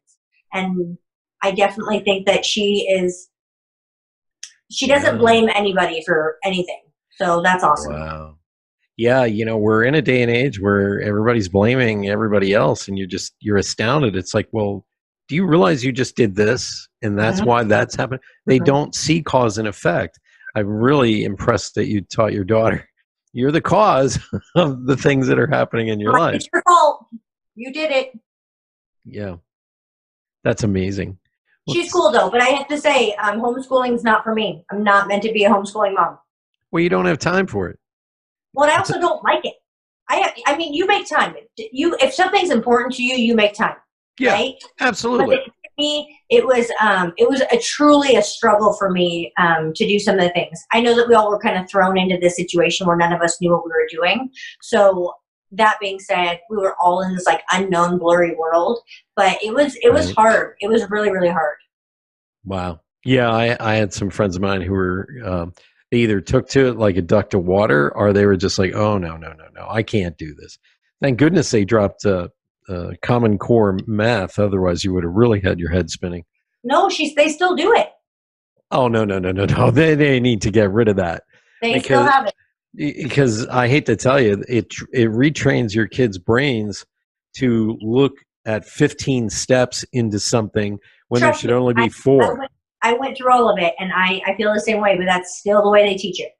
And 0.54 0.98
I 1.42 1.52
definitely 1.52 2.00
think 2.00 2.26
that 2.28 2.46
she 2.46 2.88
is, 2.90 3.30
she 4.72 4.88
doesn't 4.88 5.18
blame 5.18 5.50
anybody 5.54 6.04
for 6.06 6.38
anything. 6.44 6.82
So 7.18 7.42
that's 7.42 7.64
awesome. 7.64 7.94
Wow. 7.94 8.38
Yeah, 8.98 9.26
you 9.26 9.44
know, 9.46 9.58
we're 9.58 9.84
in 9.84 9.96
a 9.96 10.02
day 10.02 10.22
and 10.22 10.30
age 10.30 10.60
where 10.62 11.02
everybody's 11.02 11.50
blaming 11.50 12.10
everybody 12.10 12.54
else 12.54 12.88
and 12.88 12.98
you're 12.98 13.08
just 13.08 13.34
you're 13.40 13.58
astounded. 13.58 14.16
It's 14.16 14.34
like, 14.34 14.48
well, 14.52 14.86
do 15.28 15.36
you 15.36 15.46
realize 15.48 15.84
you 15.84 15.92
just 15.92 16.16
did 16.16 16.36
this 16.36 16.88
and 17.02 17.18
that's 17.18 17.42
Mhm. 17.42 17.46
why 17.46 17.64
that's 17.64 17.96
happened? 17.96 18.22
They 18.46 18.60
Mhm. 18.60 18.66
don't 18.66 18.96
see 18.96 19.22
cause 19.24 19.58
and 19.58 19.68
effect. 19.68 20.20
I'm 20.56 20.68
really 20.68 21.24
impressed 21.24 21.74
that 21.76 21.88
you 21.88 22.02
taught 22.02 22.34
your 22.34 22.44
daughter 22.44 22.88
you're 23.36 23.52
the 23.52 23.62
cause 23.62 24.20
of 24.56 24.86
the 24.86 24.96
things 24.96 25.26
that 25.28 25.40
are 25.40 25.48
happening 25.48 25.88
in 25.88 26.00
your 26.00 26.14
life. 26.14 26.36
It's 26.36 26.48
your 26.54 26.62
fault. 26.68 27.08
You 27.56 27.74
did 27.74 27.90
it. 27.90 28.12
Yeah. 29.06 29.38
That's 30.44 30.62
amazing. 30.64 31.18
She's 31.68 31.92
cool 31.92 32.12
though, 32.12 32.30
but 32.30 32.42
I 32.42 32.50
have 32.50 32.68
to 32.68 32.78
say, 32.78 33.14
um, 33.16 33.40
homeschooling's 33.42 34.04
not 34.04 34.24
for 34.24 34.36
me. 34.36 34.64
I'm 34.70 34.84
not 34.84 35.08
meant 35.08 35.24
to 35.24 35.32
be 35.34 35.46
a 35.46 35.50
homeschooling 35.50 35.96
mom. 35.96 36.20
Well, 36.72 36.84
you 36.84 36.90
don't 36.90 37.06
have 37.06 37.18
time 37.18 37.48
for 37.48 37.70
it. 37.70 37.80
Well, 38.54 38.70
I 38.70 38.78
also 38.78 39.00
don't 39.00 39.24
like 39.24 39.46
it. 39.46 39.56
I, 40.10 40.34
I 40.48 40.58
mean, 40.58 40.74
you 40.74 40.86
make 40.86 41.08
time. 41.10 41.34
You, 41.58 41.96
if 42.02 42.14
something's 42.14 42.50
important 42.52 42.94
to 42.96 43.04
you, 43.04 43.16
you 43.16 43.36
make 43.36 43.54
time, 43.54 43.76
Yeah, 44.20 44.34
right? 44.34 44.54
Absolutely. 44.80 45.38
it, 45.38 45.52
me, 45.80 46.20
it 46.30 46.46
was 46.46 46.70
um, 46.82 47.14
it 47.18 47.28
was 47.28 47.42
a 47.52 47.58
truly 47.58 48.16
a 48.16 48.22
struggle 48.22 48.74
for 48.74 48.92
me 48.92 49.32
um, 49.40 49.74
to 49.74 49.88
do 49.88 49.98
some 49.98 50.16
of 50.16 50.22
the 50.22 50.30
things. 50.30 50.62
I 50.72 50.82
know 50.82 50.96
that 50.96 51.08
we 51.08 51.16
all 51.16 51.32
were 51.32 51.40
kind 51.40 51.58
of 51.58 51.68
thrown 51.70 51.98
into 51.98 52.18
this 52.22 52.36
situation 52.36 52.86
where 52.86 52.96
none 52.98 53.12
of 53.12 53.22
us 53.22 53.42
knew 53.42 53.52
what 53.52 53.66
we 53.66 53.72
were 53.72 53.88
doing. 53.90 54.30
So 54.62 55.14
that 55.54 55.78
being 55.82 56.00
said, 56.00 56.42
we 56.50 56.58
were 56.58 56.76
all 56.82 57.02
in 57.02 57.14
this 57.16 57.26
like 57.26 57.42
unknown, 57.52 57.98
blurry 57.98 58.36
world. 58.36 58.82
But 59.16 59.42
it 59.44 59.52
was 59.54 59.76
it 59.82 59.92
was 59.92 60.08
Right. 60.08 60.16
hard. 60.16 60.56
It 60.60 60.68
was 60.68 60.88
really 60.92 61.10
really 61.12 61.30
hard. 61.30 61.56
Wow. 62.46 62.82
Yeah, 63.06 63.32
I, 63.32 63.58
I 63.60 63.76
had 63.76 63.94
some 63.94 64.10
friends 64.12 64.36
of 64.36 64.42
mine 64.44 64.62
who 64.62 64.74
were 64.74 65.08
um, 65.26 65.54
they 65.94 66.00
either 66.00 66.22
took 66.22 66.50
to 66.50 66.70
it 66.70 66.78
like 66.78 66.98
a 66.98 67.04
duck 67.04 67.30
to 67.30 67.38
water, 67.38 67.96
or 67.96 68.14
they 68.14 68.26
were 68.26 68.36
just 68.36 68.58
like, 68.58 68.74
"Oh 68.74 68.98
no, 68.98 69.16
no, 69.16 69.32
no, 69.34 69.46
no, 69.54 69.68
I 69.70 69.84
can't 69.84 70.18
do 70.18 70.34
this." 70.34 70.58
Thank 71.00 71.20
goodness 71.20 71.52
they 71.52 71.66
dropped 71.66 72.04
uh, 72.04 72.30
uh, 72.68 72.94
Common 73.04 73.38
Core 73.38 73.78
math. 73.86 74.40
Otherwise, 74.40 74.84
you 74.84 74.92
would 74.92 75.04
have 75.04 75.14
really 75.14 75.40
had 75.40 75.60
your 75.60 75.70
head 75.70 75.92
spinning. 75.92 76.24
No, 76.64 76.90
she's 76.90 77.14
they 77.14 77.30
still 77.30 77.56
do 77.56 77.72
it. 77.76 77.90
Oh 78.72 78.88
no, 78.88 79.06
no, 79.06 79.20
no, 79.20 79.32
no, 79.32 79.46
no! 79.46 79.70
They 79.70 79.94
they 79.94 80.20
need 80.20 80.42
to 80.42 80.50
get 80.50 80.72
rid 80.72 80.88
of 80.88 80.96
that. 80.96 81.26
They 81.62 81.74
because, 81.74 81.86
still 81.86 82.04
have 82.06 82.26
it. 82.26 82.34
Because 83.04 83.46
I 83.46 83.68
hate 83.68 83.86
to 83.86 83.96
tell 83.96 84.20
you, 84.20 84.44
it 84.50 84.74
it 84.94 85.10
retrains 85.12 85.76
your 85.76 85.86
kids' 85.86 86.18
brains 86.18 86.88
to 87.36 87.78
look 87.82 88.14
at 88.48 88.66
15 88.66 89.30
steps 89.30 89.86
into 89.94 90.20
something 90.20 90.80
when 91.10 91.22
Trust 91.22 91.36
there 91.36 91.40
should 91.40 91.56
only 91.56 91.76
be 91.76 91.90
four. 91.90 92.24
I 92.24 92.40
went, 92.40 92.52
I 92.84 92.94
went 92.94 93.18
through 93.18 93.34
all 93.34 93.50
of 93.50 93.58
it, 93.58 93.74
and 93.80 93.92
I 93.94 94.22
I 94.26 94.36
feel 94.36 94.54
the 94.54 94.60
same 94.60 94.82
way. 94.82 94.98
But 94.98 95.06
that's 95.06 95.40
still 95.40 95.64
the 95.64 95.70
way 95.70 95.86
they 95.86 95.96
teach 95.96 96.20
it. 96.20 96.32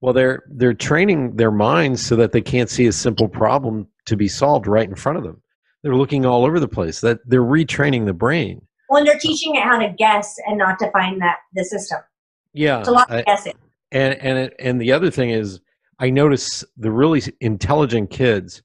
Well, 0.00 0.12
they're 0.12 0.42
they're 0.48 0.74
training 0.74 1.36
their 1.36 1.50
minds 1.50 2.04
so 2.04 2.16
that 2.16 2.32
they 2.32 2.42
can't 2.42 2.68
see 2.68 2.86
a 2.86 2.92
simple 2.92 3.28
problem 3.28 3.88
to 4.06 4.16
be 4.16 4.28
solved 4.28 4.66
right 4.66 4.88
in 4.88 4.94
front 4.94 5.18
of 5.18 5.24
them. 5.24 5.40
They're 5.82 5.96
looking 5.96 6.26
all 6.26 6.44
over 6.44 6.60
the 6.60 6.68
place. 6.68 7.00
That 7.00 7.20
they're 7.26 7.42
retraining 7.42 8.06
the 8.06 8.12
brain. 8.12 8.60
When 8.88 9.04
they're 9.04 9.18
teaching 9.18 9.54
it 9.54 9.62
how 9.62 9.78
to 9.78 9.94
guess 9.96 10.36
and 10.46 10.58
not 10.58 10.78
to 10.80 10.90
find 10.90 11.20
that 11.22 11.38
the 11.54 11.64
system. 11.64 12.00
Yeah, 12.52 12.80
it's 12.80 12.88
a 12.88 12.92
lot 12.92 13.10
of 13.10 13.24
guessing. 13.24 13.54
And 13.92 14.14
and 14.14 14.38
it, 14.38 14.54
and 14.58 14.80
the 14.80 14.92
other 14.92 15.10
thing 15.10 15.30
is, 15.30 15.60
I 16.00 16.10
notice 16.10 16.64
the 16.76 16.90
really 16.90 17.22
intelligent 17.40 18.10
kids 18.10 18.62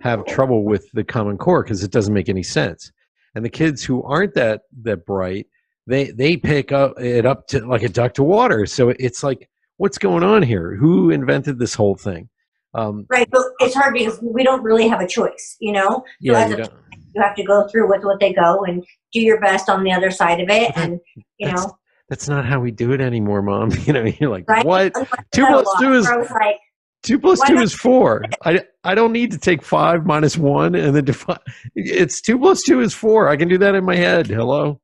have 0.00 0.24
trouble 0.26 0.64
with 0.64 0.90
the 0.92 1.04
Common 1.04 1.38
Core 1.38 1.62
because 1.62 1.84
it 1.84 1.90
doesn't 1.90 2.14
make 2.14 2.28
any 2.28 2.42
sense. 2.42 2.90
And 3.34 3.44
the 3.44 3.50
kids 3.50 3.84
who 3.84 4.02
aren't 4.02 4.34
that 4.34 4.62
that 4.82 5.06
bright, 5.06 5.46
they 5.90 6.10
they 6.12 6.36
pick 6.36 6.72
up 6.72 6.98
it 7.00 7.26
up 7.26 7.48
to 7.48 7.66
like 7.66 7.82
a 7.82 7.88
duck 7.88 8.14
to 8.14 8.22
water. 8.22 8.64
So 8.66 8.90
it's 8.90 9.22
like, 9.22 9.50
what's 9.76 9.98
going 9.98 10.22
on 10.22 10.42
here? 10.42 10.76
Who 10.76 11.10
invented 11.10 11.58
this 11.58 11.74
whole 11.74 11.96
thing? 11.96 12.28
Um, 12.72 13.06
right, 13.10 13.28
but 13.30 13.42
it's 13.58 13.74
hard 13.74 13.94
because 13.94 14.20
we 14.22 14.44
don't 14.44 14.62
really 14.62 14.86
have 14.88 15.00
a 15.00 15.06
choice, 15.06 15.56
you 15.60 15.72
know. 15.72 15.88
So 15.88 16.04
yeah, 16.20 16.48
you, 16.48 16.54
a, 16.54 16.68
you, 17.14 17.22
have 17.22 17.34
to 17.34 17.42
go 17.42 17.66
through 17.66 17.90
with 17.90 18.04
what 18.04 18.20
they 18.20 18.32
go 18.32 18.64
and 18.64 18.84
do 19.12 19.20
your 19.20 19.40
best 19.40 19.68
on 19.68 19.82
the 19.82 19.92
other 19.92 20.12
side 20.12 20.40
of 20.40 20.48
it, 20.48 20.72
and 20.76 21.00
you 21.38 21.48
that's, 21.48 21.66
know. 21.66 21.76
That's 22.08 22.28
not 22.28 22.44
how 22.44 22.60
we 22.60 22.70
do 22.70 22.92
it 22.92 23.00
anymore, 23.00 23.42
mom. 23.42 23.72
You 23.86 23.92
know, 23.92 24.04
you're 24.04 24.30
like, 24.30 24.48
right? 24.48 24.64
what? 24.64 24.94
Two 25.34 25.46
plus 25.46 25.66
two 25.80 25.94
is 25.94 26.06
like, 26.08 26.56
two 27.02 27.18
plus 27.18 27.40
two 27.40 27.58
is 27.58 27.74
four. 27.74 28.24
I 28.44 28.64
I 28.84 28.94
don't 28.94 29.12
need 29.12 29.32
to 29.32 29.38
take 29.38 29.62
five 29.62 30.06
minus 30.06 30.36
one 30.36 30.76
and 30.76 30.94
then 30.94 31.04
define. 31.04 31.38
It's 31.74 32.20
two 32.20 32.38
plus 32.38 32.62
two 32.62 32.80
is 32.80 32.94
four. 32.94 33.28
I 33.28 33.36
can 33.36 33.48
do 33.48 33.58
that 33.58 33.74
in 33.74 33.84
my 33.84 33.96
head. 33.96 34.28
Hello. 34.28 34.80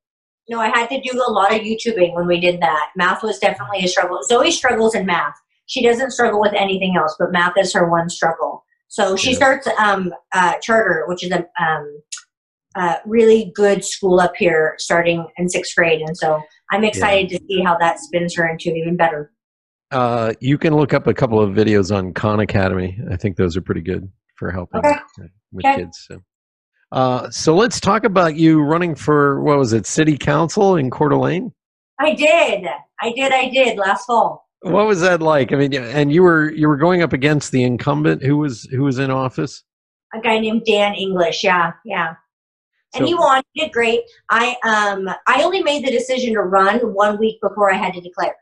No, 0.49 0.59
I 0.59 0.67
had 0.67 0.89
to 0.89 1.01
do 1.01 1.21
a 1.25 1.31
lot 1.31 1.53
of 1.53 1.61
YouTubing 1.61 2.15
when 2.15 2.27
we 2.27 2.39
did 2.39 2.61
that. 2.61 2.89
Math 2.95 3.21
was 3.21 3.37
definitely 3.39 3.83
a 3.83 3.87
struggle. 3.87 4.19
Zoe 4.23 4.51
struggles 4.51 4.95
in 4.95 5.05
math 5.05 5.35
she 5.67 5.83
doesn't 5.83 6.11
struggle 6.11 6.41
with 6.41 6.53
anything 6.53 6.95
else, 6.97 7.15
but 7.19 7.31
math 7.31 7.53
is 7.57 7.73
her 7.73 7.89
one 7.89 8.09
struggle. 8.09 8.63
So 8.87 9.15
she 9.15 9.33
starts 9.33 9.67
um, 9.77 10.13
uh, 10.33 10.53
charter, 10.61 11.03
which 11.07 11.23
is 11.23 11.31
a 11.31 11.45
um, 11.61 12.01
uh, 12.75 12.95
really 13.05 13.51
good 13.53 13.83
school 13.83 14.19
up 14.19 14.33
here, 14.37 14.75
starting 14.77 15.27
in 15.37 15.49
sixth 15.49 15.75
grade, 15.75 16.01
and 16.01 16.17
so 16.17 16.41
I'm 16.71 16.85
excited 16.85 17.31
yeah. 17.31 17.37
to 17.37 17.43
see 17.47 17.61
how 17.61 17.77
that 17.77 17.99
spins 17.99 18.35
her 18.37 18.47
into 18.47 18.73
even 18.73 18.95
better. 18.95 19.31
Uh, 19.91 20.33
you 20.39 20.57
can 20.57 20.73
look 20.75 20.93
up 20.93 21.07
a 21.07 21.13
couple 21.13 21.41
of 21.41 21.51
videos 21.51 21.95
on 21.95 22.13
Khan 22.13 22.39
Academy. 22.39 22.97
I 23.11 23.17
think 23.17 23.35
those 23.35 23.57
are 23.57 23.61
pretty 23.61 23.81
good 23.81 24.09
for 24.35 24.51
helping 24.51 24.79
okay. 24.79 24.95
with 25.51 25.65
okay. 25.65 25.75
kids. 25.77 26.05
So. 26.07 26.21
Uh, 26.91 27.29
so 27.29 27.55
let's 27.55 27.79
talk 27.79 28.03
about 28.03 28.35
you 28.35 28.61
running 28.61 28.95
for 28.95 29.41
what 29.41 29.57
was 29.57 29.73
it, 29.73 29.85
city 29.85 30.17
council 30.17 30.75
in 30.75 30.89
Coeur 30.89 31.09
d'Alene? 31.09 31.51
I 31.99 32.13
did, 32.13 32.67
I 33.01 33.11
did, 33.11 33.31
I 33.31 33.49
did 33.49 33.77
last 33.77 34.05
fall. 34.05 34.47
What 34.61 34.87
was 34.87 35.01
that 35.01 35.21
like? 35.21 35.51
I 35.51 35.55
mean, 35.55 35.73
and 35.73 36.11
you 36.11 36.23
were 36.23 36.51
you 36.51 36.67
were 36.67 36.77
going 36.77 37.01
up 37.03 37.13
against 37.13 37.51
the 37.51 37.63
incumbent 37.63 38.23
who 38.23 38.37
was 38.37 38.63
who 38.63 38.83
was 38.83 38.99
in 38.99 39.11
office. 39.11 39.63
A 40.15 40.19
guy 40.19 40.39
named 40.39 40.63
Dan 40.65 40.95
English. 40.95 41.43
Yeah, 41.43 41.73
yeah. 41.85 42.15
And 42.95 43.01
so, 43.01 43.05
he 43.05 43.13
won. 43.13 43.43
He 43.53 43.61
did 43.61 43.71
great. 43.71 44.01
I 44.29 44.55
um 44.63 45.09
I 45.27 45.43
only 45.43 45.61
made 45.61 45.85
the 45.85 45.91
decision 45.91 46.33
to 46.33 46.41
run 46.41 46.79
one 46.93 47.19
week 47.19 47.39
before 47.41 47.71
I 47.71 47.77
had 47.77 47.93
to 47.93 48.01
declare. 48.01 48.35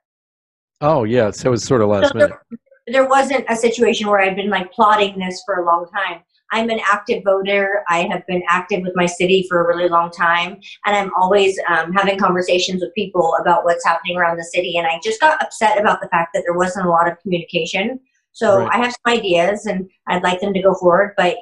Oh 0.79 1.03
yeah, 1.03 1.31
so 1.31 1.49
it 1.49 1.51
was 1.51 1.63
sort 1.63 1.81
of 1.81 1.89
last 1.89 2.13
so 2.13 2.17
minute. 2.17 2.37
There, 2.49 3.01
there 3.01 3.09
wasn't 3.09 3.45
a 3.49 3.55
situation 3.55 4.07
where 4.07 4.21
I'd 4.21 4.35
been 4.35 4.49
like 4.49 4.71
plotting 4.71 5.19
this 5.19 5.41
for 5.45 5.55
a 5.55 5.65
long 5.65 5.87
time. 5.93 6.21
I'm 6.55 6.69
an 6.69 6.79
active 6.89 7.21
voter. 7.25 7.83
I 7.89 8.07
have 8.09 8.25
been 8.27 8.41
active 8.49 8.81
with 8.81 8.93
my 8.95 9.05
city 9.05 9.45
for 9.49 9.61
a 9.61 9.67
really 9.67 9.89
long 9.89 10.09
time, 10.09 10.57
and 10.85 10.95
I'm 10.95 11.11
always 11.19 11.59
um, 11.69 11.91
having 11.91 12.17
conversations 12.17 12.81
with 12.81 12.95
people 12.95 13.35
about 13.41 13.65
what's 13.65 13.85
happening 13.85 14.15
around 14.15 14.37
the 14.37 14.45
city. 14.45 14.77
And 14.77 14.87
I 14.87 15.01
just 15.03 15.19
got 15.19 15.43
upset 15.43 15.77
about 15.77 15.99
the 16.01 16.07
fact 16.07 16.29
that 16.33 16.43
there 16.45 16.57
wasn't 16.57 16.85
a 16.85 16.89
lot 16.89 17.11
of 17.11 17.19
communication. 17.19 17.99
So 18.31 18.59
right. 18.59 18.69
I 18.71 18.77
have 18.77 18.93
some 18.93 19.17
ideas, 19.17 19.65
and 19.65 19.89
I'd 20.07 20.23
like 20.23 20.39
them 20.39 20.53
to 20.53 20.61
go 20.61 20.73
forward. 20.75 21.13
But 21.17 21.35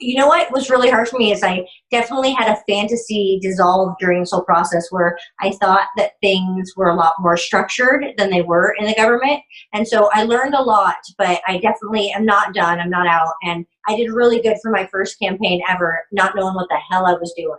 you 0.00 0.18
know 0.18 0.26
what 0.26 0.50
was 0.50 0.70
really 0.70 0.90
hard 0.90 1.08
for 1.08 1.18
me 1.18 1.30
is 1.30 1.42
I 1.42 1.66
definitely 1.90 2.32
had 2.32 2.48
a 2.48 2.60
fantasy 2.66 3.38
dissolve 3.42 3.94
during 4.00 4.20
this 4.20 4.32
whole 4.32 4.44
process 4.44 4.86
where 4.90 5.18
I 5.40 5.52
thought 5.52 5.88
that 5.96 6.12
things 6.22 6.72
were 6.74 6.88
a 6.88 6.96
lot 6.96 7.14
more 7.20 7.36
structured 7.36 8.06
than 8.16 8.30
they 8.30 8.42
were 8.42 8.74
in 8.78 8.86
the 8.86 8.94
government. 8.94 9.42
And 9.74 9.86
so 9.86 10.10
I 10.12 10.24
learned 10.24 10.54
a 10.54 10.62
lot, 10.62 10.96
but 11.18 11.40
I 11.46 11.58
definitely 11.58 12.10
am 12.10 12.24
not 12.24 12.54
done. 12.54 12.80
I'm 12.80 12.90
not 12.90 13.06
out. 13.06 13.34
And 13.42 13.66
I 13.88 13.96
did 13.96 14.10
really 14.10 14.40
good 14.40 14.56
for 14.62 14.70
my 14.70 14.86
first 14.86 15.18
campaign 15.18 15.60
ever, 15.68 16.04
not 16.12 16.34
knowing 16.36 16.54
what 16.54 16.68
the 16.68 16.78
hell 16.90 17.06
I 17.06 17.14
was 17.14 17.32
doing. 17.36 17.58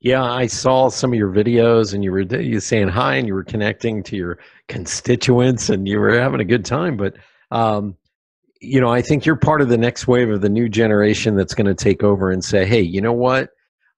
Yeah, 0.00 0.22
I 0.22 0.46
saw 0.46 0.90
some 0.90 1.12
of 1.12 1.18
your 1.18 1.32
videos, 1.32 1.94
and 1.94 2.04
you 2.04 2.12
were 2.12 2.20
you 2.20 2.60
saying 2.60 2.88
hi, 2.88 3.16
and 3.16 3.26
you 3.26 3.34
were 3.34 3.44
connecting 3.44 4.02
to 4.04 4.16
your 4.16 4.38
constituents, 4.68 5.70
and 5.70 5.88
you 5.88 5.98
were 5.98 6.20
having 6.20 6.40
a 6.40 6.44
good 6.44 6.64
time. 6.64 6.96
But 6.96 7.16
um, 7.50 7.96
you 8.60 8.80
know, 8.80 8.90
I 8.90 9.02
think 9.02 9.26
you're 9.26 9.36
part 9.36 9.60
of 9.60 9.68
the 9.68 9.78
next 9.78 10.06
wave 10.06 10.30
of 10.30 10.40
the 10.40 10.48
new 10.48 10.68
generation 10.68 11.36
that's 11.36 11.54
going 11.54 11.66
to 11.66 11.74
take 11.74 12.02
over 12.02 12.30
and 12.30 12.44
say, 12.44 12.66
hey, 12.66 12.80
you 12.80 13.00
know 13.00 13.12
what? 13.12 13.50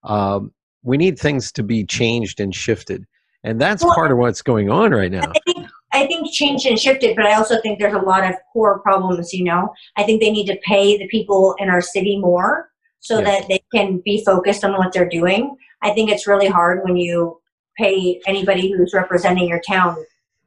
Um, 0.03 0.53
we 0.83 0.97
need 0.97 1.19
things 1.19 1.51
to 1.53 1.63
be 1.63 1.85
changed 1.85 2.39
and 2.39 2.53
shifted. 2.53 3.05
And 3.43 3.59
that's 3.61 3.83
well, 3.83 3.95
part 3.95 4.11
of 4.11 4.17
what's 4.17 4.41
going 4.41 4.69
on 4.69 4.91
right 4.91 5.11
now. 5.11 5.29
I 5.29 5.39
think, 5.45 5.67
I 5.93 6.05
think 6.05 6.31
changed 6.31 6.65
and 6.65 6.79
shifted, 6.79 7.15
but 7.15 7.25
I 7.25 7.35
also 7.35 7.61
think 7.61 7.79
there's 7.79 7.93
a 7.93 7.99
lot 7.99 8.23
of 8.23 8.35
core 8.51 8.79
problems, 8.79 9.33
you 9.33 9.43
know. 9.43 9.73
I 9.95 10.03
think 10.03 10.21
they 10.21 10.31
need 10.31 10.47
to 10.47 10.59
pay 10.65 10.97
the 10.97 11.07
people 11.07 11.55
in 11.59 11.69
our 11.69 11.81
city 11.81 12.19
more 12.19 12.69
so 12.99 13.21
that 13.21 13.47
they 13.47 13.63
can 13.73 14.01
be 14.03 14.23
focused 14.25 14.63
on 14.65 14.73
what 14.73 14.91
they're 14.91 15.07
doing. 15.07 15.55
I 15.81 15.91
think 15.91 16.09
it's 16.09 16.27
really 16.27 16.47
hard 16.47 16.81
when 16.83 16.97
you 16.97 17.39
pay 17.77 18.19
anybody 18.27 18.71
who's 18.71 18.93
representing 18.93 19.47
your 19.47 19.61
town 19.61 19.95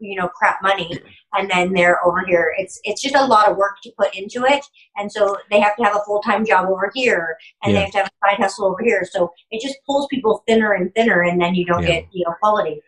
you 0.00 0.16
know 0.16 0.28
crap 0.28 0.60
money 0.62 0.98
and 1.34 1.48
then 1.50 1.72
they're 1.72 2.04
over 2.04 2.24
here 2.26 2.52
it's 2.58 2.80
it's 2.84 3.02
just 3.02 3.14
a 3.14 3.24
lot 3.24 3.48
of 3.48 3.56
work 3.56 3.76
to 3.82 3.92
put 3.98 4.14
into 4.16 4.44
it 4.44 4.64
and 4.96 5.12
so 5.12 5.36
they 5.50 5.60
have 5.60 5.76
to 5.76 5.84
have 5.84 5.94
a 5.94 6.00
full-time 6.06 6.44
job 6.44 6.66
over 6.68 6.90
here 6.94 7.36
and 7.62 7.72
yeah. 7.72 7.78
they 7.78 7.84
have 7.84 7.92
to 7.92 7.98
have 7.98 8.06
a 8.06 8.26
side 8.26 8.42
hustle 8.42 8.64
over 8.64 8.82
here 8.82 9.06
so 9.10 9.30
it 9.50 9.62
just 9.62 9.76
pulls 9.86 10.06
people 10.08 10.42
thinner 10.48 10.72
and 10.72 10.92
thinner 10.94 11.22
and 11.22 11.40
then 11.40 11.54
you 11.54 11.64
don't 11.66 11.82
yeah. 11.82 12.00
get 12.00 12.08
you 12.12 12.24
know 12.24 12.34
quality 12.40 12.80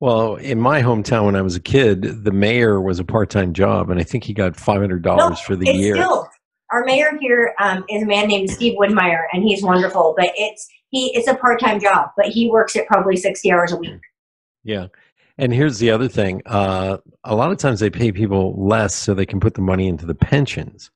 well 0.00 0.36
in 0.36 0.60
my 0.60 0.82
hometown 0.82 1.26
when 1.26 1.36
i 1.36 1.42
was 1.42 1.56
a 1.56 1.60
kid 1.60 2.24
the 2.24 2.32
mayor 2.32 2.80
was 2.80 2.98
a 2.98 3.04
part-time 3.04 3.52
job 3.52 3.90
and 3.90 4.00
i 4.00 4.02
think 4.02 4.24
he 4.24 4.32
got 4.32 4.52
$500 4.52 5.02
no, 5.02 5.34
for 5.36 5.56
the 5.56 5.72
year 5.72 5.96
still, 5.96 6.28
our 6.72 6.84
mayor 6.84 7.16
here 7.20 7.54
um, 7.60 7.84
is 7.88 8.02
a 8.02 8.06
man 8.06 8.28
named 8.28 8.50
steve 8.50 8.76
Widmyer, 8.78 9.24
and 9.32 9.42
he's 9.42 9.62
wonderful 9.62 10.14
but 10.16 10.30
it's 10.36 10.66
he 10.90 11.14
it's 11.16 11.28
a 11.28 11.34
part-time 11.34 11.80
job 11.80 12.10
but 12.16 12.26
he 12.26 12.50
works 12.50 12.76
at 12.76 12.86
probably 12.86 13.16
60 13.16 13.50
hours 13.52 13.72
a 13.72 13.76
week 13.76 14.00
yeah 14.62 14.86
and 15.38 15.52
here's 15.52 15.78
the 15.78 15.90
other 15.90 16.08
thing: 16.08 16.42
uh, 16.46 16.98
a 17.24 17.34
lot 17.34 17.50
of 17.50 17.58
times 17.58 17.80
they 17.80 17.90
pay 17.90 18.12
people 18.12 18.54
less 18.56 18.94
so 18.94 19.14
they 19.14 19.26
can 19.26 19.40
put 19.40 19.54
the 19.54 19.62
money 19.62 19.88
into 19.88 20.06
the 20.06 20.14
pensions. 20.14 20.90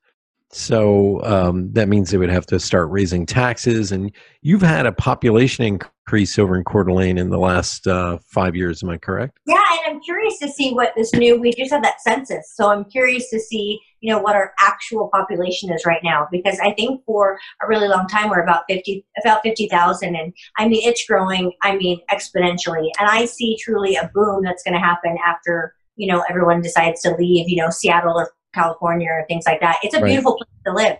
So 0.51 1.21
um, 1.23 1.71
that 1.73 1.89
means 1.89 2.09
they 2.09 2.17
would 2.17 2.31
have 2.31 2.45
to 2.47 2.59
start 2.59 2.89
raising 2.89 3.25
taxes. 3.25 3.91
And 3.91 4.11
you've 4.41 4.61
had 4.61 4.85
a 4.85 4.91
population 4.91 5.79
increase 6.09 6.39
over 6.39 6.57
in 6.57 6.63
Coeur 6.63 6.85
d'Alene 6.85 7.19
in 7.19 7.29
the 7.29 7.37
last 7.37 7.85
uh, 7.85 8.17
five 8.25 8.55
years. 8.55 8.81
Am 8.81 8.89
I 8.89 8.97
correct? 8.97 9.37
Yeah, 9.45 9.61
and 9.85 9.95
I'm 9.95 10.01
curious 10.01 10.39
to 10.39 10.49
see 10.49 10.73
what 10.73 10.91
this 10.97 11.13
new. 11.13 11.39
We 11.39 11.53
just 11.53 11.71
had 11.71 11.83
that 11.83 12.01
census, 12.01 12.51
so 12.55 12.71
I'm 12.71 12.83
curious 12.85 13.29
to 13.29 13.39
see 13.39 13.79
you 14.01 14.11
know 14.11 14.19
what 14.19 14.35
our 14.35 14.53
actual 14.59 15.09
population 15.13 15.71
is 15.71 15.85
right 15.85 16.01
now 16.03 16.27
because 16.31 16.57
I 16.63 16.73
think 16.73 17.03
for 17.05 17.37
a 17.61 17.67
really 17.67 17.87
long 17.87 18.07
time 18.07 18.29
we're 18.31 18.41
about 18.41 18.63
fifty 18.67 19.05
about 19.23 19.41
fifty 19.43 19.69
thousand, 19.69 20.15
and 20.15 20.33
I 20.57 20.67
mean 20.67 20.81
it's 20.83 21.05
growing. 21.05 21.51
I 21.61 21.75
mean 21.75 21.99
exponentially, 22.11 22.89
and 22.99 23.07
I 23.07 23.25
see 23.25 23.55
truly 23.61 23.95
a 23.95 24.09
boom 24.11 24.43
that's 24.43 24.63
going 24.63 24.73
to 24.73 24.79
happen 24.79 25.15
after 25.23 25.75
you 25.95 26.11
know 26.11 26.23
everyone 26.27 26.63
decides 26.63 27.01
to 27.01 27.15
leave. 27.19 27.47
You 27.47 27.57
know 27.57 27.69
Seattle 27.69 28.17
or 28.17 28.31
California 28.55 29.09
or 29.11 29.25
things 29.27 29.43
like 29.45 29.59
that. 29.59 29.77
It's 29.83 29.93
a 29.93 30.01
right. 30.01 30.07
beautiful 30.07 30.37
place 30.37 30.63
to 30.65 30.73
live. 30.73 30.97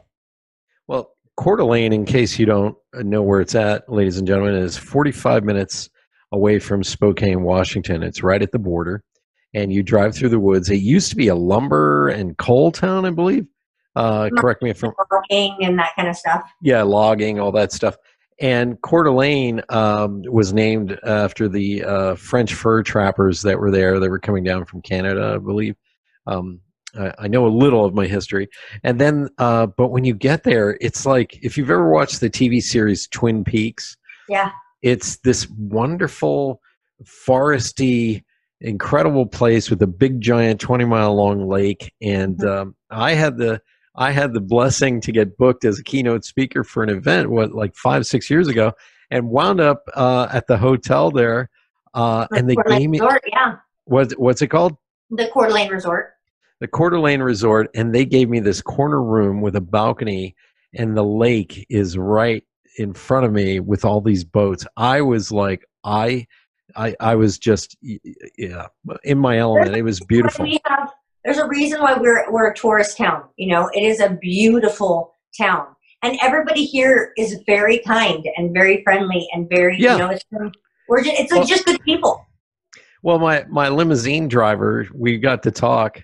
Well, 0.85 1.15
Coeur 1.39 1.55
d'Alene, 1.55 1.93
in 1.93 2.03
case 2.03 2.37
you 2.37 2.45
don't 2.45 2.77
know 2.95 3.23
where 3.23 3.39
it's 3.39 3.55
at, 3.55 3.87
ladies 3.89 4.17
and 4.17 4.27
gentlemen, 4.27 4.55
is 4.55 4.77
45 4.77 5.45
minutes 5.45 5.89
away 6.33 6.59
from 6.59 6.83
Spokane, 6.83 7.43
Washington. 7.43 8.03
It's 8.03 8.21
right 8.21 8.41
at 8.41 8.51
the 8.51 8.59
border, 8.59 9.05
and 9.53 9.71
you 9.71 9.81
drive 9.81 10.13
through 10.13 10.29
the 10.29 10.39
woods. 10.39 10.69
It 10.69 10.81
used 10.81 11.09
to 11.11 11.15
be 11.15 11.29
a 11.29 11.35
lumber 11.35 12.09
and 12.09 12.37
coal 12.37 12.73
town, 12.73 13.05
I 13.05 13.11
believe. 13.11 13.47
Uh, 13.95 14.29
correct 14.35 14.61
me 14.61 14.69
if 14.69 14.83
I'm 14.83 14.91
logging 15.09 15.55
and 15.61 15.79
that 15.79 15.91
kind 15.95 16.09
of 16.09 16.17
stuff. 16.17 16.43
Yeah, 16.61 16.81
logging, 16.81 17.39
all 17.39 17.53
that 17.53 17.71
stuff. 17.71 17.95
And 18.41 18.81
Coeur 18.81 19.03
d'Alene 19.03 19.61
um, 19.69 20.23
was 20.27 20.51
named 20.51 20.99
after 21.05 21.47
the 21.47 21.85
uh, 21.85 22.15
French 22.15 22.53
fur 22.53 22.83
trappers 22.83 23.43
that 23.43 23.57
were 23.57 23.71
there. 23.71 24.01
They 24.01 24.09
were 24.09 24.19
coming 24.19 24.43
down 24.43 24.65
from 24.65 24.81
Canada, 24.81 25.35
I 25.35 25.37
believe. 25.37 25.77
um, 26.27 26.59
I, 26.97 27.13
I 27.19 27.27
know 27.27 27.45
a 27.45 27.49
little 27.49 27.85
of 27.85 27.93
my 27.93 28.07
history. 28.07 28.47
And 28.83 28.99
then, 28.99 29.29
uh, 29.37 29.67
but 29.67 29.89
when 29.89 30.03
you 30.03 30.13
get 30.13 30.43
there, 30.43 30.77
it's 30.81 31.05
like 31.05 31.37
if 31.43 31.57
you've 31.57 31.69
ever 31.69 31.89
watched 31.91 32.19
the 32.19 32.29
TV 32.29 32.61
series 32.61 33.07
Twin 33.07 33.43
Peaks, 33.43 33.97
Yeah. 34.27 34.51
it's 34.81 35.17
this 35.17 35.49
wonderful 35.49 36.61
foresty 37.03 38.23
incredible 38.61 39.25
place 39.25 39.69
with 39.69 39.81
a 39.81 39.87
big 39.87 40.19
giant 40.19 40.59
20 40.59 40.83
mile 40.83 41.15
long 41.15 41.47
lake 41.47 41.93
and 42.01 42.43
um, 42.43 42.75
i 42.89 43.13
had 43.13 43.37
the 43.37 43.61
i 43.95 44.11
had 44.11 44.33
the 44.33 44.41
blessing 44.41 44.99
to 44.99 45.13
get 45.13 45.37
booked 45.37 45.63
as 45.63 45.79
a 45.79 45.83
keynote 45.83 46.25
speaker 46.25 46.61
for 46.61 46.83
an 46.83 46.89
event 46.89 47.29
what 47.29 47.53
like 47.53 47.73
five 47.73 48.05
six 48.05 48.29
years 48.29 48.49
ago 48.49 48.73
and 49.11 49.29
wound 49.29 49.61
up 49.61 49.83
uh, 49.95 50.27
at 50.33 50.45
the 50.47 50.57
hotel 50.57 51.09
there 51.09 51.49
uh, 51.93 52.27
and 52.31 52.49
they 52.49 52.55
gave 52.67 52.89
me 52.89 52.99
yeah. 52.99 53.55
what, 53.85 54.11
what's 54.19 54.41
it 54.41 54.47
called 54.47 54.75
The 55.09 55.27
Coeur 55.33 55.47
d'Alene 55.47 55.71
Resort. 55.71 56.13
The 56.59 56.67
Coeur 56.67 56.89
d'Alene 56.91 57.21
Resort, 57.21 57.69
and 57.75 57.93
they 57.93 58.05
gave 58.05 58.29
me 58.29 58.39
this 58.39 58.61
corner 58.61 59.01
room 59.01 59.41
with 59.41 59.55
a 59.55 59.61
balcony, 59.61 60.35
and 60.75 60.95
the 60.95 61.03
lake 61.03 61.65
is 61.69 61.97
right 61.97 62.43
in 62.77 62.93
front 62.93 63.25
of 63.25 63.31
me 63.31 63.59
with 63.59 63.85
all 63.85 64.01
these 64.01 64.23
boats. 64.23 64.65
I 64.77 65.01
was 65.01 65.31
like, 65.31 65.65
I, 65.83 66.27
I, 66.75 66.95
I 66.99 67.15
was 67.15 67.37
just, 67.39 67.77
yeah, 67.81 68.67
in 69.03 69.17
my 69.17 69.37
element. 69.37 69.75
It 69.75 69.81
was 69.83 69.99
beautiful. 70.01 70.45
We 70.45 70.59
have, 70.65 70.91
there's 71.23 71.37
a 71.37 71.47
reason 71.47 71.81
why 71.81 71.95
we're 71.95 72.29
we're 72.31 72.51
a 72.51 72.55
tourist 72.55 72.97
town. 72.97 73.23
You 73.37 73.47
know, 73.47 73.69
it 73.73 73.81
is 73.81 73.99
a 73.99 74.09
beautiful 74.21 75.15
town, 75.37 75.67
and 76.03 76.17
everybody 76.21 76.65
here 76.65 77.11
is 77.17 77.41
very 77.45 77.79
kind 77.79 78.23
and 78.37 78.53
very 78.53 78.83
friendly 78.83 79.27
and 79.33 79.49
very 79.49 79.77
Yeah. 79.79 79.93
you 79.93 79.97
know 79.99 80.09
it's 80.09 80.23
we're 80.87 81.03
just 81.03 81.19
it's 81.19 81.31
like 81.31 81.39
Well- 81.39 81.47
just 81.47 81.65
good 81.65 81.81
people. 81.83 82.25
Well, 83.01 83.17
my 83.17 83.45
my 83.49 83.69
limousine 83.69 84.27
driver, 84.27 84.87
we 84.93 85.17
got 85.17 85.43
to 85.43 85.51
talk, 85.51 86.03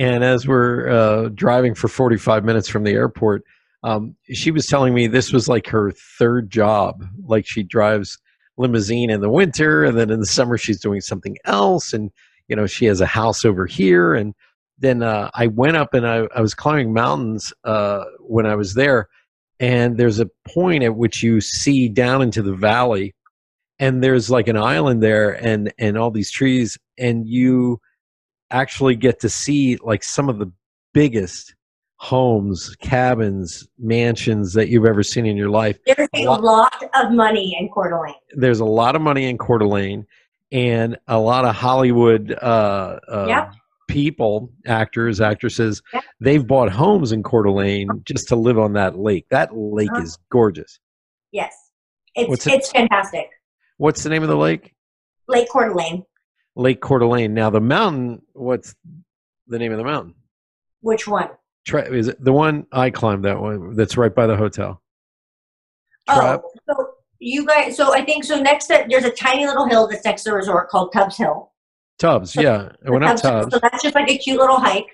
and 0.00 0.24
as 0.24 0.48
we're 0.48 0.88
uh, 0.88 1.28
driving 1.34 1.74
for 1.74 1.86
45 1.86 2.42
minutes 2.42 2.70
from 2.70 2.84
the 2.84 2.92
airport, 2.92 3.44
um, 3.82 4.16
she 4.32 4.50
was 4.50 4.66
telling 4.66 4.94
me 4.94 5.06
this 5.06 5.30
was 5.30 5.46
like 5.46 5.66
her 5.66 5.92
third 6.18 6.48
job. 6.48 7.04
Like 7.26 7.46
she 7.46 7.62
drives 7.62 8.16
limousine 8.56 9.10
in 9.10 9.20
the 9.20 9.28
winter, 9.28 9.84
and 9.84 9.98
then 9.98 10.10
in 10.10 10.18
the 10.18 10.26
summer 10.26 10.56
she's 10.56 10.80
doing 10.80 11.02
something 11.02 11.36
else, 11.44 11.92
and 11.92 12.10
you 12.48 12.56
know 12.56 12.66
she 12.66 12.86
has 12.86 13.02
a 13.02 13.06
house 13.06 13.44
over 13.44 13.66
here. 13.66 14.14
And 14.14 14.34
then 14.78 15.02
uh, 15.02 15.30
I 15.34 15.48
went 15.48 15.76
up 15.76 15.92
and 15.92 16.06
I, 16.06 16.26
I 16.34 16.40
was 16.40 16.54
climbing 16.54 16.94
mountains 16.94 17.52
uh, 17.64 18.04
when 18.20 18.46
I 18.46 18.54
was 18.54 18.72
there, 18.72 19.06
and 19.58 19.98
there's 19.98 20.18
a 20.18 20.30
point 20.48 20.82
at 20.82 20.96
which 20.96 21.22
you 21.22 21.42
see 21.42 21.90
down 21.90 22.22
into 22.22 22.40
the 22.40 22.54
valley 22.54 23.14
and 23.78 24.02
there's 24.04 24.30
like 24.30 24.46
an 24.48 24.56
island 24.56 25.02
there 25.02 25.30
and 25.44 25.72
and 25.78 25.96
all 25.96 26.10
these 26.10 26.30
trees 26.30 26.78
and 26.98 27.26
you 27.26 27.80
actually 28.50 28.96
get 28.96 29.20
to 29.20 29.28
see 29.28 29.76
like 29.82 30.02
some 30.04 30.28
of 30.28 30.38
the 30.38 30.50
biggest 30.92 31.54
homes 31.96 32.74
cabins 32.80 33.68
mansions 33.78 34.54
that 34.54 34.68
you've 34.68 34.86
ever 34.86 35.02
seen 35.02 35.26
in 35.26 35.36
your 35.36 35.50
life 35.50 35.78
There's 35.86 36.08
a 36.14 36.22
Lot- 36.24 36.42
lot 36.42 36.84
of 36.94 37.12
money 37.12 37.54
in 37.60 37.68
Coeur 37.68 37.90
d'Alene. 37.90 38.14
there's 38.36 38.60
a 38.60 38.64
lot 38.64 38.96
of 38.96 39.02
money 39.02 39.26
in 39.28 39.36
Coeur 39.36 39.58
d'Alene 39.58 40.06
and 40.50 40.96
a 41.08 41.18
lot 41.18 41.44
of 41.44 41.54
hollywood 41.54 42.32
uh, 42.40 42.98
uh, 43.06 43.26
Yep. 43.28 43.52
people 43.88 44.50
actors 44.66 45.20
actresses 45.20 45.82
Yep. 45.92 46.04
they've 46.20 46.46
bought 46.46 46.70
homes 46.72 47.12
in 47.12 47.22
Coeur 47.22 47.42
d'Alene 47.42 47.88
just 48.04 48.28
to 48.28 48.36
live 48.36 48.58
on 48.58 48.72
that 48.72 48.98
lake 48.98 49.26
that 49.30 49.54
lake 49.54 49.90
Uh-huh. 49.92 50.02
is 50.02 50.18
gorgeous 50.30 50.78
Yes, 51.32 51.54
it's 52.14 52.28
What's 52.30 52.46
it- 52.46 52.54
it's 52.54 52.72
fantastic. 52.72 53.28
what's 53.76 54.02
the 54.02 54.08
name 54.08 54.22
of 54.22 54.30
the 54.30 54.36
lake 54.38 54.74
Lake 55.28 55.48
Coeur 55.50 55.68
d'Alene. 55.68 56.02
Lake 56.56 56.80
Coeur 56.80 56.98
d'Alene 56.98 57.32
now 57.32 57.50
the 57.50 57.60
mountain 57.60 58.22
what's 58.32 58.74
the 59.46 59.58
name 59.58 59.72
of 59.72 59.78
the 59.78 59.84
mountain 59.84 60.14
Which 60.80 61.06
one? 61.06 61.28
Is 61.66 62.08
it 62.08 62.22
the 62.22 62.32
one 62.32 62.66
I 62.72 62.90
climbed? 62.90 63.24
That 63.24 63.40
one 63.40 63.76
that's 63.76 63.96
right 63.96 64.14
by 64.14 64.26
the 64.26 64.36
hotel. 64.36 64.82
Oh, 66.08 66.42
so 66.68 66.90
you 67.18 67.46
guys. 67.46 67.76
So 67.76 67.92
I 67.94 68.04
think 68.04 68.24
so. 68.24 68.40
Next, 68.40 68.66
to, 68.66 68.86
there's 68.88 69.04
a 69.04 69.10
tiny 69.10 69.46
little 69.46 69.66
hill 69.66 69.86
that's 69.86 70.04
next 70.04 70.24
to 70.24 70.30
the 70.30 70.36
resort 70.36 70.68
called 70.70 70.92
Tubbs 70.92 71.16
Hill. 71.16 71.52
Tubbs. 71.98 72.34
Yeah, 72.34 72.70
I 72.84 72.90
went 72.90 73.04
Tubbs. 73.04 73.22
Tubbs. 73.22 73.52
So 73.52 73.60
that's 73.60 73.82
just 73.82 73.94
like 73.94 74.10
a 74.10 74.16
cute 74.18 74.38
little 74.40 74.58
hike. 74.58 74.88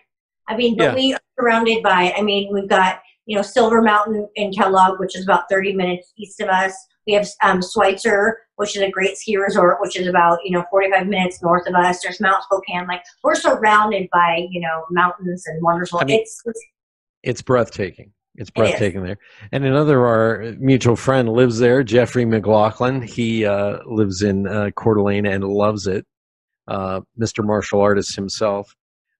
I 0.49 0.57
mean, 0.57 0.77
but 0.77 0.85
Yeah. 0.85 0.95
we 0.95 1.15
are 1.15 1.21
surrounded 1.39 1.83
by. 1.83 2.13
I 2.17 2.23
mean, 2.23 2.53
we've 2.53 2.69
got 2.69 3.01
you 3.27 3.37
know 3.37 3.43
Silver 3.43 3.81
Mountain 3.81 4.29
in 4.35 4.53
Kellogg, 4.53 4.99
which 4.99 5.17
is 5.17 5.25
about 5.25 5.45
30 5.49 5.73
minutes 5.75 6.13
east 6.19 6.41
of 6.41 6.49
us. 6.49 6.75
We 7.07 7.13
have 7.15 7.29
um, 7.43 7.63
Schweitzer, 7.63 8.39
which 8.57 8.77
is 8.77 8.83
a 8.83 8.91
great 8.91 9.17
ski 9.17 9.37
resort, 9.37 9.79
which 9.81 9.97
is 9.97 10.07
about 10.07 10.39
you 10.45 10.51
know 10.53 10.65
45 10.71 11.07
minutes 11.07 11.43
north 11.43 11.67
of 11.69 11.75
us. 11.75 12.03
There's 12.03 12.21
Mount 12.21 12.43
Spokane. 12.45 12.87
Like 12.87 13.03
we're 13.23 13.35
surrounded 13.35 14.09
by 14.13 14.47
you 14.51 14.61
know 14.61 14.85
mountains 14.91 15.45
and 15.47 15.63
wonderful. 15.63 16.01
I 16.01 16.05
mean- 16.05 16.21
it's, 16.21 16.43
it's 16.45 16.65
It's 17.23 17.43
breathtaking. 17.43 18.13
It's 18.39 18.51
It 18.51 18.55
breathtaking 18.55 19.03
there. 19.03 19.19
And 19.53 19.65
another 19.65 20.05
our 20.05 20.55
mutual 20.59 20.97
friend 20.97 21.33
lives 21.33 21.59
there, 21.59 21.83
Jeffrey 21.83 22.25
McLaughlin. 22.25 23.01
He 23.03 23.47
uh, 23.47 23.79
lives 23.87 24.23
in 24.23 24.47
uh, 24.47 24.71
Coeur 24.77 24.95
d'Alene 24.97 25.27
and 25.27 25.43
loves 25.45 25.87
it. 25.87 26.05
Uh, 26.69 27.01
Mr. 27.19 27.45
Martial 27.45 27.81
Artist 27.81 28.15
himself. 28.17 28.75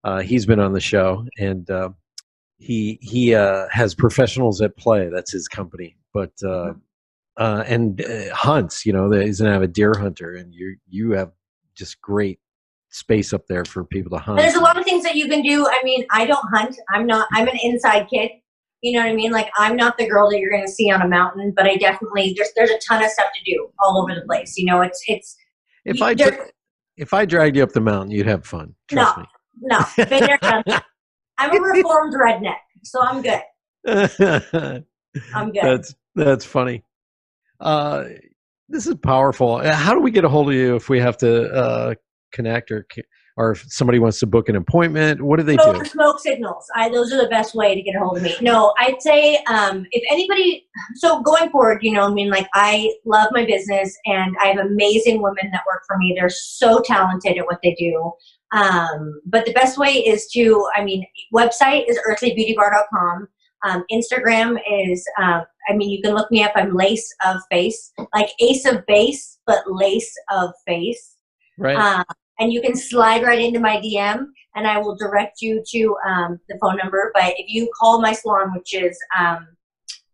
Uh, 0.05 0.21
he's 0.21 0.45
been 0.45 0.61
on 0.61 0.73
the 0.73 0.81
show, 0.81 1.25
and 1.39 1.71
uh, 1.71 1.89
he 2.59 2.99
he 3.01 3.35
uh, 3.35 3.67
has 3.71 3.95
professionals 3.95 4.61
at 4.61 4.77
play. 4.77 5.09
That's 5.09 5.33
his 5.33 5.49
company. 5.49 5.97
But 6.13 6.33
uh, 6.45 6.75
uh, 7.37 7.65
and 7.67 8.03
uh, 8.05 8.35
hunts. 8.35 8.87
You 8.87 8.93
know, 8.93 9.11
he's 9.11 9.41
an 9.41 9.47
avid 9.47 9.73
deer 9.73 9.95
hunter, 9.99 10.35
and 10.35 10.55
you 10.55 10.77
you 10.89 11.13
have 11.13 11.33
just 11.75 12.01
great 12.01 12.39
space 12.91 13.33
up 13.33 13.47
there 13.49 13.65
for 13.65 13.85
people 13.85 14.11
to 14.11 14.19
hunt. 14.19 14.39
There's 14.39 14.55
a 14.55 14.61
lot 14.61 14.79
of 14.79 14.85
things 14.85 15.05
that 15.05 15.17
you 15.17 15.29
can 15.29 15.43
do. 15.43 15.67
I 15.67 15.81
mean, 15.85 16.07
I 16.11 16.27
don't 16.27 16.47
hunt. 16.55 16.77
I'm 16.93 17.07
not. 17.07 17.29
I'm 17.33 17.49
an 17.49 17.59
inside 17.63 18.09
kid. 18.09 18.31
You 18.83 18.93
know 18.93 19.05
what 19.05 19.11
I 19.11 19.15
mean? 19.15 19.33
Like 19.33 19.51
I'm 19.57 19.77
not 19.77 19.99
the 19.99 20.09
girl 20.09 20.31
that 20.31 20.39
you're 20.39 20.51
going 20.51 20.67
to 20.67 20.71
see 20.71 20.91
on 20.91 21.03
a 21.03 21.09
mountain, 21.09 21.53
but 21.57 21.67
I 21.67 21.77
definitely 21.77 22.35
there's 22.37 22.51
there's 22.57 22.71
a 22.71 22.79
ton 22.87 23.03
of 23.03 23.11
stuff 23.11 23.29
to 23.35 23.51
do 23.51 23.69
all 23.81 24.01
over 24.01 24.15
the 24.15 24.25
place. 24.27 24.55
You 24.57 24.67
know, 24.67 24.81
it's 24.83 25.03
it's 25.07 25.37
If 25.85 26.03
I 26.03 26.15
dra- 26.15 26.49
if 26.97 27.13
I 27.13 27.25
dragged 27.25 27.57
you 27.57 27.63
up 27.63 27.73
the 27.73 27.81
mountain, 27.81 28.11
you'd 28.11 28.27
have 28.27 28.47
fun. 28.47 28.75
Trust 28.89 29.27
no, 29.61 29.85
been 29.97 30.09
there. 30.09 30.39
I'm 31.39 31.57
a 31.57 31.61
reformed 31.61 32.15
redneck, 32.15 32.57
so 32.83 33.01
I'm 33.03 33.23
good. 33.23 33.43
I'm 35.35 35.53
good. 35.53 35.63
that's 35.63 35.95
that's 36.15 36.45
funny. 36.45 36.83
Uh, 37.61 38.05
this 38.69 38.87
is 38.87 38.95
powerful. 38.97 39.57
Uh, 39.57 39.73
How 39.73 39.95
do 39.95 40.01
we 40.01 40.11
get 40.11 40.25
a 40.25 40.29
hold 40.29 40.49
of 40.49 40.55
you 40.55 40.77
if 40.77 40.89
we 40.89 40.99
have 41.01 41.17
to 41.19 41.53
uh, 41.53 41.95
connect 42.33 42.71
or 42.71 42.87
or 43.39 43.51
if 43.51 43.67
somebody 43.69 43.99
wants 43.99 44.19
to 44.21 44.27
book 44.27 44.49
an 44.49 44.57
appointment? 44.57 45.21
What 45.23 45.37
do 45.37 45.43
they 45.43 45.57
So 45.59 45.73
do? 45.75 45.85
smoke 45.85 46.19
signals, 46.21 46.67
I 46.75 46.89
those 46.89 47.13
are 47.13 47.21
the 47.23 47.29
best 47.29 47.55
way 47.55 47.75
to 47.75 47.83
get 47.83 47.95
a 47.95 47.99
hold 47.99 48.17
of 48.17 48.23
me. 48.23 48.35
No, 48.41 48.75
I'd 48.79 49.01
say 49.03 49.37
um, 49.49 49.87
if 49.93 50.03
anybody. 50.11 50.67
So 50.97 51.21
going 51.23 51.51
forward, 51.51 51.79
you 51.83 51.93
know, 51.93 52.03
I 52.03 52.13
mean, 52.13 52.31
like 52.31 52.49
I 52.55 52.93
love 53.05 53.29
my 53.33 53.45
business, 53.45 53.97
and 54.07 54.35
I 54.43 54.49
have 54.49 54.59
amazing 54.59 55.23
women 55.23 55.51
that 55.53 55.63
work 55.67 55.83
for 55.87 55.97
me. 55.99 56.15
They're 56.19 56.29
so 56.31 56.81
talented 56.81 57.39
at 57.39 57.45
what 57.47 57.59
they 57.63 57.75
do. 57.79 58.13
Um, 58.53 59.21
but 59.27 59.45
the 59.45 59.53
best 59.53 59.77
way 59.77 59.93
is 59.95 60.29
to, 60.29 60.67
I 60.77 60.85
mean, 60.85 61.05
website 61.35 61.85
is 61.89 61.99
earthlybeautybar.com. 62.09 63.29
Um, 63.65 63.85
Instagram 63.93 64.59
is, 64.71 65.05
um, 65.21 65.43
I 65.69 65.75
mean, 65.75 65.91
you 65.91 66.01
can 66.03 66.15
look 66.15 66.31
me 66.31 66.43
up. 66.43 66.53
I'm 66.55 66.75
Lace 66.75 67.13
of 67.25 67.39
Face, 67.51 67.93
like 68.15 68.29
Ace 68.41 68.65
of 68.67 68.85
Base, 68.87 69.39
but 69.47 69.65
Lace 69.67 70.13
of 70.31 70.51
Face. 70.67 71.17
Right. 71.59 71.77
Um, 71.77 72.05
and 72.39 72.53
you 72.53 72.61
can 72.61 72.77
slide 72.77 73.23
right 73.23 73.41
into 73.41 73.61
my 73.61 73.79
DM 73.79 74.27
and 74.55 74.67
I 74.67 74.79
will 74.79 74.97
direct 74.97 75.41
you 75.41 75.63
to 75.69 75.97
um, 76.07 76.41
the 76.49 76.59
phone 76.61 76.77
number. 76.77 77.11
But 77.15 77.35
if 77.39 77.47
you 77.49 77.71
call 77.79 78.01
my 78.01 78.13
salon, 78.13 78.53
which 78.55 78.75
is, 78.75 78.99
um, 79.19 79.47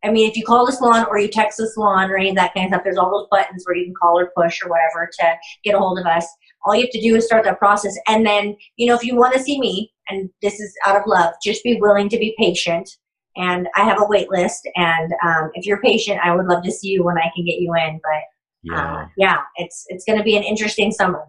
I 0.05 0.11
mean, 0.11 0.29
if 0.29 0.37
you 0.37 0.45
call 0.45 0.67
the 0.67 0.73
salon 0.73 1.07
or 1.09 1.19
you 1.19 1.29
text 1.29 1.59
the 1.59 1.69
salon 1.69 2.11
or 2.11 2.17
any 2.17 2.31
of 2.31 2.37
that 2.37 2.55
kind 2.55 2.67
of 2.67 2.71
stuff, 2.71 2.85
there's 2.85 2.99
all 2.99 3.11
those 3.11 3.29
buttons 3.31 3.65
where 3.65 3.77
you 3.77 3.85
can 3.85 3.95
call 4.01 4.19
or 4.19 4.33
push 4.37 4.63
or 4.63 4.69
whatever 4.69 5.09
to 5.21 5.35
get 5.65 5.75
a 5.75 5.79
hold 5.79 5.99
of 5.99 6.07
us. 6.07 6.27
All 6.65 6.75
you 6.75 6.83
have 6.83 6.91
to 6.91 7.01
do 7.01 7.17
is 7.17 7.25
start 7.25 7.45
that 7.45 7.59
process. 7.59 7.97
And 8.09 8.27
then, 8.27 8.57
you 8.77 8.87
know, 8.87 8.95
if 8.95 9.05
you 9.05 9.17
want 9.17 9.35
to 9.35 9.41
see 9.41 9.61
me, 9.61 9.93
and 10.09 10.29
this 10.43 10.61
is 10.61 10.75
out 10.87 10.97
of 10.97 11.03
love, 11.07 11.35
just 11.43 11.63
be 11.63 11.81
willing 11.81 12.09
to 12.09 12.19
be 12.19 12.35
patient. 12.39 12.89
And 13.37 13.69
I 13.77 13.85
have 13.85 14.01
a 14.01 14.07
wait 14.07 14.31
list. 14.31 14.69
And 14.77 15.13
um, 15.25 15.51
if 15.55 15.67
you're 15.67 15.81
patient, 15.81 16.21
I 16.23 16.35
would 16.35 16.47
love 16.47 16.63
to 16.65 16.73
see 16.73 16.89
you 16.89 17.05
when 17.05 17.17
I 17.19 17.31
can 17.35 17.45
get 17.45 17.61
you 17.61 17.73
in. 17.75 18.01
But 18.03 18.23
yeah. 18.63 18.95
uh, 18.95 19.07
yeah, 19.17 19.39
it's 19.57 19.85
it's 19.89 20.05
going 20.05 20.19
to 20.19 20.25
be 20.25 20.37
an 20.37 20.43
interesting 20.43 20.93
summer. 20.93 21.25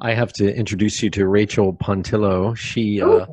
I 0.00 0.14
have 0.14 0.32
to 0.34 0.54
introduce 0.54 1.02
you 1.02 1.10
to 1.10 1.26
Rachel 1.26 1.74
Pontillo. 1.74 2.56
She 2.56 3.02
uh, 3.02 3.26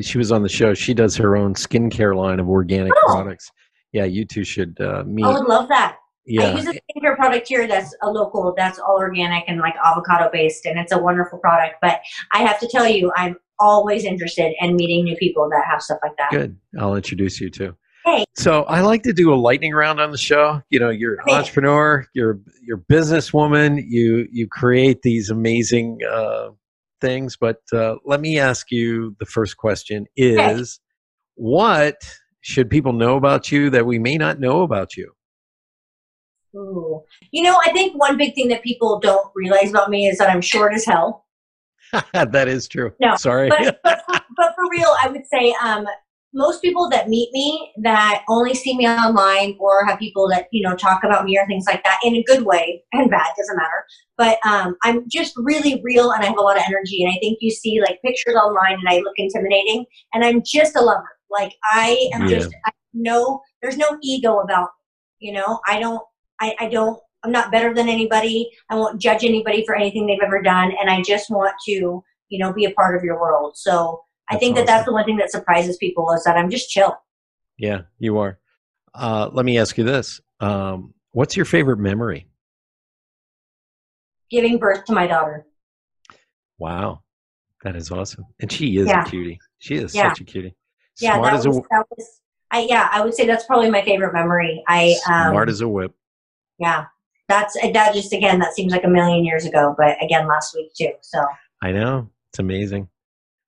she 0.00 0.18
was 0.18 0.32
on 0.32 0.42
the 0.42 0.48
show. 0.48 0.74
She 0.74 0.94
does 0.94 1.16
her 1.16 1.36
own 1.36 1.54
skincare 1.54 2.16
line 2.16 2.40
of 2.40 2.48
organic 2.48 2.92
Oh. 2.96 3.14
products. 3.14 3.50
Yeah, 3.92 4.04
you 4.04 4.24
two 4.24 4.44
should 4.44 4.78
uh, 4.80 5.04
meet. 5.06 5.24
I 5.24 5.32
would 5.32 5.46
love 5.46 5.68
that. 5.68 5.96
Yeah. 6.26 6.50
I 6.50 6.56
use 6.56 6.66
a 6.66 6.72
skincare 6.72 7.16
product 7.16 7.48
here 7.48 7.66
that's 7.66 7.94
a 8.02 8.10
local, 8.10 8.52
that's 8.54 8.78
all 8.78 8.98
organic 8.98 9.44
and 9.48 9.60
like 9.60 9.74
avocado 9.82 10.28
based, 10.30 10.66
and 10.66 10.78
it's 10.78 10.92
a 10.92 10.98
wonderful 10.98 11.38
product. 11.38 11.76
But 11.80 12.00
I 12.34 12.42
have 12.42 12.60
to 12.60 12.68
tell 12.68 12.86
you, 12.86 13.10
I'm 13.16 13.36
always 13.60 14.04
interested 14.04 14.54
in 14.60 14.76
meeting 14.76 15.04
new 15.04 15.16
people 15.16 15.48
that 15.50 15.62
have 15.68 15.82
stuff 15.82 15.98
like 16.02 16.16
that. 16.18 16.30
good. 16.30 16.56
I'll 16.78 16.94
introduce 16.94 17.40
you 17.40 17.50
to. 17.50 17.74
Hey. 18.04 18.24
So 18.36 18.62
I 18.64 18.80
like 18.80 19.02
to 19.02 19.12
do 19.12 19.32
a 19.32 19.36
lightning 19.36 19.74
round 19.74 20.00
on 20.00 20.12
the 20.12 20.18
show. 20.18 20.62
You 20.70 20.80
know, 20.80 20.88
you're 20.88 21.14
an 21.14 21.20
Hey. 21.26 21.34
entrepreneur, 21.34 22.06
you're 22.14 22.40
you're 22.62 22.78
businesswoman. 22.78 23.82
You 23.86 24.26
you 24.30 24.48
create 24.48 25.02
these 25.02 25.28
amazing 25.30 25.98
uh, 26.10 26.50
things, 27.00 27.36
but 27.36 27.58
uh, 27.72 27.96
let 28.04 28.20
me 28.20 28.38
ask 28.38 28.70
you 28.70 29.14
the 29.20 29.26
first 29.26 29.56
question 29.56 30.06
is 30.16 30.80
what 31.34 31.96
should 32.40 32.70
people 32.70 32.92
know 32.92 33.16
about 33.16 33.52
you 33.52 33.68
that 33.70 33.84
we 33.86 33.98
may 33.98 34.16
not 34.16 34.40
know 34.40 34.62
about 34.62 34.96
you? 34.96 35.12
Ooh. 36.56 37.02
You 37.30 37.42
know, 37.42 37.60
I 37.64 37.72
think 37.72 37.98
one 37.98 38.16
big 38.16 38.34
thing 38.34 38.48
that 38.48 38.62
people 38.62 38.98
don't 39.00 39.30
realize 39.34 39.70
about 39.70 39.90
me 39.90 40.08
is 40.08 40.18
that 40.18 40.30
I'm 40.30 40.40
short 40.40 40.72
as 40.74 40.84
hell. 40.84 41.26
that 42.12 42.48
is 42.48 42.68
true. 42.68 42.92
No, 43.00 43.16
sorry. 43.16 43.48
But, 43.48 43.80
but, 43.84 44.02
for, 44.06 44.20
but 44.36 44.54
for 44.54 44.70
real, 44.70 44.94
I 45.02 45.08
would 45.08 45.26
say 45.26 45.54
um, 45.62 45.86
most 46.34 46.60
people 46.60 46.88
that 46.90 47.08
meet 47.08 47.30
me 47.32 47.72
that 47.82 48.22
only 48.28 48.54
see 48.54 48.76
me 48.76 48.86
online 48.86 49.56
or 49.58 49.84
have 49.86 49.98
people 49.98 50.28
that 50.28 50.46
you 50.52 50.62
know 50.66 50.76
talk 50.76 51.02
about 51.02 51.24
me 51.24 51.38
or 51.38 51.46
things 51.46 51.64
like 51.66 51.82
that 51.84 51.98
in 52.04 52.14
a 52.14 52.22
good 52.24 52.44
way 52.44 52.82
and 52.92 53.10
bad 53.10 53.28
doesn't 53.36 53.56
matter 53.56 53.84
but 54.16 54.38
um, 54.46 54.76
i'm 54.84 55.04
just 55.08 55.32
really 55.38 55.80
real 55.82 56.10
and 56.12 56.22
i 56.22 56.26
have 56.26 56.36
a 56.36 56.42
lot 56.42 56.56
of 56.56 56.62
energy 56.66 57.02
and 57.02 57.10
i 57.12 57.18
think 57.20 57.38
you 57.40 57.50
see 57.50 57.80
like 57.80 58.00
pictures 58.04 58.34
online 58.34 58.74
and 58.74 58.88
i 58.88 58.98
look 58.98 59.14
intimidating 59.16 59.84
and 60.12 60.24
i'm 60.24 60.42
just 60.44 60.76
a 60.76 60.80
lover 60.80 61.08
like 61.30 61.52
i 61.72 61.96
am 62.14 62.28
Yeah. 62.28 62.38
just 62.38 62.54
I 62.66 62.70
know 62.92 63.40
there's 63.62 63.78
no 63.78 63.98
ego 64.02 64.40
about 64.40 64.68
me 65.20 65.28
you 65.28 65.32
know 65.32 65.60
i 65.66 65.80
don't 65.80 66.02
I, 66.40 66.54
I 66.60 66.68
don't 66.68 67.00
i'm 67.28 67.32
not 67.32 67.52
better 67.52 67.74
than 67.74 67.88
anybody 67.90 68.50
i 68.70 68.74
won't 68.74 68.98
judge 69.00 69.22
anybody 69.22 69.62
for 69.66 69.76
anything 69.76 70.06
they've 70.06 70.18
ever 70.24 70.40
done 70.40 70.72
and 70.80 70.88
i 70.90 71.02
just 71.02 71.28
want 71.30 71.54
to 71.62 72.02
you 72.30 72.38
know 72.38 72.52
be 72.54 72.64
a 72.64 72.70
part 72.70 72.96
of 72.96 73.04
your 73.04 73.20
world 73.20 73.54
so 73.56 74.00
I 74.30 74.34
That's 74.34 74.42
think 74.44 74.56
that 74.56 74.62
awesome. 74.64 74.74
that's 74.74 74.84
the 74.86 74.92
one 74.92 75.04
thing 75.06 75.16
that 75.16 75.30
surprises 75.32 75.76
people 75.78 76.10
is 76.12 76.22
that 76.24 76.36
I'm 76.36 76.50
just 76.50 76.68
chill. 76.68 76.94
yeah, 77.56 77.80
you 77.98 78.18
are. 78.18 78.38
Uh, 78.94 79.30
let 79.32 79.46
me 79.46 79.56
ask 79.58 79.78
you 79.78 79.84
this: 79.84 80.20
um, 80.40 80.92
What's 81.12 81.34
your 81.34 81.46
favorite 81.46 81.78
memory? 81.78 82.28
Giving 84.30 84.58
birth 84.58 84.84
to 84.84 84.92
my 84.92 85.06
daughter. 85.06 85.46
Wow, 86.58 87.04
that 87.64 87.74
is 87.74 87.90
awesome, 87.90 88.26
and 88.40 88.52
she 88.52 88.76
is 88.76 88.88
Yeah. 88.88 89.02
a 89.02 89.08
cutie. 89.08 89.38
She 89.60 89.76
is 89.76 89.94
Yeah. 89.94 90.10
such 90.10 90.20
a 90.20 90.24
cutie. 90.24 90.54
Yeah, 91.00 91.14
Smart 91.14 91.30
that 91.32 91.38
as 91.38 91.46
was, 91.46 91.56
a 91.56 91.60
that 91.70 91.86
was. 91.96 92.20
I 92.50 92.60
yeah, 92.68 92.88
I 92.92 93.02
would 93.02 93.14
say 93.14 93.26
that's 93.26 93.46
probably 93.46 93.70
my 93.70 93.80
favorite 93.82 94.12
memory. 94.12 94.62
I 94.68 94.94
um, 95.08 95.30
smart 95.30 95.48
as 95.48 95.62
a 95.62 95.68
whip. 95.68 95.94
yeah, 96.58 96.84
that's 97.28 97.54
that 97.60 97.94
just 97.94 98.12
again 98.12 98.38
that 98.38 98.54
seems 98.54 98.72
like 98.72 98.84
a 98.84 98.88
million 98.88 99.24
years 99.24 99.44
ago, 99.44 99.74
but 99.76 99.96
again 100.02 100.26
last 100.26 100.54
week 100.54 100.72
too. 100.74 100.92
So 101.02 101.24
I 101.62 101.72
know 101.72 102.08
it's 102.30 102.38
amazing. 102.38 102.88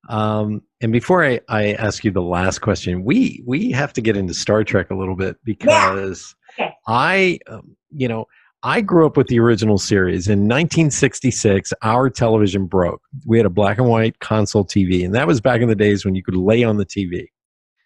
Um, 0.08 0.62
and 0.80 0.92
before 0.92 1.24
I, 1.24 1.40
I 1.48 1.72
ask 1.74 2.04
you 2.04 2.10
the 2.10 2.22
last 2.22 2.60
question, 2.60 3.04
we 3.04 3.42
we 3.46 3.70
have 3.72 3.92
to 3.94 4.00
get 4.00 4.16
into 4.16 4.34
Star 4.34 4.64
Trek 4.64 4.90
a 4.90 4.94
little 4.94 5.16
bit 5.16 5.36
because 5.44 6.34
Okay. 6.58 6.72
I, 6.86 7.38
um, 7.46 7.76
you 7.90 8.08
know, 8.08 8.26
I 8.62 8.80
grew 8.80 9.06
up 9.06 9.16
with 9.16 9.28
the 9.28 9.38
original 9.40 9.78
series. 9.78 10.28
In 10.28 10.40
1966, 10.40 11.72
our 11.82 12.10
television 12.10 12.66
broke. 12.66 13.00
We 13.24 13.38
had 13.38 13.46
a 13.46 13.50
black 13.50 13.78
and 13.78 13.88
white 13.88 14.18
console 14.18 14.64
TV, 14.64 15.04
and 15.04 15.14
that 15.14 15.26
was 15.26 15.40
back 15.40 15.60
in 15.60 15.68
the 15.68 15.74
days 15.76 16.04
when 16.04 16.14
you 16.14 16.22
could 16.22 16.36
lay 16.36 16.62
on 16.64 16.76
the 16.76 16.84
TV. 16.84 17.28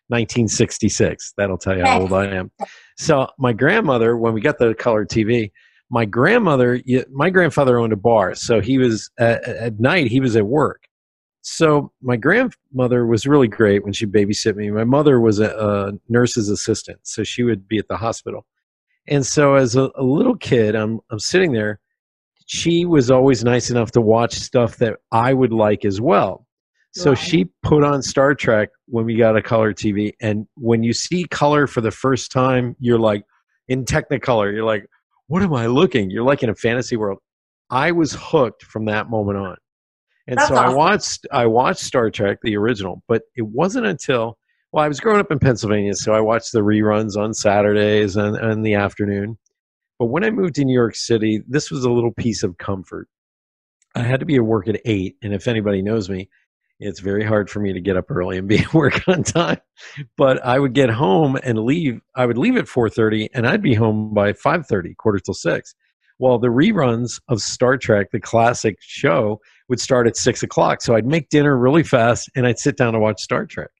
1966. 0.08 1.34
That'll 1.36 1.58
tell 1.58 1.76
you 1.76 1.84
how 1.84 2.00
old 2.00 2.12
I 2.12 2.26
am. 2.26 2.50
So 2.98 3.28
my 3.38 3.52
grandmother, 3.52 4.16
when 4.16 4.34
we 4.34 4.40
got 4.40 4.58
the 4.58 4.74
color 4.74 5.06
TV, 5.06 5.50
my 5.94 6.04
grandmother, 6.04 6.80
my 7.12 7.30
grandfather 7.30 7.78
owned 7.78 7.92
a 7.92 7.96
bar, 7.96 8.34
so 8.34 8.60
he 8.60 8.78
was 8.78 9.10
at, 9.16 9.44
at 9.44 9.78
night 9.78 10.08
he 10.08 10.18
was 10.18 10.34
at 10.34 10.44
work. 10.44 10.88
So 11.42 11.92
my 12.02 12.16
grandmother 12.16 13.06
was 13.06 13.26
really 13.28 13.46
great 13.46 13.84
when 13.84 13.92
she 13.92 14.04
babysit 14.04 14.56
me. 14.56 14.70
My 14.72 14.82
mother 14.82 15.20
was 15.20 15.38
a, 15.38 15.50
a 15.56 15.92
nurse's 16.08 16.48
assistant, 16.48 16.98
so 17.04 17.22
she 17.22 17.44
would 17.44 17.68
be 17.68 17.78
at 17.78 17.86
the 17.86 17.96
hospital. 17.96 18.44
And 19.06 19.24
so 19.24 19.54
as 19.54 19.76
a, 19.76 19.88
a 19.94 20.02
little 20.02 20.36
kid, 20.36 20.74
I'm 20.74 20.98
I'm 21.12 21.20
sitting 21.20 21.52
there. 21.52 21.78
She 22.46 22.84
was 22.86 23.08
always 23.08 23.44
nice 23.44 23.70
enough 23.70 23.92
to 23.92 24.00
watch 24.00 24.34
stuff 24.34 24.78
that 24.78 24.96
I 25.12 25.32
would 25.32 25.52
like 25.52 25.84
as 25.84 26.00
well. 26.00 26.44
So 26.90 27.10
Right. 27.10 27.18
she 27.18 27.44
put 27.62 27.84
on 27.84 28.02
Star 28.02 28.34
Trek 28.34 28.70
when 28.86 29.04
we 29.04 29.14
got 29.16 29.36
a 29.36 29.42
color 29.42 29.72
TV, 29.72 30.12
and 30.20 30.48
when 30.56 30.82
you 30.82 30.92
see 30.92 31.22
color 31.24 31.68
for 31.68 31.82
the 31.82 31.92
first 31.92 32.32
time, 32.32 32.74
you're 32.80 32.98
like 32.98 33.22
in 33.68 33.84
Technicolor. 33.84 34.52
You're 34.52 34.64
like, 34.64 34.86
what 35.26 35.42
am 35.42 35.54
I 35.54 35.66
looking? 35.66 36.10
You're 36.10 36.24
like 36.24 36.42
in 36.42 36.50
a 36.50 36.54
fantasy 36.54 36.96
world. 36.96 37.18
I 37.70 37.92
was 37.92 38.16
hooked 38.18 38.62
from 38.64 38.84
that 38.86 39.08
moment 39.08 39.38
on. 39.38 39.56
And 40.26 40.38
That's 40.38 40.48
so 40.48 40.54
I 40.54 40.72
watched 40.72 41.26
I 41.32 41.46
watched 41.46 41.80
Star 41.80 42.10
Trek 42.10 42.38
the 42.42 42.56
original, 42.56 43.02
but 43.08 43.22
it 43.36 43.46
wasn't 43.46 43.86
until 43.86 44.38
well 44.72 44.84
I 44.84 44.88
was 44.88 45.00
growing 45.00 45.20
up 45.20 45.30
in 45.30 45.38
Pennsylvania, 45.38 45.94
so 45.94 46.14
I 46.14 46.20
watched 46.20 46.52
the 46.52 46.60
reruns 46.60 47.16
on 47.16 47.34
Saturdays 47.34 48.16
and, 48.16 48.36
and 48.36 48.64
the 48.64 48.74
afternoon. 48.74 49.38
But 49.98 50.06
when 50.06 50.24
I 50.24 50.30
moved 50.30 50.54
to 50.56 50.64
New 50.64 50.74
York 50.74 50.94
City, 50.94 51.42
this 51.46 51.70
was 51.70 51.84
a 51.84 51.90
little 51.90 52.12
piece 52.12 52.42
of 52.42 52.58
comfort. 52.58 53.08
I 53.94 54.00
had 54.00 54.20
to 54.20 54.26
be 54.26 54.36
at 54.36 54.44
work 54.44 54.66
at 54.66 54.80
eight, 54.86 55.16
and 55.22 55.32
if 55.32 55.46
anybody 55.46 55.82
knows 55.82 56.08
me, 56.08 56.28
it's 56.80 57.00
very 57.00 57.24
hard 57.24 57.48
for 57.48 57.60
me 57.60 57.72
to 57.72 57.80
get 57.80 57.96
up 57.96 58.10
early 58.10 58.38
and 58.38 58.48
be 58.48 58.58
at 58.60 58.74
work 58.74 59.06
on 59.08 59.22
time. 59.22 59.60
But 60.16 60.44
I 60.44 60.58
would 60.58 60.74
get 60.74 60.90
home 60.90 61.36
and 61.42 61.58
leave. 61.58 62.00
I 62.16 62.26
would 62.26 62.38
leave 62.38 62.56
at 62.56 62.68
four 62.68 62.88
thirty, 62.88 63.28
and 63.34 63.46
I'd 63.46 63.62
be 63.62 63.74
home 63.74 64.12
by 64.14 64.32
five 64.32 64.66
thirty, 64.66 64.94
quarter 64.94 65.18
till 65.18 65.34
six. 65.34 65.74
Well, 66.18 66.38
the 66.38 66.48
reruns 66.48 67.20
of 67.28 67.40
Star 67.40 67.76
Trek, 67.76 68.08
the 68.12 68.20
classic 68.20 68.76
show, 68.80 69.40
would 69.68 69.80
start 69.80 70.06
at 70.06 70.16
six 70.16 70.42
o'clock. 70.42 70.80
So 70.80 70.94
I'd 70.94 71.06
make 71.06 71.28
dinner 71.28 71.56
really 71.56 71.82
fast, 71.82 72.30
and 72.36 72.46
I'd 72.46 72.58
sit 72.58 72.76
down 72.76 72.92
to 72.92 73.00
watch 73.00 73.20
Star 73.20 73.46
Trek. 73.46 73.70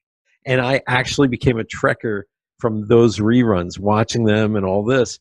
And 0.45 0.61
I 0.61 0.81
actually 0.87 1.27
became 1.27 1.59
a 1.59 1.63
Trekker 1.63 2.23
from 2.59 2.87
those 2.87 3.19
reruns, 3.19 3.79
watching 3.79 4.25
them 4.25 4.55
and 4.55 4.65
all 4.65 4.83
this. 4.83 5.19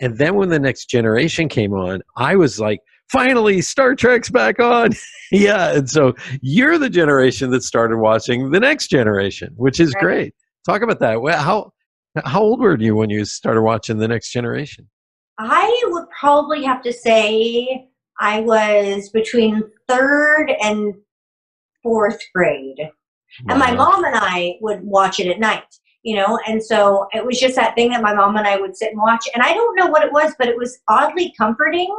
And 0.00 0.18
then 0.18 0.34
when 0.34 0.48
the 0.48 0.58
next 0.58 0.86
generation 0.86 1.48
came 1.48 1.72
on, 1.72 2.02
I 2.16 2.36
was 2.36 2.58
like, 2.58 2.80
finally, 3.10 3.60
Star 3.60 3.94
Trek's 3.94 4.30
back 4.30 4.60
on. 4.60 4.90
yeah. 5.32 5.72
And 5.76 5.88
so 5.88 6.14
you're 6.42 6.78
the 6.78 6.90
generation 6.90 7.50
that 7.50 7.62
started 7.62 7.98
watching 7.98 8.50
the 8.50 8.60
next 8.60 8.88
generation, 8.88 9.52
which 9.56 9.80
is 9.80 9.92
Right. 9.94 10.02
great. 10.02 10.34
Talk 10.66 10.82
about 10.82 11.00
that. 11.00 11.18
How 11.38 11.72
how 12.24 12.40
old 12.40 12.60
were 12.60 12.78
you 12.78 12.94
when 12.94 13.10
you 13.10 13.24
started 13.24 13.62
watching 13.62 13.98
the 13.98 14.06
next 14.08 14.30
generation? 14.30 14.88
I 15.38 15.82
would 15.86 16.06
probably 16.18 16.62
have 16.64 16.80
to 16.82 16.92
say 16.92 17.88
I 18.20 18.40
was 18.40 19.10
between 19.10 19.62
third 19.88 20.52
and 20.62 20.94
fourth 21.82 22.20
grade. 22.34 22.88
And 23.48 23.58
my 23.58 23.74
mom 23.74 24.04
and 24.04 24.14
I 24.16 24.54
would 24.60 24.84
watch 24.84 25.18
it 25.18 25.26
at 25.26 25.40
night, 25.40 25.64
you 26.04 26.14
know, 26.14 26.38
and 26.46 26.62
so 26.62 27.08
it 27.12 27.26
was 27.26 27.40
just 27.40 27.56
that 27.56 27.74
thing 27.74 27.90
that 27.90 28.00
my 28.00 28.14
mom 28.14 28.36
and 28.36 28.46
I 28.46 28.60
would 28.60 28.76
sit 28.76 28.92
and 28.92 29.00
watch. 29.00 29.26
And 29.34 29.42
I 29.42 29.52
don't 29.52 29.74
know 29.76 29.88
what 29.88 30.04
it 30.04 30.12
was, 30.12 30.32
but 30.38 30.46
it 30.46 30.56
was 30.56 30.78
oddly 30.88 31.34
comforting. 31.36 31.92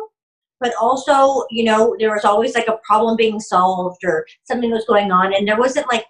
But 0.61 0.73
also, 0.81 1.45
you 1.49 1.63
know, 1.63 1.95
there 1.99 2.11
was 2.11 2.25
always 2.25 2.55
like 2.55 2.67
a 2.67 2.79
problem 2.87 3.15
being 3.17 3.39
solved 3.39 4.03
or 4.05 4.25
something 4.45 4.71
was 4.71 4.85
going 4.85 5.11
on, 5.11 5.33
and 5.33 5.47
there 5.47 5.59
wasn't 5.59 5.87
like 5.91 6.05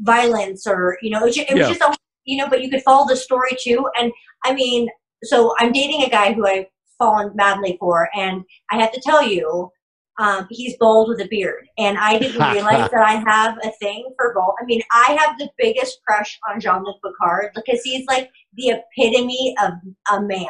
violence 0.00 0.66
or 0.66 0.98
you 1.02 1.10
know, 1.10 1.20
it 1.20 1.24
was 1.24 1.36
just, 1.36 1.50
it 1.50 1.54
was 1.54 1.62
Yeah. 1.62 1.68
just 1.68 1.82
always, 1.82 1.98
you 2.24 2.36
know. 2.38 2.48
But 2.48 2.62
you 2.62 2.70
could 2.70 2.82
follow 2.82 3.06
the 3.06 3.16
story 3.16 3.50
too. 3.60 3.88
And 3.98 4.12
I 4.44 4.54
mean, 4.54 4.88
so 5.24 5.54
I'm 5.58 5.72
dating 5.72 6.02
a 6.04 6.10
guy 6.10 6.32
who 6.32 6.46
I've 6.46 6.66
fallen 6.98 7.32
madly 7.34 7.76
for, 7.80 8.08
and 8.14 8.44
I 8.70 8.76
have 8.80 8.92
to 8.92 9.00
tell 9.00 9.22
you, 9.22 9.70
um, 10.18 10.46
he's 10.50 10.76
bald 10.78 11.08
with 11.08 11.20
a 11.20 11.28
beard, 11.28 11.66
and 11.78 11.96
I 11.96 12.18
didn't 12.18 12.40
realize 12.52 12.90
that 12.90 13.02
I 13.02 13.14
have 13.30 13.56
a 13.64 13.70
thing 13.80 14.12
for 14.16 14.34
bald. 14.34 14.54
I 14.60 14.64
mean, 14.64 14.82
I 14.92 15.16
have 15.20 15.38
the 15.38 15.48
biggest 15.58 15.98
crush 16.06 16.38
on 16.50 16.60
Jean 16.60 16.82
Luc 16.84 16.96
Picard 17.04 17.52
because 17.54 17.80
he's 17.82 18.04
like 18.06 18.28
the 18.54 18.70
epitome 18.98 19.54
of 19.62 19.72
a 20.12 20.20
man. 20.20 20.46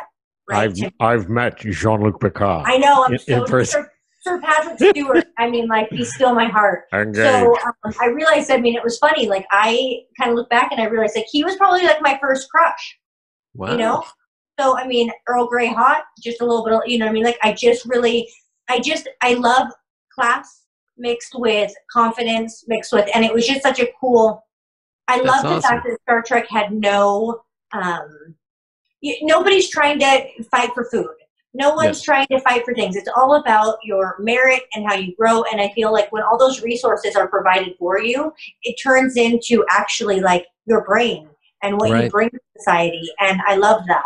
Right? 0.48 0.74
To- 0.74 0.92
I've 1.00 1.28
met 1.28 1.58
Jean 1.58 2.02
Luc 2.02 2.20
Picard. 2.20 2.64
I 2.66 2.78
know. 2.78 3.04
I'm 3.04 3.12
in- 3.12 3.18
so 3.18 3.42
in 3.42 3.44
person. 3.44 3.82
Sir, 3.82 3.92
Sir 4.20 4.40
Patrick 4.40 4.78
Stewart. 4.94 5.26
I 5.38 5.48
mean, 5.50 5.68
like 5.68 5.88
he's 5.90 6.12
still 6.14 6.34
my 6.34 6.46
heart. 6.46 6.84
Engaged. 6.92 7.16
So 7.18 7.54
um, 7.66 7.94
I 8.00 8.06
realized. 8.06 8.50
I 8.50 8.56
mean, 8.58 8.74
it 8.74 8.82
was 8.82 8.98
funny. 8.98 9.28
Like 9.28 9.46
I 9.50 10.00
kind 10.18 10.30
of 10.30 10.36
look 10.36 10.50
back 10.50 10.72
and 10.72 10.80
I 10.80 10.84
realized 10.86 11.16
like 11.16 11.26
he 11.30 11.44
was 11.44 11.56
probably 11.56 11.82
like 11.84 12.00
my 12.02 12.18
first 12.20 12.50
crush. 12.50 12.98
wow. 13.54 13.72
You 13.72 13.78
know. 13.78 14.04
So 14.58 14.76
I 14.76 14.86
mean, 14.86 15.10
Earl 15.28 15.46
Grey 15.46 15.68
hot, 15.68 16.04
just 16.20 16.40
a 16.40 16.44
little 16.44 16.64
bit. 16.64 16.72
Of, 16.74 16.82
you 16.86 16.98
know, 16.98 17.06
what 17.06 17.10
I 17.10 17.14
mean, 17.14 17.24
like 17.24 17.38
I 17.42 17.52
just 17.52 17.84
really, 17.86 18.28
I 18.68 18.80
just, 18.80 19.08
I 19.22 19.34
love 19.34 19.68
class 20.12 20.64
mixed 20.96 21.34
with 21.38 21.72
confidence 21.92 22.64
mixed 22.66 22.92
with, 22.92 23.08
and 23.14 23.24
it 23.24 23.32
was 23.32 23.46
just 23.46 23.62
such 23.62 23.78
a 23.80 23.86
cool. 24.00 24.44
I 25.06 25.18
That's 25.22 25.44
love 25.44 25.54
the 25.54 25.62
fact 25.62 25.86
that 25.86 25.98
Star 26.02 26.22
Trek 26.22 26.46
had 26.50 26.72
no. 26.72 27.42
um 27.72 28.34
you, 29.00 29.16
nobody's 29.22 29.70
trying 29.70 29.98
to 30.00 30.42
fight 30.44 30.70
for 30.74 30.84
food. 30.84 31.08
No 31.54 31.74
one's 31.74 31.98
Yes. 31.98 32.02
trying 32.02 32.26
to 32.30 32.40
fight 32.40 32.64
for 32.64 32.74
things. 32.74 32.94
It's 32.94 33.08
all 33.16 33.36
about 33.36 33.78
your 33.82 34.16
merit 34.18 34.62
and 34.74 34.86
how 34.86 34.94
you 34.94 35.14
grow. 35.16 35.42
And 35.50 35.60
I 35.60 35.70
feel 35.70 35.92
like 35.92 36.12
when 36.12 36.22
all 36.22 36.38
those 36.38 36.62
resources 36.62 37.16
are 37.16 37.26
provided 37.26 37.74
for 37.78 38.00
you, 38.00 38.32
it 38.62 38.76
turns 38.82 39.16
into 39.16 39.64
actually 39.70 40.20
like 40.20 40.46
your 40.66 40.84
brain 40.84 41.28
and 41.62 41.78
what 41.80 41.90
you 42.04 42.10
bring 42.10 42.30
to 42.30 42.38
society. 42.58 43.02
And 43.20 43.40
I 43.46 43.56
love 43.56 43.82
that. 43.88 44.04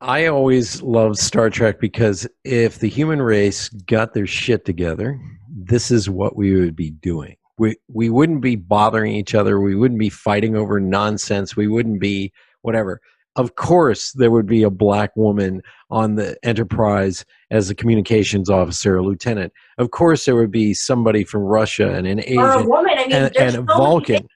I 0.00 0.26
always 0.26 0.82
loved 0.82 1.16
Star 1.18 1.48
Trek 1.48 1.80
because 1.80 2.26
if 2.44 2.78
the 2.78 2.88
human 2.88 3.22
race 3.22 3.68
got 3.68 4.14
their 4.14 4.26
shit 4.26 4.64
together, 4.64 5.18
this 5.48 5.90
is 5.90 6.10
what 6.10 6.36
we 6.36 6.54
would 6.54 6.76
be 6.76 6.90
doing. 6.90 7.36
We 7.58 7.76
we 7.88 8.10
wouldn't 8.10 8.40
be 8.40 8.56
bothering 8.56 9.12
each 9.12 9.34
other. 9.34 9.60
We 9.60 9.76
wouldn't 9.76 10.00
be 10.00 10.10
fighting 10.10 10.56
over 10.56 10.80
nonsense. 10.80 11.56
We 11.56 11.68
wouldn't 11.68 12.00
be 12.00 12.32
whatever. 12.62 13.00
Of 13.36 13.54
course 13.54 14.12
there 14.12 14.30
would 14.30 14.46
be 14.46 14.62
a 14.62 14.70
black 14.70 15.10
woman 15.16 15.62
on 15.90 16.16
the 16.16 16.36
enterprise 16.42 17.24
as 17.50 17.70
a 17.70 17.74
communications 17.74 18.50
officer 18.50 18.96
a 18.96 19.02
lieutenant 19.02 19.52
of 19.78 19.90
course 19.90 20.24
there 20.24 20.36
would 20.36 20.50
be 20.50 20.74
somebody 20.74 21.24
from 21.24 21.42
russia 21.42 21.92
and 21.94 22.06
an 22.06 22.20
asian 22.20 22.38
or 22.38 22.52
a 22.52 22.62
woman. 22.64 22.92
I 22.98 23.02
mean, 23.06 23.12
and, 23.12 23.36
and 23.36 23.48
a 23.48 23.52
so 23.52 23.62
many 23.62 23.78
vulcan 23.78 24.16
things- 24.16 24.28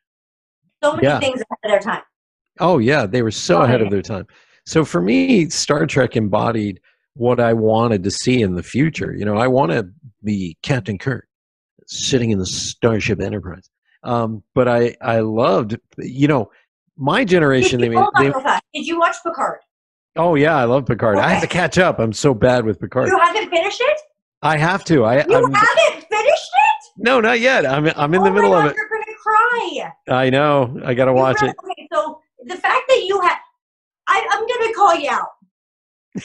so 0.82 0.92
many 0.92 1.06
Yeah. 1.06 1.18
things 1.20 1.40
ahead 1.40 1.58
of 1.64 1.70
their 1.70 1.80
time. 1.80 2.02
Oh 2.60 2.78
yeah, 2.78 3.06
they 3.06 3.22
were 3.22 3.30
so 3.30 3.62
ahead 3.62 3.82
of 3.82 3.90
their 3.90 4.02
time. 4.02 4.26
So 4.66 4.84
for 4.84 5.00
me, 5.00 5.48
Star 5.50 5.86
Trek 5.86 6.16
embodied 6.16 6.80
what 7.14 7.38
I 7.40 7.52
wanted 7.52 8.02
to 8.04 8.10
see 8.10 8.40
in 8.42 8.54
the 8.54 8.62
future. 8.62 9.14
You 9.14 9.24
know, 9.24 9.36
I 9.36 9.46
want 9.46 9.72
to 9.72 9.88
be 10.24 10.56
Captain 10.62 10.98
Kirk, 10.98 11.26
sitting 11.86 12.30
in 12.30 12.38
the 12.38 12.46
Starship 12.46 13.20
Enterprise. 13.20 13.68
Um, 14.04 14.42
but 14.54 14.68
I 14.68 14.96
I 15.00 15.20
loved, 15.20 15.78
you 15.98 16.28
know, 16.28 16.50
my 16.96 17.24
generation. 17.24 17.80
They 17.80 17.88
made. 17.88 18.04
They. 18.18 18.32
Did 18.74 18.86
you 18.86 18.98
watch 18.98 19.16
Picard? 19.24 19.58
oh 20.16 20.34
yeah, 20.34 20.56
I 20.56 20.64
love 20.64 20.86
Picard. 20.86 21.18
I 21.18 21.28
have 21.30 21.42
to 21.42 21.48
catch 21.48 21.78
up. 21.78 21.98
I'm 21.98 22.12
so 22.12 22.32
bad 22.34 22.64
with 22.64 22.80
Picard. 22.80 23.08
You 23.08 23.18
haven't 23.18 23.50
finished 23.50 23.80
it. 23.80 23.98
I 24.42 24.56
have 24.56 24.84
to. 24.84 25.04
I 25.04 25.16
You 25.16 25.34
I'm, 25.36 25.52
haven't 25.52 26.06
finished 26.08 26.10
it. 26.10 26.92
no, 26.98 27.20
not 27.20 27.40
yet. 27.40 27.66
I'm 27.66 27.86
I'm 27.96 28.14
in 28.14 28.20
oh 28.20 28.24
the 28.24 28.30
middle 28.30 28.50
my 28.50 28.64
of 28.66 28.70
it. 28.70 28.76
You're 28.76 28.88
gonna 28.88 29.16
cry. 29.22 29.92
I 30.08 30.30
know. 30.30 30.78
I 30.84 30.94
got 30.94 31.06
to 31.06 31.10
You 31.12 31.16
watch 31.16 31.42
it. 31.42 31.54
Okay, 31.64 31.88
so 31.92 32.20
the 32.44 32.56
fact 32.56 32.82
that 32.88 33.02
you 33.04 33.20
have, 33.20 33.38
I, 34.08 34.26
I'm 34.32 34.46
gonna 34.46 34.72
call 34.74 34.94
you 34.94 35.10
out. 35.10 35.28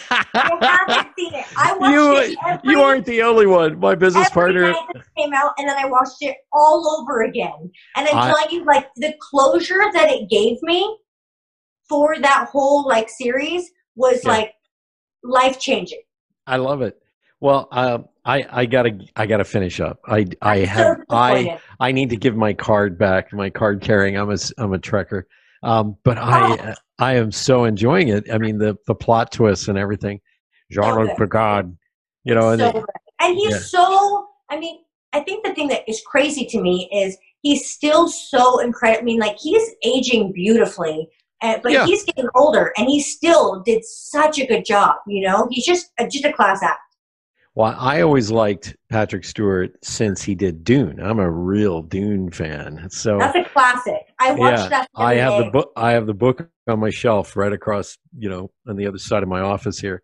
I 0.10 0.86
haven't 0.88 1.14
seen 1.18 1.34
it. 1.34 1.46
I 1.58 1.76
watched 1.78 1.94
You- 1.94 2.18
it 2.18 2.38
every, 2.46 2.72
you 2.72 2.82
aren't 2.82 3.06
the 3.06 3.22
only 3.24 3.46
one. 3.48 3.80
My 3.80 3.96
business 3.96 4.30
partner. 4.30 4.72
night 4.72 4.76
that 4.94 5.02
it 5.02 5.08
came 5.18 5.34
out, 5.34 5.54
and 5.58 5.68
then 5.68 5.78
I 5.78 5.86
watched 5.86 6.18
it 6.22 6.38
all 6.54 7.00
over 7.02 7.24
again. 7.24 7.72
And 7.96 8.08
I'm 8.08 8.18
I- 8.18 8.28
telling 8.28 8.50
you, 8.52 8.66
like 8.66 8.88
the 8.98 9.14
closure 9.20 9.82
that 9.94 10.10
it 10.10 10.30
gave 10.30 10.58
me 10.62 10.98
for 11.90 12.18
that 12.20 12.48
whole 12.52 12.88
like 12.88 13.10
series 13.10 13.70
was 13.96 14.22
Yeah. 14.24 14.30
like 14.32 14.54
life 15.24 15.60
changing. 15.60 16.02
I 16.48 16.58
love 16.58 16.82
it. 16.82 16.98
Well, 17.40 17.68
um, 17.72 18.06
I 18.24 18.46
I 18.52 18.66
gotta 18.66 19.00
I 19.16 19.26
gotta 19.26 19.44
finish 19.44 19.80
up. 19.80 20.00
I 20.08 20.26
I 20.42 20.60
have 20.60 20.98
I 21.10 21.60
I 21.80 21.92
need 21.92 22.12
to 22.12 22.16
give 22.18 22.36
my 22.36 22.54
card 22.54 22.98
back. 22.98 23.34
My 23.34 23.50
card 23.50 23.82
carrying. 23.82 24.16
I'm 24.18 24.30
a 24.32 24.38
I'm 24.58 24.74
a 24.74 24.80
trekker. 24.80 25.24
Um, 25.64 25.98
but 26.04 26.18
I 26.18 26.76
I 27.02 27.16
am 27.16 27.32
so 27.32 27.66
enjoying 27.66 28.08
it. 28.10 28.32
I 28.32 28.38
mean 28.38 28.58
the 28.58 28.78
the 28.88 28.96
plot 28.96 29.32
twists 29.32 29.68
and 29.68 29.78
everything. 29.78 30.22
Jean 30.72 30.96
Luc. 30.96 31.18
Picard. 31.18 31.76
You 32.24 32.36
know, 32.36 32.50
and 32.52 32.62
so 32.62 32.68
it- 32.70 32.74
good. 32.74 32.86
and 33.20 33.36
he's 33.36 33.52
yeah. 33.52 33.58
so 33.60 34.28
i 34.52 34.60
mean 34.60 34.80
i 35.14 35.20
think 35.22 35.44
the 35.46 35.54
thing 35.56 35.68
that 35.70 35.82
is 35.88 36.02
crazy 36.06 36.46
to 36.46 36.62
me 36.62 36.90
is 36.94 37.18
he's 37.42 37.70
still 37.70 38.08
so 38.08 38.60
incredible 38.60 39.02
i 39.02 39.06
mean 39.06 39.20
like 39.20 39.38
he's 39.40 39.64
aging 39.84 40.32
beautifully 40.32 41.08
and, 41.42 41.62
but 41.64 41.72
Yeah. 41.72 41.86
he's 41.86 42.04
getting 42.04 42.30
older 42.36 42.72
and 42.78 42.88
he 42.88 43.02
still 43.02 43.62
did 43.62 43.84
such 43.86 44.38
a 44.40 44.46
good 44.46 44.66
job 44.66 44.96
you 45.08 45.26
know 45.26 45.48
he's 45.50 45.66
just 45.66 45.92
a, 46.00 46.08
just 46.08 46.26
a 46.26 46.34
class 46.34 46.62
act 46.62 46.80
well, 47.56 47.76
I 47.78 48.02
always 48.02 48.32
liked 48.32 48.76
Patrick 48.90 49.26
Stewart 49.26 49.72
since 49.84 50.22
he 50.22 50.36
did 50.36 50.64
Dune. 50.64 51.00
I'm 51.02 51.20
a 51.20 51.30
real 51.30 51.82
Dune 51.82 52.32
fan. 52.32 52.88
So 52.90 53.18
that's 53.20 53.36
a 53.38 53.44
classic 53.44 54.02
i 54.20 54.32
watched 54.32 54.64
Yeah, 54.64 54.68
that 54.70 54.88
I 54.96 55.16
have 55.16 55.44
the 55.44 55.52
book. 55.52 55.72
I 55.76 55.92
have 55.92 56.08
the 56.08 56.14
book 56.14 56.48
on 56.68 56.80
my 56.80 56.90
shelf 56.90 57.36
right 57.36 57.52
across, 57.52 57.98
you 58.18 58.30
know, 58.30 58.52
on 58.68 58.76
the 58.78 58.88
other 58.88 58.98
side 58.98 59.24
of 59.24 59.30
my 59.30 59.42
office 59.42 59.80
here. 59.80 60.02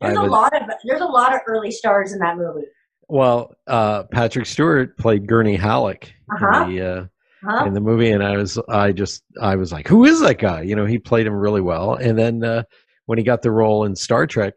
There's 0.00 0.16
a 0.18 0.22
lot 0.22 0.54
of 0.54 0.68
there's 0.84 1.00
a 1.02 1.06
lot 1.06 1.34
of 1.34 1.40
early 1.46 1.70
stars 1.70 2.12
in 2.12 2.18
that 2.20 2.36
movie 2.36 2.66
Well, 3.08 3.54
uh, 3.66 4.04
Patrick 4.04 4.46
Stewart 4.46 4.96
played 4.98 5.26
Gurney 5.26 5.56
Halleck 5.56 6.12
Uh-huh. 6.32 6.64
in 6.64 6.74
the 6.76 6.82
uh, 6.86 7.04
huh 7.44 7.64
in 7.66 7.74
the 7.74 7.80
movie, 7.80 8.10
and 8.10 8.22
I 8.22 8.36
was 8.36 8.58
I 8.68 8.92
just 8.92 9.22
I 9.40 9.56
was 9.56 9.72
like, 9.72 9.88
who 9.88 10.04
is 10.04 10.20
that 10.20 10.38
guy? 10.38 10.62
You 10.62 10.76
know, 10.76 10.86
he 10.86 10.98
played 10.98 11.26
him 11.26 11.34
really 11.34 11.60
well. 11.62 11.94
And 11.94 12.18
then 12.18 12.44
uh, 12.44 12.62
when 13.06 13.16
he 13.18 13.24
got 13.24 13.40
the 13.42 13.50
role 13.50 13.84
in 13.84 13.96
Star 13.96 14.26
Trek, 14.26 14.54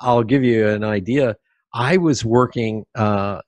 I'll 0.00 0.22
give 0.24 0.42
you 0.44 0.66
an 0.68 0.82
idea. 0.84 1.36
I 1.76 1.98
was 1.98 2.24
working 2.24 2.86
uh, 2.94 3.42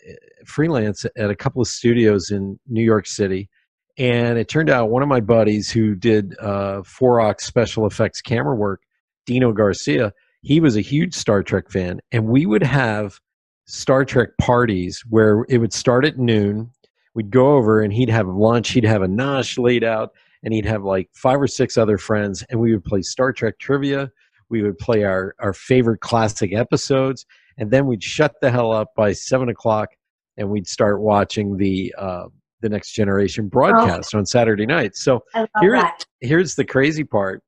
freelance 0.44 1.06
at 1.16 1.30
a 1.30 1.34
couple 1.34 1.62
of 1.62 1.68
studios 1.68 2.30
in 2.30 2.60
New 2.68 2.84
York 2.84 3.06
City, 3.06 3.48
and 3.96 4.38
it 4.38 4.48
turned 4.48 4.68
out 4.68 4.90
one 4.90 5.02
of 5.02 5.08
my 5.08 5.20
buddies 5.20 5.70
who 5.70 5.94
did 5.94 6.38
uh, 6.38 6.82
Four 6.82 7.34
special 7.38 7.86
effects 7.86 8.20
camera 8.20 8.54
work, 8.54 8.82
Dino 9.24 9.52
Garcia, 9.52 10.12
he 10.42 10.60
was 10.60 10.76
a 10.76 10.82
huge 10.82 11.14
Star 11.14 11.42
Trek 11.42 11.70
fan, 11.70 12.00
and 12.12 12.26
we 12.26 12.44
would 12.44 12.62
have 12.62 13.18
Star 13.66 14.04
Trek 14.04 14.30
parties 14.38 15.02
where 15.08 15.46
it 15.48 15.58
would 15.58 15.72
start 15.72 16.04
at 16.04 16.18
noon. 16.18 16.70
We'd 17.14 17.30
go 17.30 17.56
over 17.56 17.80
and 17.80 17.92
he'd 17.92 18.10
have 18.10 18.28
lunch. 18.28 18.70
He'd 18.70 18.84
have 18.84 19.02
a 19.02 19.08
nosh 19.08 19.58
laid 19.58 19.84
out, 19.84 20.12
and 20.42 20.52
he'd 20.52 20.66
have 20.66 20.84
like 20.84 21.08
five 21.14 21.40
or 21.40 21.46
six 21.46 21.78
other 21.78 21.96
friends, 21.96 22.44
and 22.50 22.60
we 22.60 22.72
would 22.72 22.84
play 22.84 23.00
Star 23.00 23.32
Trek 23.32 23.58
trivia. 23.58 24.10
We 24.50 24.62
would 24.62 24.78
play 24.78 25.04
our 25.04 25.34
our 25.38 25.54
favorite 25.54 26.00
classic 26.00 26.54
episodes, 26.54 27.26
and 27.58 27.70
then 27.70 27.86
we'd 27.86 28.02
shut 28.02 28.34
the 28.40 28.50
hell 28.50 28.72
up 28.72 28.94
by 28.96 29.12
seven 29.12 29.48
o'clock, 29.50 29.90
and 30.36 30.48
we'd 30.48 30.66
start 30.66 31.00
watching 31.00 31.56
the 31.56 31.94
uh, 31.98 32.24
the 32.60 32.68
Next 32.68 32.92
Generation 32.92 33.48
broadcast 33.48 34.14
on 34.14 34.24
Saturday 34.26 34.66
night. 34.66 34.96
So 34.96 35.22
here- 35.60 35.72
that 35.72 36.04
here's 36.20 36.54
the 36.54 36.64
crazy 36.64 37.04
part. 37.04 37.42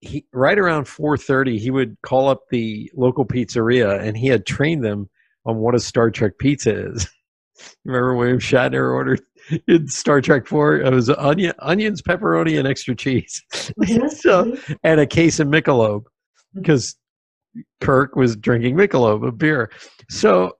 He 0.00 0.26
right 0.32 0.58
around 0.58 0.84
4:30, 0.84 1.58
he 1.58 1.70
would 1.70 1.96
call 2.02 2.28
up 2.28 2.42
the 2.50 2.90
local 2.94 3.24
pizzeria, 3.24 4.00
and 4.00 4.16
he 4.16 4.26
had 4.28 4.44
trained 4.46 4.84
them 4.84 5.08
on 5.46 5.56
what 5.56 5.74
a 5.74 5.80
Star 5.80 6.10
Trek 6.10 6.32
pizza 6.38 6.88
is. 6.90 7.08
Remember 7.84 8.14
William 8.16 8.38
Shatner 8.38 8.92
ordered 8.92 9.22
in 9.68 9.86
Star 9.88 10.20
Trek 10.20 10.46
Four? 10.46 10.76
It 10.76 10.92
was 10.92 11.08
onion, 11.10 11.52
onions, 11.60 12.02
pepperoni, 12.02 12.58
and 12.58 12.66
extra 12.68 12.94
cheese, 12.94 13.40
Mhm, 13.80 14.10
so 14.10 14.56
and 14.82 15.00
a 15.00 15.06
case 15.06 15.38
of 15.40 15.48
Michelob 15.48 16.02
because 16.54 16.96
Kirk 17.80 18.16
was 18.16 18.36
drinking 18.36 18.74
Michelob, 18.76 19.26
a 19.26 19.30
beer. 19.32 19.70
So 20.10 20.52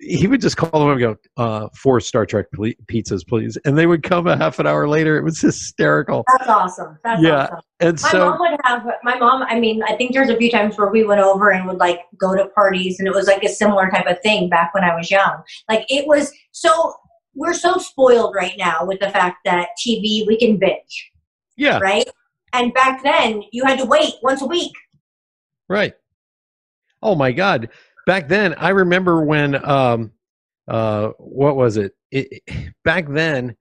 he 0.00 0.26
would 0.26 0.40
just 0.40 0.56
call 0.56 0.80
them 0.80 0.90
and 0.90 1.00
go, 1.00 1.16
uh, 1.36 1.68
four 1.76 2.00
Star 2.00 2.26
Trek 2.26 2.46
ple- 2.52 2.72
pizzas, 2.86 3.26
please. 3.26 3.56
And 3.64 3.76
they 3.78 3.86
would 3.86 4.02
come 4.02 4.26
a 4.26 4.36
half 4.36 4.58
an 4.58 4.66
hour 4.66 4.88
later. 4.88 5.16
It 5.16 5.22
was 5.24 5.40
hysterical. 5.40 6.24
that's 6.28 6.48
awesome 6.48 6.98
that's 7.04 7.22
Yeah. 7.22 7.44
awesome 7.44 7.58
And 7.80 8.02
My 8.02 8.08
so, 8.10 8.18
mom 8.30 8.38
would 8.40 8.60
have 8.64 8.86
my 9.02 9.18
mom. 9.18 9.42
I 9.44 9.58
mean, 9.58 9.82
I 9.84 9.96
think 9.96 10.12
there's 10.12 10.28
a 10.30 10.36
few 10.36 10.50
times 10.50 10.76
where 10.76 10.90
we 10.90 11.04
went 11.04 11.20
over 11.20 11.50
and 11.50 11.66
would 11.66 11.78
like 11.78 12.00
go 12.18 12.34
to 12.36 12.46
parties, 12.50 12.98
and 12.98 13.08
it 13.08 13.14
was 13.14 13.26
like 13.26 13.42
a 13.42 13.48
similar 13.48 13.90
type 13.90 14.06
of 14.06 14.20
thing 14.22 14.48
back 14.48 14.74
when 14.74 14.84
I 14.84 14.94
was 14.94 15.10
young. 15.10 15.42
Like 15.68 15.84
it 15.88 16.06
was 16.06 16.32
so. 16.52 16.94
We're 17.34 17.54
so 17.54 17.78
spoiled 17.78 18.34
right 18.36 18.52
now 18.58 18.84
with 18.84 19.00
the 19.00 19.08
fact 19.08 19.38
that 19.46 19.68
TV 19.80 20.26
we 20.26 20.36
can 20.38 20.58
binge, 20.58 21.10
yeah, 21.56 21.78
right? 21.78 22.04
And 22.52 22.74
back 22.74 23.02
then 23.02 23.42
you 23.52 23.64
had 23.64 23.78
to 23.78 23.86
wait 23.86 24.12
once 24.22 24.42
a 24.42 24.46
week. 24.46 24.72
right. 25.68 25.94
Oh 27.02 27.14
my 27.14 27.32
God. 27.32 27.68
Back 28.06 28.28
then, 28.28 28.54
I 28.54 28.70
remember 28.70 29.24
when, 29.24 29.64
um, 29.68 30.12
uh, 30.68 31.08
what 31.18 31.56
was 31.56 31.76
it? 31.76 31.92
it 32.10 32.42
back 32.84 33.08
then, 33.08 33.56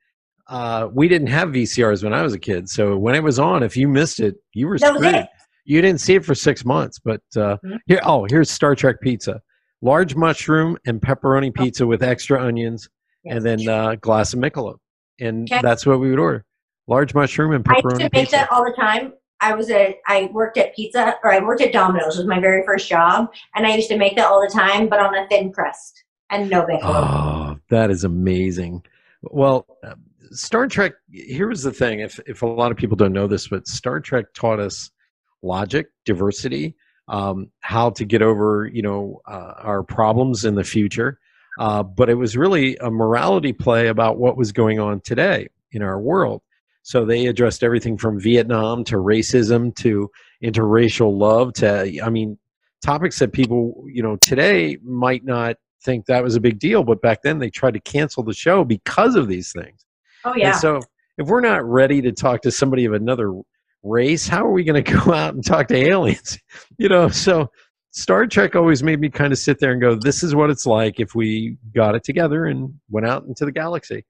uh, 0.47 0.89
we 0.91 1.07
didn't 1.07 1.27
have 1.27 1.49
VCRs 1.49 2.03
when 2.03 2.13
I 2.13 2.21
was 2.23 2.33
a 2.33 2.39
kid. 2.39 2.69
So 2.69 2.97
when 2.97 3.15
it 3.15 3.23
was 3.23 3.39
on, 3.39 3.63
if 3.63 3.77
you 3.77 3.87
missed 3.87 4.19
it, 4.19 4.35
you 4.53 4.67
were 4.67 4.77
screwed. 4.77 5.25
You 5.63 5.81
didn't 5.81 6.01
see 6.01 6.15
it 6.15 6.25
for 6.25 6.35
six 6.35 6.65
months. 6.65 6.99
But 6.99 7.21
uh, 7.35 7.57
Mhm. 7.63 7.79
here, 7.85 7.99
oh, 8.03 8.25
here's 8.29 8.49
Star 8.49 8.75
Trek 8.75 8.99
pizza: 8.99 9.41
large 9.81 10.15
mushroom 10.15 10.77
and 10.85 10.99
pepperoni 10.99 11.53
pizza 11.53 11.85
with 11.85 12.01
extra 12.03 12.41
onions, 12.43 12.89
and 13.25 13.45
then 13.45 13.67
uh, 13.69 13.95
glass 13.95 14.33
of 14.33 14.39
Michelob, 14.39 14.77
and 15.19 15.49
Okay. 15.51 15.61
that's 15.61 15.85
what 15.85 15.99
we 15.99 16.09
would 16.09 16.19
order: 16.19 16.43
large 16.87 17.13
mushroom 17.13 17.53
and 17.53 17.63
I 17.69 17.73
used 17.75 17.85
pepperoni 17.85 17.97
to 17.99 18.03
make 18.05 18.11
pizza. 18.13 18.35
that 18.37 18.51
all 18.51 18.63
the 18.65 18.73
time. 18.75 19.13
I 19.41 19.55
was 19.55 19.69
a 19.69 19.99
I 20.07 20.29
worked 20.31 20.57
at 20.57 20.75
pizza 20.75 21.15
or 21.23 21.31
I 21.33 21.39
worked 21.39 21.61
at 21.61 21.73
Domino's 21.73 22.17
was 22.17 22.27
my 22.27 22.39
very 22.39 22.63
first 22.65 22.87
job, 22.87 23.31
and 23.55 23.65
I 23.65 23.75
used 23.75 23.89
to 23.89 23.97
make 23.97 24.15
that 24.15 24.27
all 24.27 24.41
the 24.41 24.53
time, 24.53 24.87
but 24.87 24.99
on 24.99 25.15
a 25.15 25.27
thin 25.27 25.51
crust 25.51 26.03
and 26.29 26.49
no 26.49 26.65
bacon. 26.65 26.81
Oh, 26.83 27.57
that 27.69 27.89
is 27.89 28.03
amazing. 28.03 28.85
Well, 29.23 29.65
Star 30.31 30.67
Trek. 30.67 30.93
Here's 31.11 31.63
the 31.63 31.71
thing: 31.71 31.99
if 31.99 32.19
if 32.27 32.41
a 32.41 32.47
lot 32.47 32.71
of 32.71 32.77
people 32.77 32.95
don't 32.95 33.13
know 33.13 33.27
this, 33.27 33.47
but 33.47 33.67
Star 33.67 33.99
Trek 33.99 34.33
taught 34.33 34.59
us 34.59 34.91
logic, 35.41 35.87
diversity, 36.05 36.75
um, 37.07 37.51
how 37.59 37.89
to 37.91 38.05
get 38.05 38.21
over 38.21 38.69
you 38.71 38.81
know 38.81 39.21
uh, 39.27 39.53
our 39.57 39.83
problems 39.83 40.45
in 40.45 40.55
the 40.55 40.63
future. 40.63 41.19
Uh, 41.59 41.83
but 41.83 42.09
it 42.09 42.15
was 42.15 42.37
really 42.37 42.77
a 42.77 42.89
morality 42.89 43.51
play 43.51 43.87
about 43.87 44.17
what 44.17 44.37
was 44.37 44.51
going 44.51 44.79
on 44.79 45.01
today 45.01 45.47
in 45.71 45.81
our 45.81 45.99
world. 45.99 46.41
So 46.83 47.05
they 47.05 47.27
addressed 47.27 47.63
everything 47.63 47.97
from 47.97 48.19
Vietnam 48.19 48.83
to 48.85 48.95
racism 48.95 49.75
to 49.77 50.09
interracial 50.43 51.15
love 51.17 51.53
to, 51.53 52.01
I 52.03 52.09
mean, 52.09 52.37
topics 52.83 53.19
that 53.19 53.33
people, 53.33 53.85
you 53.87 54.01
know, 54.01 54.17
today 54.17 54.77
might 54.83 55.23
not 55.23 55.57
think 55.83 56.05
that 56.05 56.23
was 56.23 56.35
a 56.35 56.39
big 56.39 56.59
deal, 56.59 56.83
but 56.83 57.01
back 57.01 57.21
then 57.23 57.39
they 57.39 57.49
tried 57.49 57.73
to 57.75 57.79
cancel 57.79 58.23
the 58.23 58.33
show 58.33 58.63
because 58.63 59.15
of 59.15 59.27
these 59.27 59.51
things. 59.51 59.85
Oh 60.25 60.33
yeah. 60.35 60.51
And 60.51 60.59
so 60.59 60.81
if 61.17 61.27
we're 61.27 61.41
not 61.41 61.63
ready 61.63 62.01
to 62.01 62.11
talk 62.11 62.41
to 62.41 62.51
somebody 62.51 62.85
of 62.85 62.93
another 62.93 63.33
race, 63.83 64.27
how 64.27 64.45
are 64.45 64.51
we 64.51 64.63
going 64.63 64.83
to 64.83 64.91
go 64.91 65.13
out 65.13 65.33
and 65.33 65.45
talk 65.45 65.67
to 65.67 65.75
aliens? 65.75 66.37
You 66.77 66.89
know, 66.89 67.09
so 67.09 67.51
Star 67.91 68.25
Trek 68.25 68.55
always 68.55 68.81
made 68.81 68.99
me 68.99 69.09
kind 69.09 69.31
of 69.31 69.37
sit 69.37 69.59
there 69.59 69.71
and 69.71 69.79
go, 69.79 69.93
this 69.93 70.23
is 70.23 70.33
what 70.33 70.49
it's 70.49 70.65
like 70.65 70.99
if 70.99 71.13
we 71.13 71.57
got 71.75 71.93
it 71.93 72.03
together 72.03 72.45
and 72.45 72.73
went 72.89 73.05
out 73.05 73.25
into 73.25 73.45
the 73.45 73.51
galaxy. 73.51 74.03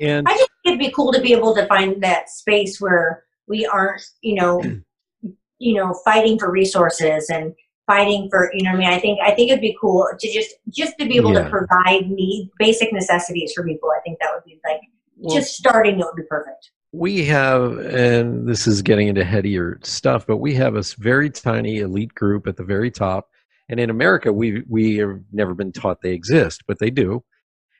And 0.00 0.26
I 0.28 0.36
just 0.36 0.50
it'd 0.76 0.86
be 0.88 0.92
cool 0.94 1.12
to 1.12 1.20
be 1.20 1.32
able 1.32 1.54
to 1.54 1.66
find 1.66 2.02
that 2.02 2.28
space 2.30 2.80
where 2.80 3.24
we 3.48 3.66
aren't, 3.66 4.02
you 4.22 4.34
know, 4.34 4.62
you 5.58 5.74
know, 5.74 5.94
fighting 6.04 6.38
for 6.38 6.50
resources 6.50 7.30
and 7.30 7.54
fighting 7.86 8.28
for, 8.30 8.50
you 8.52 8.62
know, 8.64 8.70
I 8.72 8.76
mean, 8.76 8.88
I 8.88 8.98
think 8.98 9.18
I 9.22 9.30
think 9.34 9.50
it'd 9.50 9.60
be 9.60 9.76
cool 9.80 10.06
to 10.18 10.32
just 10.32 10.50
just 10.68 10.98
to 10.98 11.06
be 11.06 11.16
able 11.16 11.32
Yeah. 11.32 11.44
to 11.44 11.50
provide 11.50 12.10
need 12.10 12.50
basic 12.58 12.92
necessities 12.92 13.52
for 13.54 13.64
people. 13.64 13.90
I 13.96 14.00
think 14.04 14.18
that 14.20 14.30
would 14.34 14.44
be 14.44 14.60
like 14.66 14.80
Well, 15.16 15.34
just 15.36 15.54
starting. 15.56 15.94
It 16.00 16.04
would 16.04 16.16
be 16.16 16.22
perfect. 16.28 16.70
we 16.92 17.24
have, 17.26 17.78
and 17.78 18.46
this 18.48 18.66
is 18.66 18.80
getting 18.82 19.08
into 19.08 19.24
headier 19.24 19.78
stuff, 19.82 20.26
but 20.26 20.38
we 20.38 20.54
have 20.54 20.76
a 20.76 20.82
very 20.98 21.30
tiny 21.30 21.78
elite 21.78 22.14
group 22.14 22.46
at 22.46 22.56
the 22.56 22.64
very 22.64 22.90
top. 22.90 23.28
And 23.68 23.78
in 23.80 23.88
America, 23.90 24.32
we 24.32 24.62
we 24.68 24.96
have 24.96 25.18
never 25.32 25.54
been 25.54 25.72
taught 25.72 26.02
they 26.02 26.12
exist, 26.12 26.62
but 26.68 26.78
they 26.80 26.90
do. 26.90 27.24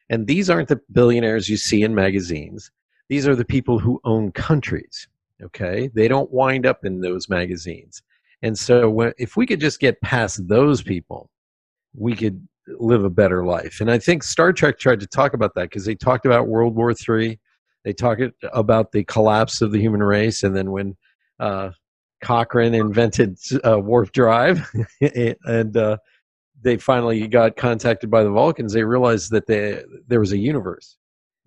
And 0.08 0.26
these 0.28 0.48
aren't 0.48 0.68
the 0.68 0.80
billionaires 0.92 1.48
you 1.48 1.56
see 1.56 1.82
in 1.82 1.94
magazines. 1.94 2.70
These 3.08 3.26
are 3.26 3.36
the 3.36 3.44
people 3.44 3.78
who 3.78 4.00
own 4.04 4.32
countries. 4.32 5.08
Okay, 5.42 5.90
they 5.94 6.08
don't 6.08 6.30
wind 6.30 6.64
up 6.64 6.84
in 6.84 7.00
those 7.00 7.28
magazines. 7.28 8.02
And 8.42 8.58
so, 8.58 9.12
if 9.18 9.36
we 9.36 9.46
could 9.46 9.60
just 9.60 9.80
get 9.80 10.00
past 10.00 10.46
those 10.48 10.82
people, 10.82 11.30
we 11.94 12.14
could 12.14 12.46
live 12.68 13.04
a 13.04 13.10
better 13.10 13.44
life. 13.44 13.80
And 13.80 13.90
I 13.90 13.98
think 13.98 14.22
Star 14.22 14.52
Trek 14.52 14.78
tried 14.78 15.00
to 15.00 15.06
talk 15.06 15.34
about 15.34 15.54
that 15.54 15.64
because 15.64 15.84
they 15.84 15.94
talked 15.94 16.26
about 16.26 16.48
World 16.48 16.74
War 16.74 16.92
III. 16.92 17.38
They 17.84 17.92
talked 17.92 18.22
about 18.52 18.92
the 18.92 19.04
collapse 19.04 19.62
of 19.62 19.72
the 19.72 19.80
human 19.80 20.02
race, 20.02 20.42
and 20.42 20.56
then 20.56 20.72
when 20.72 20.96
uh, 21.38 21.70
Cochrane 22.20 22.74
invented 22.74 23.38
uh, 23.64 23.78
warp 23.78 24.12
drive, 24.12 24.68
and 25.46 25.76
uh, 25.76 25.96
they 26.62 26.76
finally 26.78 27.28
got 27.28 27.56
contacted 27.56 28.10
by 28.10 28.24
the 28.24 28.30
Vulcans, 28.30 28.72
they 28.72 28.82
realized 28.82 29.30
that 29.30 29.46
they, 29.46 29.82
there 30.08 30.18
was 30.18 30.32
a 30.32 30.38
universe, 30.38 30.96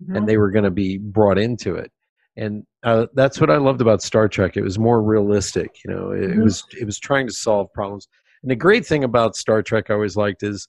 and 0.08 0.28
they 0.28 0.36
were 0.38 0.50
going 0.50 0.64
to 0.64 0.70
be 0.70 0.98
brought 0.98 1.38
into 1.38 1.74
it. 1.74 1.90
And 2.36 2.64
uh, 2.82 3.06
that's 3.14 3.40
what 3.40 3.50
I 3.50 3.56
loved 3.56 3.80
about 3.80 4.02
Star 4.02 4.28
Trek. 4.28 4.56
It 4.56 4.62
was 4.62 4.78
more 4.78 5.02
realistic. 5.02 5.78
You 5.84 5.92
know, 5.92 6.10
it, 6.12 6.22
it 6.22 6.30
Mhm. 6.36 6.44
was 6.44 6.64
it 6.80 6.84
was 6.84 6.98
trying 6.98 7.26
to 7.26 7.32
solve 7.32 7.72
problems. 7.74 8.08
And 8.42 8.50
the 8.50 8.56
great 8.56 8.86
thing 8.86 9.04
about 9.04 9.36
Star 9.36 9.62
Trek 9.62 9.90
I 9.90 9.94
always 9.94 10.16
liked 10.16 10.42
is 10.42 10.66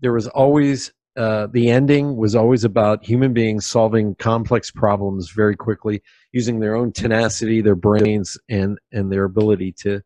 there 0.00 0.12
was 0.12 0.28
always 0.28 0.92
uh, 1.16 1.48
the 1.52 1.68
ending 1.68 2.16
was 2.16 2.34
always 2.36 2.64
about 2.64 3.04
human 3.04 3.32
beings 3.34 3.66
solving 3.66 4.14
complex 4.14 4.70
problems 4.70 5.30
very 5.32 5.56
quickly 5.56 6.00
using 6.32 6.60
their 6.60 6.76
own 6.76 6.92
tenacity, 6.92 7.60
their 7.60 7.74
brains, 7.74 8.38
and 8.48 8.78
and 8.92 9.12
their 9.12 9.24
ability 9.24 9.72
to 9.72 10.00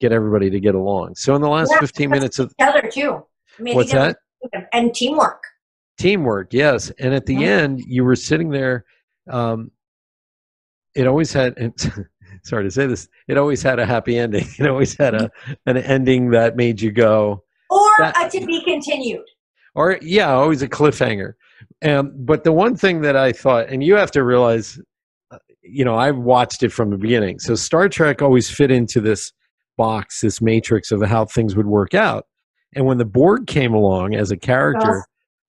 get 0.00 0.12
everybody 0.12 0.50
to 0.50 0.60
get 0.60 0.74
along. 0.74 1.14
So 1.14 1.34
in 1.34 1.40
the 1.40 1.48
last 1.48 1.70
Yeah, 1.72 1.80
15 1.80 2.10
minutes 2.10 2.38
of 2.38 2.52
other 2.60 2.82
too. 2.92 3.24
I 3.58 3.62
mean, 3.62 3.74
what's 3.76 3.92
that? 3.92 4.18
And 4.72 4.94
teamwork. 4.94 5.42
Teamwork 5.98 6.52
yes. 6.52 6.90
And 6.98 7.12
at 7.14 7.26
the 7.26 7.34
Mhm. 7.36 7.42
end 7.46 7.80
you 7.86 8.04
were 8.04 8.16
sitting 8.16 8.50
there 8.50 8.84
um 9.30 9.70
it 10.94 11.06
always 11.06 11.32
had 11.32 11.56
and 11.58 11.74
sorry 12.44 12.64
to 12.64 12.70
say 12.70 12.86
this 12.86 13.08
it 13.26 13.36
always 13.36 13.62
had 13.62 13.78
a 13.78 13.86
happy 13.86 14.16
ending. 14.18 14.46
It 14.58 14.66
always 14.66 14.96
had 14.96 15.14
a 15.14 15.30
an 15.66 15.76
ending 15.76 16.30
that 16.30 16.56
made 16.56 16.80
you 16.80 16.90
go 16.92 17.42
Or 17.70 17.80
That- 17.98 18.32
a 18.34 18.38
to 18.38 18.46
be 18.46 18.62
continued. 18.64 19.24
or 19.74 19.98
yeah 20.02 20.30
always 20.32 20.62
a 20.62 20.68
cliffhanger. 20.68 21.34
Um, 21.84 22.12
but 22.16 22.44
the 22.44 22.52
one 22.52 22.76
thing 22.76 23.00
that 23.02 23.16
i 23.16 23.32
thought 23.32 23.68
and 23.68 23.82
you 23.82 23.94
have 23.96 24.10
to 24.12 24.22
realize 24.24 24.80
uh, 25.32 25.38
you 25.62 25.84
know 25.84 25.96
i've 25.96 26.16
watched 26.18 26.62
it 26.62 26.70
from 26.72 26.90
the 26.90 26.96
beginning. 26.96 27.38
So 27.40 27.54
star 27.54 27.88
trek 27.88 28.22
always 28.22 28.48
fit 28.50 28.70
into 28.70 29.00
this 29.00 29.32
box 29.76 30.20
this 30.22 30.40
matrix 30.40 30.90
of 30.90 31.02
how 31.02 31.24
things 31.24 31.54
would 31.56 31.66
work 31.66 31.94
out. 31.94 32.26
And 32.74 32.84
when 32.86 32.98
the 32.98 33.04
borg 33.04 33.46
came 33.46 33.74
along 33.74 34.14
as 34.14 34.30
a 34.30 34.36
character 34.36 35.04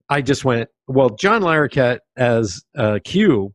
i 0.10 0.22
just 0.22 0.45
went 0.45 0.70
well 0.88 1.10
john 1.12 1.41
larroquette 1.41 1.99
as 2.18 2.62
uh, 2.78 2.99
q 3.03 3.53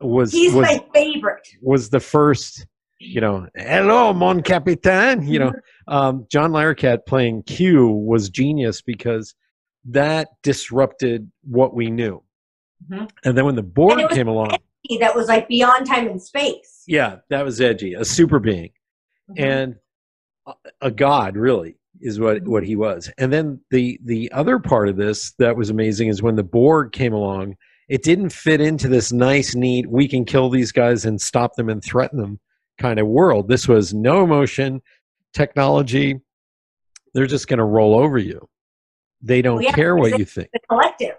was 0.00 0.32
He's 0.32 0.52
was 0.52 0.66
my 0.66 0.84
favorite. 0.92 1.46
was 1.60 1.90
the 1.90 2.00
first 2.00 2.66
you 2.98 3.20
know 3.20 3.46
hello 3.56 4.12
mon 4.12 4.42
capitaine 4.42 5.26
you 5.26 5.38
know 5.38 5.52
um, 5.88 6.26
john 6.30 6.52
larroquette 6.52 7.00
playing 7.06 7.42
q 7.44 7.88
was 7.88 8.28
genius 8.30 8.80
because 8.82 9.34
that 9.84 10.28
disrupted 10.42 11.30
what 11.42 11.74
we 11.74 11.90
knew 11.90 12.22
Mhm. 12.90 13.08
and 13.24 13.38
then 13.38 13.44
when 13.44 13.54
the 13.54 13.62
borg 13.62 13.92
And 13.92 14.00
it 14.00 14.08
was- 14.08 14.16
came 14.16 14.26
along 14.28 14.56
That 15.00 15.14
was 15.14 15.28
like 15.28 15.46
beyond 15.48 15.86
time 15.86 16.08
and 16.08 16.20
space. 16.20 16.82
yeah 16.88 17.16
that 17.30 17.44
was 17.44 17.60
edgy 17.60 17.94
a 17.94 18.04
super 18.04 18.40
being 18.40 18.70
Mhm. 19.30 19.34
and 19.40 19.76
a 20.80 20.90
god 20.90 21.36
really 21.36 21.76
is 22.02 22.20
what 22.20 22.42
what 22.46 22.64
he 22.64 22.76
was. 22.76 23.10
And 23.18 23.32
then 23.32 23.60
the 23.70 23.98
the 24.04 24.30
other 24.32 24.58
part 24.58 24.88
of 24.88 24.96
this 24.96 25.32
that 25.38 25.56
was 25.56 25.70
amazing 25.70 26.08
is 26.08 26.22
when 26.22 26.36
the 26.36 26.42
borg 26.44 26.92
came 26.92 27.12
along 27.12 27.56
it 27.88 28.02
didn't 28.02 28.30
fit 28.30 28.60
into 28.60 28.88
this 28.88 29.12
nice 29.12 29.54
neat 29.54 29.86
we 29.90 30.06
can 30.08 30.24
kill 30.24 30.48
these 30.48 30.72
guys 30.72 31.04
and 31.04 31.20
stop 31.20 31.56
them 31.56 31.68
and 31.68 31.82
threaten 31.84 32.18
them 32.20 32.38
kind 32.78 32.98
of 32.98 33.06
world. 33.06 33.48
This 33.48 33.68
was 33.68 33.92
no 33.92 34.24
emotion 34.24 34.80
technology. 35.34 36.20
They're 37.14 37.26
just 37.26 37.48
going 37.48 37.58
to 37.58 37.64
roll 37.64 37.98
over 37.98 38.18
you. 38.18 38.48
They 39.20 39.42
don't 39.42 39.56
Well, 39.56 39.64
yeah, 39.64 39.72
care 39.72 39.96
what 39.96 40.18
you 40.18 40.24
think. 40.24 40.48
the 40.52 40.60
collective. 40.68 41.16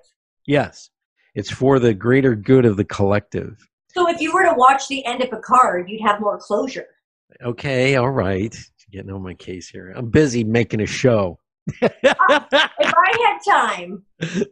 yes. 0.48 0.90
It's 1.36 1.50
for 1.52 1.80
the 1.80 1.94
greater 1.96 2.36
good 2.36 2.64
of 2.66 2.78
the 2.78 2.86
collective. 2.86 3.58
So 3.96 4.08
if 4.10 4.22
you 4.22 4.32
were 4.34 4.44
to 4.44 4.54
watch 4.56 4.88
the 4.88 5.04
end 5.06 5.22
of 5.24 5.30
Picard, 5.32 5.90
you'd 5.90 6.02
have 6.02 6.20
more 6.20 6.38
closure. 6.40 6.88
okay 7.44 7.96
all 7.96 8.10
right 8.12 8.56
getting 8.94 9.12
on 9.12 9.22
my 9.22 9.34
case 9.34 9.68
here 9.68 9.92
i'm 9.98 10.10
busy 10.10 10.44
making 10.44 10.80
a 10.80 10.86
show 10.86 11.38
If 11.82 12.04
I 12.04 13.18
had 13.26 13.40
time, 13.46 14.04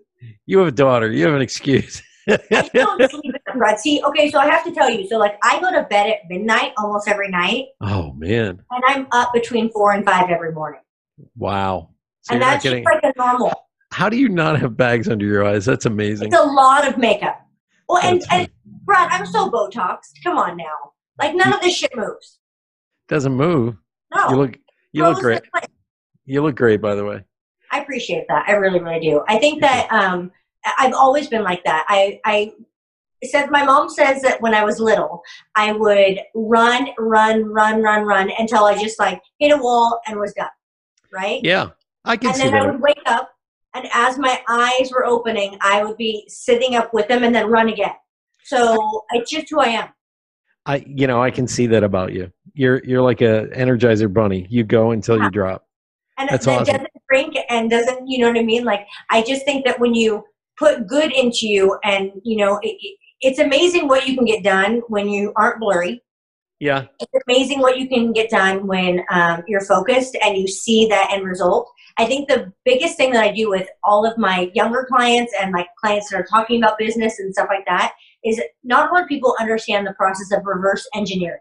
You 0.46 0.60
have 0.60 0.68
a 0.68 0.72
daughter. 0.72 1.12
You 1.12 1.26
have 1.26 1.34
an 1.36 1.42
excuse. 1.42 2.02
I 2.30 2.70
don't 2.74 3.10
sleep 3.12 3.34
at 3.48 3.58
Brad. 3.58 3.80
See, 3.80 4.02
okay, 4.04 4.30
so 4.30 4.38
I 4.40 4.46
have 4.48 4.64
to 4.66 4.72
tell 4.72 4.90
you. 4.90 5.08
So 5.08 5.18
like, 5.18 5.38
I 5.44 5.60
go 5.60 5.72
to 5.72 5.84
bed 5.90 6.08
at 6.10 6.18
midnight 6.30 6.74
almost 6.78 7.08
every 7.08 7.30
night, 7.30 7.66
oh 7.82 8.14
man! 8.14 8.62
and 8.70 8.84
I'm 8.88 9.08
up 9.12 9.34
between 9.34 9.72
four 9.72 9.92
and 9.94 10.06
five 10.06 10.30
every 10.30 10.52
morning, 10.54 10.82
Wow. 11.36 11.90
So 12.22 12.34
and 12.36 12.42
that's 12.42 12.64
getting. 12.64 12.84
just 12.84 12.94
like 13.04 13.16
a 13.16 13.18
normal. 13.18 13.52
How 13.92 14.08
do 14.10 14.18
you 14.18 14.30
not 14.30 14.60
have 14.60 14.78
bags 14.78 15.10
under 15.10 15.26
your 15.26 15.44
eyes? 15.44 15.66
That's 15.66 15.86
amazing. 15.86 16.28
It's 16.28 16.38
a 16.38 16.44
lot 16.44 16.88
of 16.88 16.98
makeup. 16.98 17.42
Well, 17.90 18.02
and, 18.04 18.24
and 18.32 18.48
Brad, 18.86 19.10
I'm 19.12 19.26
so 19.26 19.50
Botoxed. 19.50 20.14
Come 20.24 20.38
on 20.38 20.56
now, 20.56 20.94
like 21.20 21.36
none 21.36 21.52
of 21.52 21.62
this 21.62 21.76
shit 21.76 21.92
moves. 21.96 22.40
Doesn't 23.08 23.34
move. 23.34 23.76
No, 24.14 24.30
You 24.30 24.36
look. 24.36 24.58
You 24.94 25.04
look 25.04 25.20
great. 25.20 25.42
You 26.26 26.44
look 26.44 26.56
great, 26.56 26.82
by 26.82 26.96
the 26.96 27.06
way. 27.06 27.24
I 27.72 27.80
appreciate 27.80 28.26
that. 28.28 28.46
I 28.48 28.54
really, 28.54 28.80
really 28.80 29.00
do. 29.00 29.24
I 29.28 29.40
think 29.40 29.62
that 29.62 29.92
um, 29.92 30.32
I've 30.78 30.94
always 30.94 31.28
been 31.28 31.44
like 31.44 31.64
that. 31.64 31.86
I, 31.88 32.20
I 32.26 32.52
said 33.24 33.50
my 33.50 33.64
mom 33.64 33.90
says 33.90 34.22
that 34.24 34.42
when 34.42 34.54
I 34.54 34.66
was 34.66 34.80
little, 34.80 35.22
I 35.56 35.72
would 35.72 36.20
run, 36.36 36.90
run, 37.00 37.46
run, 37.46 37.82
run, 37.82 38.04
run 38.06 38.32
until 38.38 38.66
I 38.66 38.82
just 38.82 39.00
like 39.00 39.22
hit 39.40 39.52
a 39.52 39.58
wall 39.58 40.00
and 40.08 40.20
was 40.20 40.34
done. 40.34 40.50
Right? 41.14 41.40
Yeah, 41.44 41.70
I 42.04 42.18
can 42.18 42.30
and 42.30 42.38
see 42.38 42.44
then 42.44 42.56
I 42.56 42.66
would 42.66 42.82
wake 42.82 43.02
up, 43.06 43.32
and 43.74 43.88
as 43.94 44.18
my 44.18 44.42
eyes 44.48 44.92
were 44.92 45.06
opening, 45.06 45.58
I 45.62 45.84
would 45.84 45.98
be 45.98 46.26
sitting 46.28 46.76
up 46.76 46.94
with 46.94 47.08
them 47.08 47.24
and 47.24 47.34
then 47.34 47.50
run 47.50 47.70
again. 47.70 47.96
So 48.44 49.06
it's 49.12 49.30
just 49.30 49.50
who 49.50 49.60
I 49.60 49.68
am. 49.68 49.90
I, 50.66 50.84
you 50.88 51.08
know, 51.08 51.22
I 51.22 51.32
can 51.32 51.48
see 51.48 51.68
that 51.68 51.84
about 51.84 52.14
you. 52.14 52.32
You're 52.54 52.84
you're 52.84 53.02
like 53.02 53.22
a 53.22 53.48
Energizer 53.56 54.12
bunny. 54.12 54.46
You 54.50 54.64
go 54.64 54.92
until 54.92 55.18
you 55.20 55.30
drop. 55.30 55.66
and 56.18 56.30
That's 56.30 56.46
that 56.46 56.62
awesome. 56.62 56.74
doesn't 56.76 56.88
drink 57.10 57.36
and 57.50 57.70
doesn't 57.70 58.08
you 58.08 58.20
know 58.20 58.28
what 58.30 58.38
i 58.38 58.44
mean 58.44 58.64
like 58.64 58.88
i 59.10 59.22
just 59.22 59.44
think 59.44 59.66
that 59.66 59.78
when 59.80 59.94
you 59.94 60.24
put 60.58 60.88
good 60.88 61.12
into 61.12 61.46
you 61.48 61.78
and 61.84 62.10
you 62.24 62.38
know 62.38 62.58
it, 62.64 62.76
it- 62.80 62.98
it's 63.24 63.38
amazing 63.40 63.88
what 63.90 64.08
you 64.08 64.16
can 64.16 64.24
get 64.26 64.44
done 64.44 64.82
when 64.88 65.08
you 65.10 65.34
aren't 65.36 65.60
blurry 65.60 66.02
Yeah. 66.60 66.86
it's 67.00 67.24
amazing 67.28 67.60
what 67.60 67.78
you 67.78 67.88
can 67.90 68.14
get 68.14 68.30
done 68.30 68.66
when 68.66 69.04
um, 69.12 69.44
you're 69.48 69.62
focused 69.66 70.16
and 70.24 70.38
you 70.38 70.48
see 70.48 70.88
that 70.88 71.10
end 71.12 71.26
result 71.26 71.70
i 71.98 72.06
think 72.06 72.30
the 72.30 72.52
biggest 72.66 72.96
thing 72.98 73.12
that 73.12 73.24
i 73.24 73.32
do 73.32 73.50
with 73.50 73.68
all 73.84 74.06
of 74.06 74.18
my 74.18 74.50
younger 74.54 74.86
clients 74.90 75.34
and 75.42 75.52
my 75.52 75.66
clients 75.82 76.10
that 76.10 76.20
are 76.22 76.26
talking 76.26 76.64
about 76.64 76.78
business 76.78 77.20
and 77.20 77.34
stuff 77.34 77.48
like 77.50 77.66
that 77.66 77.92
is 78.24 78.40
not 78.64 78.90
a 78.90 78.94
lot 78.94 79.04
of 79.04 79.10
people 79.10 79.36
understand 79.40 79.86
the 79.86 79.94
process 79.94 80.32
of 80.32 80.46
reverse 80.46 80.88
engineering 80.96 81.40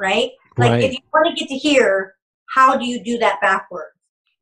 right? 0.00 0.30
Like 0.58 0.70
Right. 0.72 0.84
if 0.84 0.92
you 0.92 0.98
want 1.12 1.28
to 1.28 1.34
get 1.34 1.48
to 1.48 1.56
here 1.56 2.14
how 2.54 2.76
do 2.76 2.84
you 2.84 3.02
do 3.02 3.16
that 3.18 3.40
backwards? 3.40 3.94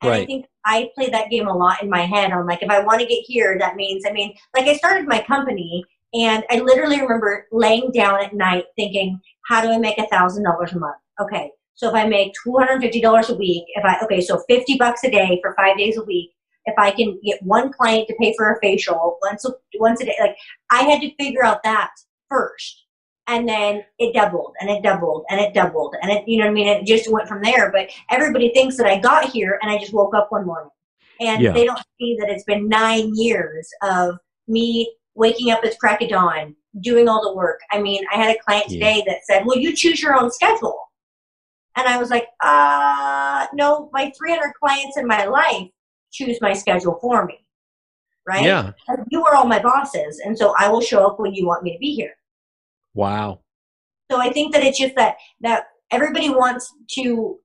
And 0.03 0.13
i 0.13 0.25
think 0.25 0.47
i 0.65 0.89
play 0.95 1.11
that 1.11 1.29
game 1.31 1.49
a 1.49 1.57
lot 1.57 1.83
in 1.83 1.91
my 1.91 2.03
head. 2.07 2.31
I'm 2.31 2.47
like 2.47 2.63
if 2.63 2.71
i 2.71 2.81
want 2.81 3.01
to 3.01 3.07
get 3.07 3.23
here 3.27 3.57
that 3.59 3.77
means 3.77 4.05
i 4.07 4.13
mean 4.13 4.33
like 4.55 4.67
i 4.67 4.75
started 4.77 5.07
my 5.09 5.21
company 5.23 5.85
and 6.15 6.45
i 6.51 6.61
literally 6.61 7.01
remember 7.01 7.47
laying 7.53 7.91
down 7.93 8.23
at 8.25 8.33
night 8.33 8.65
thinking 8.77 9.21
how 9.47 9.61
do 9.61 9.71
i 9.71 9.79
make 9.79 9.99
a 9.99 10.07
thousand 10.07 10.45
dollars 10.45 10.73
a 10.73 10.79
month? 10.79 10.97
Okay 11.21 11.51
so 11.75 11.89
if 11.89 11.95
i 11.95 12.07
make 12.07 12.33
$250 12.47 13.29
a 13.29 13.35
week 13.35 13.65
if 13.75 13.85
i 13.85 13.99
okay 14.05 14.21
so 14.21 14.43
50 14.49 14.77
bucks 14.79 15.03
a 15.05 15.11
day 15.11 15.39
for 15.43 15.55
five 15.55 15.77
days 15.77 15.97
a 15.97 16.05
week 16.05 16.31
if 16.67 16.75
i 16.79 16.91
can 16.91 17.19
get 17.25 17.43
one 17.43 17.73
client 17.73 18.07
to 18.09 18.15
pay 18.21 18.33
for 18.37 18.53
a 18.53 18.61
facial 18.61 19.19
once 19.23 19.45
a, 19.45 19.51
once 19.79 20.01
a 20.01 20.07
day 20.07 20.17
like 20.21 20.37
i 20.71 20.83
had 20.83 21.01
to 21.01 21.15
figure 21.17 21.45
out 21.45 21.63
that 21.65 21.91
first 22.29 22.85
and 23.29 23.49
then 23.49 23.85
it 23.99 24.13
doubled 24.15 24.55
and 24.61 24.69
it 24.71 24.83
doubled 24.83 25.25
and 25.31 25.41
it 25.41 25.55
doubled 25.55 25.95
and 26.03 26.11
it 26.11 26.27
you 26.27 26.39
know 26.39 26.45
what 26.45 26.51
i 26.51 26.55
mean 26.55 26.67
it 26.69 26.85
just 26.87 27.11
went 27.13 27.29
from 27.29 27.43
there 27.43 27.71
but 27.71 27.89
everybody 28.11 28.49
thinks 28.55 28.77
that 28.77 28.87
i 28.87 28.99
got 28.99 29.25
here 29.31 29.59
and 29.63 29.71
i 29.71 29.79
just 29.79 29.93
woke 29.93 30.15
up 30.15 30.31
one 30.31 30.47
morning 30.47 30.71
and 31.21 31.43
Yeah. 31.43 31.53
they 31.53 31.65
don't 31.65 31.79
see 32.01 32.17
that 32.21 32.29
it's 32.31 32.45
been 32.45 32.69
nine 32.69 33.13
years 33.15 33.69
of 33.83 34.17
me 34.47 34.93
waking 35.15 35.51
up 35.51 35.65
at 35.65 35.79
crack 35.79 36.01
of 36.03 36.09
dawn 36.09 36.55
doing 36.81 37.09
all 37.09 37.23
the 37.23 37.35
work 37.37 37.61
i 37.71 37.81
mean 37.81 38.03
i 38.13 38.17
had 38.17 38.35
a 38.35 38.39
client 38.41 38.67
Yeah. 38.69 38.75
today 38.79 39.05
that 39.07 39.25
said 39.25 39.45
well 39.47 39.59
you 39.59 39.75
choose 39.75 40.01
your 40.03 40.15
own 40.21 40.31
schedule 40.31 40.79
And 41.79 41.87
I 41.87 41.97
was 42.03 42.11
like, 42.11 42.27
uh, 42.43 43.47
no, 43.55 43.89
my 43.93 44.11
300 44.19 44.53
clients 44.61 44.97
in 44.97 45.07
my 45.07 45.27
life 45.27 45.69
choose 46.11 46.39
my 46.41 46.53
schedule 46.53 46.99
for 47.01 47.25
me. 47.25 47.37
Right? 48.27 48.45
Yeah. 48.45 48.73
You 49.13 49.25
are 49.27 49.35
all 49.37 49.47
my 49.47 49.61
bosses. 49.63 50.19
And 50.25 50.37
so 50.37 50.47
I 50.59 50.67
will 50.69 50.81
show 50.81 51.07
up 51.07 51.21
when 51.21 51.33
you 51.35 51.47
want 51.47 51.63
me 51.63 51.71
to 51.75 51.79
be 51.79 51.93
here. 51.95 52.15
Wow. 52.99 53.43
So 54.11 54.21
I 54.21 54.33
think 54.33 54.53
that 54.53 54.65
it's 54.65 54.79
just 54.79 54.97
that, 54.97 55.15
that 55.43 55.65
everybody 55.93 56.31
wants 56.31 56.69
to 56.97 57.39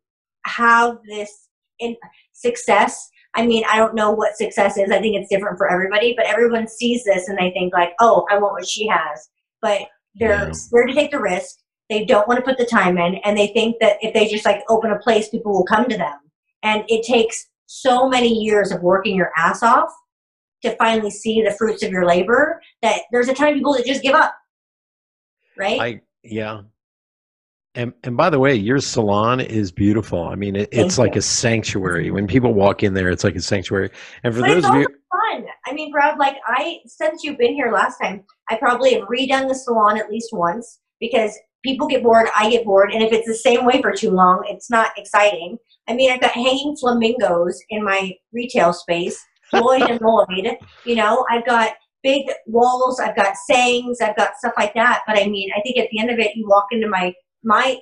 have 0.48 0.98
this 1.08 1.48
in 1.78 1.96
success. 2.34 3.08
I 3.36 3.46
mean, 3.46 3.64
I 3.72 3.78
don't 3.78 3.94
know 3.94 4.10
what 4.10 4.36
success 4.36 4.78
is. 4.78 4.90
I 4.90 5.00
think 5.00 5.16
it's 5.16 5.30
different 5.30 5.60
for 5.60 5.70
everybody, 5.70 6.16
but 6.18 6.26
everyone 6.26 6.68
sees 6.68 7.04
this 7.04 7.28
and 7.28 7.38
they 7.38 7.52
think 7.52 7.72
like, 7.72 7.92
oh, 8.00 8.26
I 8.32 8.40
want 8.40 8.54
what 8.54 8.68
she 8.68 8.88
has. 8.88 9.30
But 9.62 9.82
they're 10.16 10.48
Yeah. 10.48 10.52
scared 10.54 10.88
to 10.90 10.96
take 10.96 11.12
the 11.12 11.20
risk. 11.20 11.58
They 11.88 12.04
don't 12.04 12.28
want 12.28 12.40
to 12.40 12.46
put 12.46 12.58
the 12.58 12.66
time 12.66 12.98
in, 12.98 13.16
and 13.24 13.38
they 13.38 13.48
think 13.48 13.76
that 13.80 13.98
if 14.02 14.14
they 14.14 14.28
just 14.28 14.46
like 14.46 14.64
open 14.70 14.90
a 14.90 14.98
place, 15.00 15.30
people 15.30 15.52
will 15.52 15.66
come 15.66 15.88
to 15.88 15.98
them. 15.98 16.18
And 16.64 16.84
it 16.88 17.06
takes 17.06 17.48
so 17.68 18.08
many 18.10 18.30
years 18.30 18.72
of 18.72 18.82
working 18.82 19.16
your 19.16 19.32
ass 19.38 19.62
off 19.62 19.92
to 20.64 20.76
finally 20.78 21.12
see 21.12 21.44
the 21.44 21.52
fruits 21.52 21.84
of 21.84 21.92
your 21.92 22.06
labor 22.06 22.60
that 22.82 23.02
there's 23.12 23.28
a 23.28 23.34
ton 23.36 23.50
of 23.50 23.54
people 23.56 23.74
that 23.74 23.86
just 23.86 24.02
give 24.02 24.16
up. 24.16 24.34
Right? 25.58 25.80
I 25.80 26.02
yeah. 26.24 26.62
And 27.76 27.94
and 28.04 28.16
by 28.16 28.30
the 28.30 28.40
way, 28.40 28.54
your 28.56 28.80
salon 28.80 29.40
is 29.40 29.72
beautiful. 29.72 30.24
I 30.24 30.36
mean, 30.36 30.56
it, 30.56 30.72
Thank 30.72 30.86
it's 30.86 30.98
like 30.98 31.16
you. 31.16 31.20
a 31.20 31.24
sanctuary. 31.24 32.12
When 32.12 32.28
people 32.28 32.54
walk 32.54 32.84
in 32.84 32.94
there, 32.94 33.10
it's 33.10 33.24
like 33.24 33.36
a 33.36 33.42
sanctuary. 33.42 33.90
And 34.24 34.34
for 34.34 34.42
But 34.42 34.50
those 34.50 34.66
of 34.66 34.76
you, 34.76 34.88
fun. 35.12 35.46
I 35.66 35.74
mean, 35.74 35.92
Brad, 35.92 36.20
like 36.20 36.36
I 36.46 36.80
since 36.86 37.24
you've 37.24 37.38
been 37.38 37.54
here 37.54 37.72
last 37.72 37.98
time, 37.98 38.24
I 38.50 38.58
probably 38.58 38.94
have 38.94 39.08
redone 39.08 39.48
the 39.48 39.56
salon 39.56 39.98
at 39.98 40.10
least 40.10 40.30
once 40.32 40.80
because 41.00 41.38
people 41.64 41.88
get 41.88 42.04
bored, 42.04 42.28
I 42.38 42.50
get 42.50 42.66
bored, 42.66 42.92
and 42.94 43.02
if 43.02 43.12
it's 43.12 43.28
the 43.28 43.34
same 43.34 43.66
way 43.66 43.82
for 43.82 43.92
too 43.92 44.12
long, 44.12 44.44
it's 44.48 44.70
not 44.70 44.92
exciting. 44.98 45.58
I 45.88 45.94
mean, 45.94 46.12
I've 46.12 46.22
got 46.22 46.32
hanging 46.32 46.76
flamingos 46.80 47.60
in 47.70 47.84
my 47.84 48.14
retail 48.32 48.74
space, 48.74 49.20
Lloyd 49.52 49.82
and 49.82 50.00
Lloyd. 50.02 50.58
You 50.86 50.96
know, 50.96 51.26
I've 51.30 51.46
got 51.46 51.74
big 52.04 52.28
walls, 52.46 53.00
I've 53.00 53.16
got 53.16 53.36
sayings, 53.48 54.02
I've 54.02 54.16
got 54.16 54.36
stuff 54.38 54.54
like 54.58 54.74
that. 54.76 55.02
But 55.08 55.18
I 55.18 55.28
mean, 55.28 55.50
I 55.58 55.62
think 55.62 55.78
at 55.78 55.88
the 55.92 56.00
end 56.00 56.10
of 56.12 56.20
it, 56.20 56.36
you 56.36 56.48
walk 56.48 56.68
into 56.72 56.88
my 56.88 57.14
my 57.44 57.78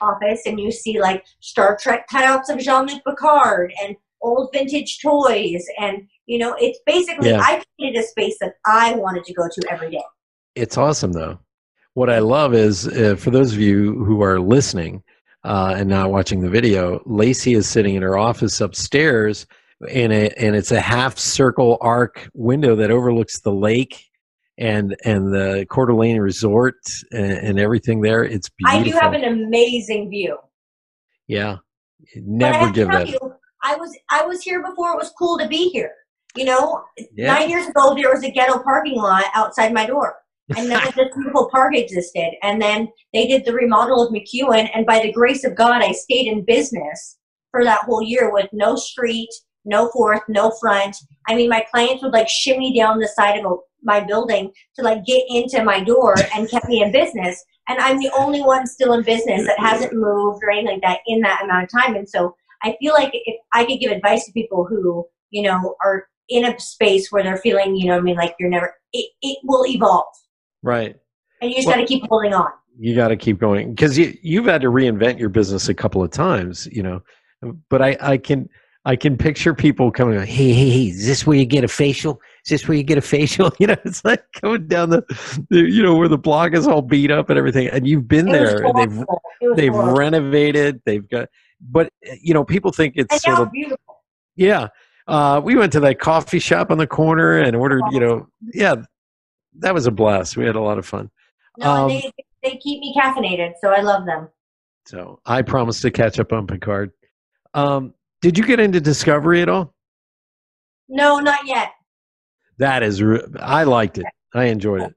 office 0.00 0.42
and 0.46 0.58
you 0.60 0.70
see 0.70 1.00
like 1.00 1.24
Star 1.40 1.78
Trek 1.80 2.06
cutouts 2.12 2.48
of 2.48 2.58
Jean-Luc 2.58 3.02
Picard 3.06 3.72
and 3.82 3.96
old 4.20 4.50
vintage 4.52 4.98
toys 5.00 5.64
and 5.80 6.02
you 6.26 6.38
know 6.38 6.54
it's 6.60 6.78
basically 6.86 7.30
Yeah. 7.30 7.40
I 7.40 7.62
created 7.78 8.00
a 8.00 8.06
space 8.06 8.36
that 8.40 8.54
I 8.66 8.94
wanted 8.94 9.24
to 9.24 9.34
go 9.34 9.48
to 9.50 9.62
every 9.70 9.90
day. 9.90 10.02
it's 10.54 10.76
awesome 10.78 11.12
though. 11.12 11.38
What 11.94 12.08
I 12.08 12.20
love 12.20 12.54
is 12.54 12.88
uh, 12.88 13.16
for 13.18 13.30
those 13.30 13.52
of 13.52 13.60
you 13.60 14.04
who 14.04 14.22
are 14.22 14.40
listening 14.40 15.02
uh, 15.44 15.74
and 15.76 15.88
not 15.88 16.10
watching 16.10 16.40
the 16.40 16.48
video, 16.48 17.02
Lacey 17.04 17.54
is 17.54 17.68
sitting 17.68 17.96
in 17.96 18.02
her 18.02 18.16
office 18.16 18.60
upstairs 18.60 19.46
in 19.90 20.12
a 20.12 20.28
and 20.38 20.54
it's 20.56 20.70
a 20.72 20.80
half 20.80 21.18
circle 21.18 21.78
arc 21.80 22.28
window 22.34 22.76
that 22.76 22.90
overlooks 22.90 23.40
the 23.40 23.52
lake 23.52 24.04
and 24.58 24.96
and 25.04 25.32
the 25.32 25.66
Coeur 25.70 25.86
d'Alene 25.86 26.20
Resort 26.20 26.76
and, 27.12 27.32
and 27.32 27.60
everything 27.60 28.00
there. 28.00 28.24
It's 28.24 28.48
beautiful. 28.50 28.80
I 28.80 28.84
do 28.84 28.92
have 28.92 29.12
an 29.14 29.24
amazing 29.24 30.10
view. 30.10 30.38
yeah, 31.26 31.56
never 32.16 32.70
give 32.70 32.88
tell 32.88 32.98
that. 33.00 33.08
you, 33.08 33.18
I 33.62 33.76
was 33.76 33.96
I 34.10 34.24
was 34.24 34.42
here 34.42 34.62
before 34.62 34.92
it 34.92 34.96
was 34.98 35.12
cool 35.18 35.38
to 35.38 35.48
be 35.48 35.68
here. 35.70 35.92
You 36.36 36.44
know, 36.46 36.82
Yeah. 37.14 37.34
nine 37.34 37.50
years 37.50 37.66
ago 37.66 37.94
there 37.94 38.10
was 38.12 38.24
a 38.24 38.30
ghetto 38.30 38.62
parking 38.62 38.96
lot 38.96 39.24
outside 39.34 39.72
my 39.72 39.86
door. 39.86 40.16
And 40.56 40.68
none 40.68 40.86
of 40.86 40.94
this 40.96 41.08
beautiful 41.14 41.48
park 41.50 41.74
existed. 41.76 42.32
And 42.42 42.60
then 42.60 42.88
they 43.14 43.26
did 43.26 43.44
the 43.44 43.52
remodel 43.54 44.06
of 44.06 44.12
McEuen, 44.12 44.68
and 44.74 44.84
by 44.86 45.00
the 45.00 45.12
grace 45.12 45.44
of 45.44 45.54
God, 45.54 45.82
I 45.82 45.92
stayed 45.92 46.26
in 46.26 46.44
business 46.44 47.18
for 47.50 47.64
that 47.64 47.82
whole 47.84 48.02
year 48.02 48.32
with 48.32 48.48
no 48.52 48.74
street, 48.76 49.28
no 49.64 49.90
fourth, 49.92 50.22
no 50.28 50.52
front. 50.60 50.96
I 51.28 51.34
mean, 51.34 51.48
my 51.48 51.64
clients 51.72 52.02
would 52.02 52.12
like 52.12 52.28
shimmy 52.28 52.76
down 52.76 52.98
the 52.98 53.08
side 53.08 53.38
of 53.38 53.44
a, 53.50 53.54
my 53.82 54.00
building 54.00 54.52
to 54.76 54.82
like 54.82 55.04
get 55.04 55.22
into 55.28 55.62
my 55.64 55.82
door 55.82 56.14
and 56.34 56.50
kept 56.50 56.66
me 56.68 56.82
in 56.82 56.92
business. 56.92 57.42
And 57.68 57.78
I'm 57.78 57.98
the 57.98 58.10
only 58.18 58.42
one 58.42 58.66
still 58.66 58.92
in 58.94 59.02
business 59.04 59.46
that 59.46 59.58
hasn't 59.58 59.92
moved 59.92 60.42
or 60.42 60.50
anything 60.50 60.74
like 60.74 60.82
that 60.82 61.00
in 61.06 61.20
that 61.20 61.44
amount 61.44 61.64
of 61.64 61.70
time. 61.70 61.94
And 61.94 62.08
so 62.08 62.34
I 62.64 62.76
feel 62.80 62.92
like 62.92 63.10
if 63.12 63.36
I 63.52 63.64
could 63.64 63.78
give 63.78 63.92
advice 63.92 64.24
to 64.26 64.32
people 64.32 64.66
who, 64.68 65.06
you 65.30 65.42
know, 65.42 65.76
are 65.84 66.06
in 66.28 66.44
a 66.44 66.58
space 66.58 67.10
where 67.12 67.22
they're 67.22 67.36
feeling, 67.38 67.76
you 67.76 67.86
know, 67.86 67.92
what 67.94 68.00
I 68.00 68.02
mean, 68.02 68.16
like 68.16 68.34
you're 68.40 68.48
never, 68.50 68.74
it, 68.92 69.10
it 69.22 69.38
will 69.44 69.64
evolve. 69.66 70.06
Right. 70.62 70.96
And 71.40 71.50
you 71.50 71.56
just 71.56 71.66
Well- 71.68 71.76
got 71.76 71.82
to 71.82 71.86
keep 71.86 72.04
holding 72.08 72.34
on. 72.34 72.50
you 72.78 72.94
got 72.96 73.08
to 73.08 73.16
keep 73.16 73.38
going 73.38 73.74
because 73.74 73.98
you 73.98 74.16
you've 74.22 74.46
had 74.46 74.62
to 74.62 74.68
reinvent 74.68 75.18
your 75.18 75.28
business 75.28 75.68
a 75.68 75.74
couple 75.74 76.02
of 76.02 76.10
times 76.10 76.66
you 76.72 76.82
know 76.82 77.02
but 77.68 77.82
i 77.82 77.94
i 78.00 78.16
can 78.16 78.48
i 78.84 78.96
can 78.96 79.16
picture 79.16 79.54
people 79.54 79.90
coming 79.92 80.18
hey 80.20 80.52
hey 80.52 80.70
hey 80.70 80.86
is 80.88 81.06
this 81.06 81.26
where 81.26 81.36
you 81.36 81.44
get 81.44 81.62
a 81.64 81.68
facial 81.68 82.20
is 82.44 82.50
this 82.50 82.68
where 82.68 82.76
you 82.76 82.82
get 82.82 82.98
a 82.98 83.02
facial 83.02 83.50
you 83.58 83.66
know 83.66 83.76
it's 83.84 84.04
like 84.04 84.24
going 84.40 84.66
down 84.66 84.90
the, 84.90 85.02
the 85.50 85.60
you 85.60 85.82
know 85.82 85.94
where 85.94 86.08
the 86.08 86.18
block 86.18 86.52
is 86.52 86.66
all 86.66 86.82
beat 86.82 87.10
up 87.10 87.30
and 87.30 87.38
everything 87.38 87.68
and 87.68 87.86
you've 87.86 88.08
been 88.08 88.28
It 88.28 88.32
there 88.32 88.64
and 88.64 88.76
they've 88.78 88.92
horrible. 88.92 89.22
It 89.40 89.48
was 89.48 89.56
they've 89.56 89.72
horrible. 89.72 89.94
renovated 89.94 90.80
they've 90.84 91.08
got 91.08 91.28
but 91.60 91.88
you 92.20 92.34
know 92.34 92.44
people 92.44 92.72
think 92.72 92.94
it's 92.96 93.12
and 93.12 93.20
sort 93.20 93.38
of 93.38 93.52
beautiful. 93.52 94.02
yeah 94.36 94.68
uh 95.08 95.40
we 95.42 95.54
went 95.56 95.72
to 95.72 95.80
that 95.80 95.98
coffee 96.00 96.38
shop 96.40 96.70
on 96.70 96.78
the 96.78 96.86
corner 96.86 97.38
and 97.38 97.54
ordered 97.56 97.82
you 97.92 98.00
know 98.00 98.26
yeah 98.52 98.74
that 99.58 99.72
was 99.74 99.86
a 99.86 99.90
blast 99.90 100.36
we 100.36 100.44
had 100.44 100.56
a 100.56 100.60
lot 100.60 100.78
of 100.78 100.86
fun 100.86 101.08
No, 101.58 101.70
Um, 101.70 101.88
they, 101.88 102.10
they 102.42 102.56
keep 102.56 102.80
me 102.80 102.94
caffeinated, 102.98 103.52
so 103.60 103.68
I 103.68 103.80
love 103.82 104.06
them. 104.06 104.28
So 104.86 105.20
I 105.26 105.42
promise 105.42 105.80
to 105.82 105.90
catch 105.92 106.18
up 106.18 106.32
on 106.32 106.46
Picard. 106.46 106.90
Um, 107.54 107.92
did 108.22 108.38
you 108.38 108.44
get 108.46 108.58
into 108.60 108.80
Discovery 108.80 109.42
at 109.42 109.48
all? 109.50 109.74
No, 110.88 111.18
not 111.18 111.46
yet. 111.46 111.72
That 112.58 112.82
is, 112.82 113.02
re- 113.02 113.24
I 113.40 113.64
liked 113.64 113.98
it. 113.98 114.06
I 114.34 114.44
enjoyed 114.44 114.82
it. 114.82 114.94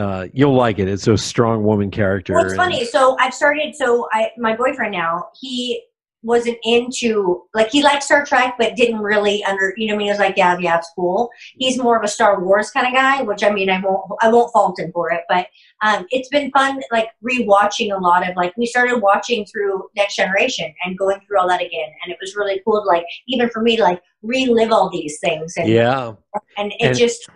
Uh, 0.00 0.28
you'll 0.32 0.54
like 0.54 0.78
it. 0.78 0.88
It's 0.88 1.06
a 1.08 1.16
strong 1.18 1.64
woman 1.64 1.90
character. 1.90 2.34
Well, 2.34 2.44
it's 2.44 2.52
and- 2.52 2.58
funny. 2.60 2.84
So 2.84 3.16
I've 3.18 3.34
started. 3.34 3.74
So 3.74 4.08
I, 4.12 4.30
my 4.38 4.56
boyfriend 4.56 4.92
now, 4.92 5.28
he 5.38 5.82
wasn't 6.26 6.58
into 6.64 7.44
like 7.54 7.70
he 7.70 7.82
liked 7.82 8.02
Star 8.02 8.26
Trek, 8.26 8.56
but 8.58 8.74
didn't 8.74 8.98
really 8.98 9.44
under. 9.44 9.72
You 9.76 9.86
know, 9.86 9.94
I 9.94 9.96
mean, 9.96 10.06
he 10.08 10.10
was 10.10 10.18
like, 10.18 10.36
yeah, 10.36 10.58
yeah, 10.58 10.78
it's 10.78 10.90
cool. 10.96 11.30
He's 11.56 11.78
more 11.78 11.96
of 11.96 12.02
a 12.02 12.08
Star 12.08 12.42
Wars 12.42 12.70
kind 12.70 12.86
of 12.86 12.92
guy, 12.92 13.22
which 13.22 13.44
I 13.44 13.50
mean, 13.50 13.70
I 13.70 13.80
won't, 13.80 14.04
I 14.20 14.28
won't 14.28 14.52
fault 14.52 14.78
him 14.80 14.90
for 14.92 15.12
it. 15.12 15.22
But 15.28 15.46
um, 15.82 16.06
it's 16.10 16.28
been 16.28 16.50
fun, 16.50 16.80
like 16.90 17.10
rewatching 17.24 17.96
a 17.96 18.00
lot 18.00 18.28
of 18.28 18.34
like 18.36 18.56
we 18.56 18.66
started 18.66 19.00
watching 19.00 19.46
through 19.46 19.88
Next 19.94 20.16
Generation 20.16 20.74
and 20.84 20.98
going 20.98 21.20
through 21.20 21.38
all 21.38 21.48
that 21.48 21.62
again, 21.62 21.90
and 22.02 22.12
it 22.12 22.18
was 22.20 22.34
really 22.34 22.60
cool 22.66 22.82
to 22.82 22.86
like 22.88 23.04
even 23.28 23.48
for 23.50 23.62
me 23.62 23.76
to 23.76 23.82
like 23.84 24.02
relive 24.22 24.72
all 24.72 24.90
these 24.90 25.18
things, 25.20 25.54
and 25.56 25.68
Yeah, 25.68 26.14
and 26.58 26.72
it 26.72 26.86
And- 26.88 26.98
just 26.98 27.28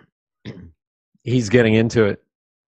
he's 1.23 1.47
getting 1.49 1.75
into 1.75 2.03
it. 2.03 2.21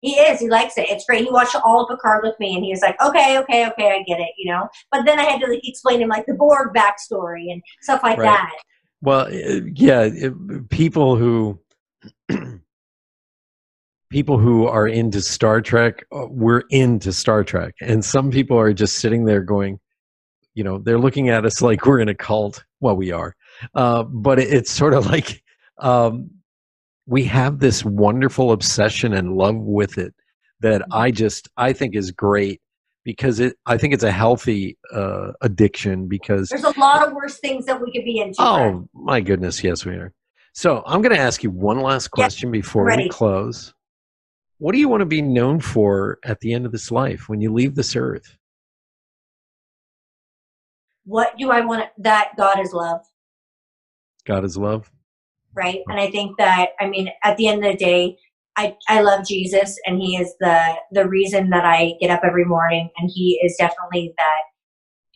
He 0.00 0.12
is. 0.14 0.38
He 0.40 0.48
likes 0.48 0.78
it. 0.78 0.88
It's 0.88 1.04
great. 1.04 1.24
He 1.24 1.30
watched 1.30 1.56
all 1.56 1.82
of 1.82 1.88
Picard 1.88 2.20
with 2.22 2.38
me, 2.38 2.54
and 2.54 2.64
he 2.64 2.70
was 2.70 2.80
like, 2.82 3.00
"Okay, 3.02 3.36
okay, 3.38 3.66
okay, 3.68 3.90
I 3.98 4.02
get 4.04 4.20
it," 4.20 4.30
you 4.38 4.50
know. 4.52 4.68
But 4.92 5.04
then 5.04 5.18
I 5.18 5.24
had 5.24 5.40
to 5.40 5.48
like, 5.48 5.60
explain 5.64 6.00
him 6.00 6.08
like 6.08 6.26
the 6.26 6.34
Borg 6.34 6.72
backstory 6.74 7.50
and 7.52 7.60
stuff 7.82 8.02
like 8.04 8.18
Right. 8.18 8.26
that. 8.26 8.50
Well, 9.02 9.26
uh, 9.26 9.60
yeah, 9.74 10.02
it- 10.02 10.68
people 10.70 11.16
who 11.16 11.58
people 14.10 14.38
who 14.38 14.66
are 14.66 14.88
into 14.88 15.20
Star 15.20 15.60
Trek, 15.60 16.04
uh, 16.12 16.26
we're 16.28 16.62
into 16.70 17.12
Star 17.12 17.44
Trek, 17.44 17.74
and 17.80 18.04
some 18.04 18.30
people 18.30 18.58
are 18.58 18.72
just 18.72 18.98
sitting 18.98 19.24
there 19.24 19.42
going, 19.42 19.78
you 20.54 20.64
know, 20.64 20.78
they're 20.78 20.98
looking 20.98 21.28
at 21.28 21.44
us 21.44 21.60
like 21.68 21.84
we're 21.86 22.00
in 22.00 22.08
a 22.08 22.14
cult. 22.14 22.64
Well, 22.80 22.96
we 22.96 23.10
are, 23.12 23.34
uh, 23.74 24.04
but 24.04 24.38
it, 24.38 24.52
it's 24.52 24.70
sort 24.70 24.94
of 24.94 25.06
like 25.10 25.42
um, 25.78 26.30
we 27.08 27.24
have 27.24 27.58
this 27.58 27.84
wonderful 27.84 28.52
obsession 28.52 29.14
and 29.14 29.34
love 29.34 29.56
with 29.56 29.96
it 29.96 30.14
that 30.60 30.82
I 30.92 31.10
just 31.10 31.48
I 31.56 31.72
think 31.72 31.96
is 31.96 32.10
great 32.10 32.60
because 33.02 33.40
it 33.40 33.56
I 33.64 33.78
think 33.78 33.94
it's 33.94 34.04
a 34.04 34.12
healthy 34.12 34.76
uh, 34.92 35.32
addiction 35.40 36.06
because 36.06 36.50
There's 36.50 36.64
a 36.64 36.78
lot 36.78 37.06
of 37.06 37.14
worse 37.14 37.38
things 37.38 37.64
that 37.64 37.80
we 37.80 37.90
could 37.90 38.04
be 38.04 38.20
into. 38.20 38.36
Oh 38.42 38.86
my 38.92 39.22
goodness, 39.22 39.64
yes 39.64 39.86
we 39.86 39.94
are. 39.94 40.12
So 40.52 40.82
I'm 40.86 41.00
going 41.00 41.14
to 41.14 41.20
ask 41.20 41.42
you 41.42 41.50
one 41.50 41.80
last 41.80 42.08
question 42.08 42.50
before 42.50 42.84
we 42.84 42.88
ready. 42.88 43.08
close. 43.08 43.72
What 44.58 44.72
do 44.72 44.78
you 44.78 44.88
want 44.88 45.00
to 45.00 45.06
be 45.06 45.22
known 45.22 45.60
for 45.60 46.18
at 46.24 46.40
the 46.40 46.52
end 46.52 46.66
of 46.66 46.72
this 46.72 46.90
life 46.90 47.28
when 47.28 47.40
you 47.40 47.52
leave 47.52 47.74
this 47.74 47.96
earth? 47.96 48.36
what 51.08 51.38
do 51.38 51.50
I 51.50 51.62
want? 51.62 51.86
That 51.96 52.32
God 52.36 52.60
is 52.60 52.74
love, 52.74 53.00
God 54.26 54.44
is 54.44 54.58
love. 54.58 54.90
Right? 55.58 55.80
And 55.88 55.98
I 56.00 56.10
think 56.10 56.38
that 56.38 56.70
I 56.80 56.88
mean, 56.88 57.10
at 57.24 57.36
the 57.36 57.48
end 57.48 57.64
of 57.64 57.72
the 57.72 57.78
day, 57.78 58.16
I 58.56 58.76
I 58.88 59.00
love 59.02 59.26
Jesus, 59.26 59.78
and 59.86 60.00
He 60.00 60.16
is 60.16 60.32
the 60.40 60.60
the 60.92 61.08
reason 61.08 61.50
that 61.50 61.64
I 61.64 61.94
get 62.00 62.10
up 62.10 62.20
every 62.24 62.44
morning, 62.44 62.88
and 62.96 63.10
He 63.12 63.40
is 63.44 63.56
definitely 63.58 64.14
that. 64.16 64.42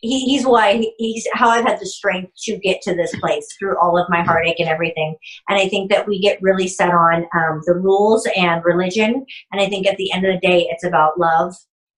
He, 0.05 0.19
he's 0.25 0.45
why 0.45 0.85
he's 0.97 1.25
how 1.33 1.47
I've 1.49 1.63
had 1.63 1.79
the 1.79 1.85
strength 1.85 2.33
to 2.43 2.57
get 2.57 2.81
to 2.81 2.93
this 2.93 3.15
place 3.21 3.47
through 3.57 3.79
all 3.79 3.97
of 3.97 4.09
my 4.09 4.21
heartache 4.21 4.59
and 4.59 4.67
everything. 4.67 5.15
And 5.47 5.57
I 5.57 5.69
think 5.69 5.89
that 5.91 6.05
we 6.05 6.19
get 6.19 6.41
really 6.41 6.67
set 6.67 6.89
on 6.89 7.23
um, 7.33 7.61
the 7.65 7.75
rules 7.75 8.27
and 8.35 8.61
religion. 8.65 9.25
And 9.53 9.61
I 9.61 9.69
think 9.69 9.87
at 9.87 9.95
the 9.95 10.11
end 10.11 10.25
of 10.25 10.33
the 10.33 10.45
day, 10.45 10.67
it's 10.69 10.83
about 10.83 11.17
love 11.17 11.55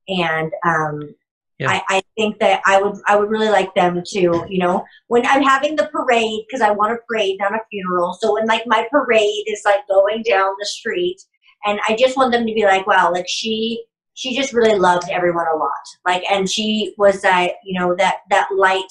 and 0.08 0.52
um, 0.64 1.16
Yeah. 1.60 1.70
I, 1.72 1.82
I 1.90 2.02
think 2.18 2.40
that 2.40 2.62
I 2.66 2.82
would 2.82 2.98
I 3.08 3.16
would 3.16 3.30
really 3.30 3.48
like 3.50 3.74
them 3.76 4.02
to, 4.08 4.20
you 4.50 4.60
know, 4.60 4.84
when 5.08 5.26
I'm 5.26 5.42
having 5.42 5.78
the 5.78 5.88
parade 5.88 6.44
because 6.48 6.62
I 6.62 6.72
want 6.72 6.92
a 6.94 6.98
parade, 7.08 7.38
not 7.40 7.54
a 7.54 7.60
funeral. 7.72 8.18
So 8.20 8.34
when 8.34 8.46
like 8.46 8.64
my 8.68 8.86
parade 8.92 9.46
is 9.48 9.62
like 9.64 9.88
going 9.88 10.22
down 10.24 10.54
the 10.60 10.66
street, 10.66 11.18
and 11.66 11.80
I 11.88 11.96
just 11.96 12.18
want 12.18 12.34
them 12.34 12.46
to 12.46 12.54
be 12.54 12.66
like, 12.66 12.86
wow, 12.88 13.10
like 13.12 13.26
she 13.30 13.84
she 14.16 14.36
just 14.36 14.54
really 14.54 14.78
loved 14.78 15.10
everyone 15.10 15.46
a 15.54 15.58
lot, 15.58 15.72
like, 16.06 16.24
and 16.30 16.50
she 16.50 16.94
was 16.98 17.22
that 17.22 17.54
you 17.64 17.80
know 17.80 17.96
that 17.98 18.18
that 18.30 18.50
light 18.56 18.84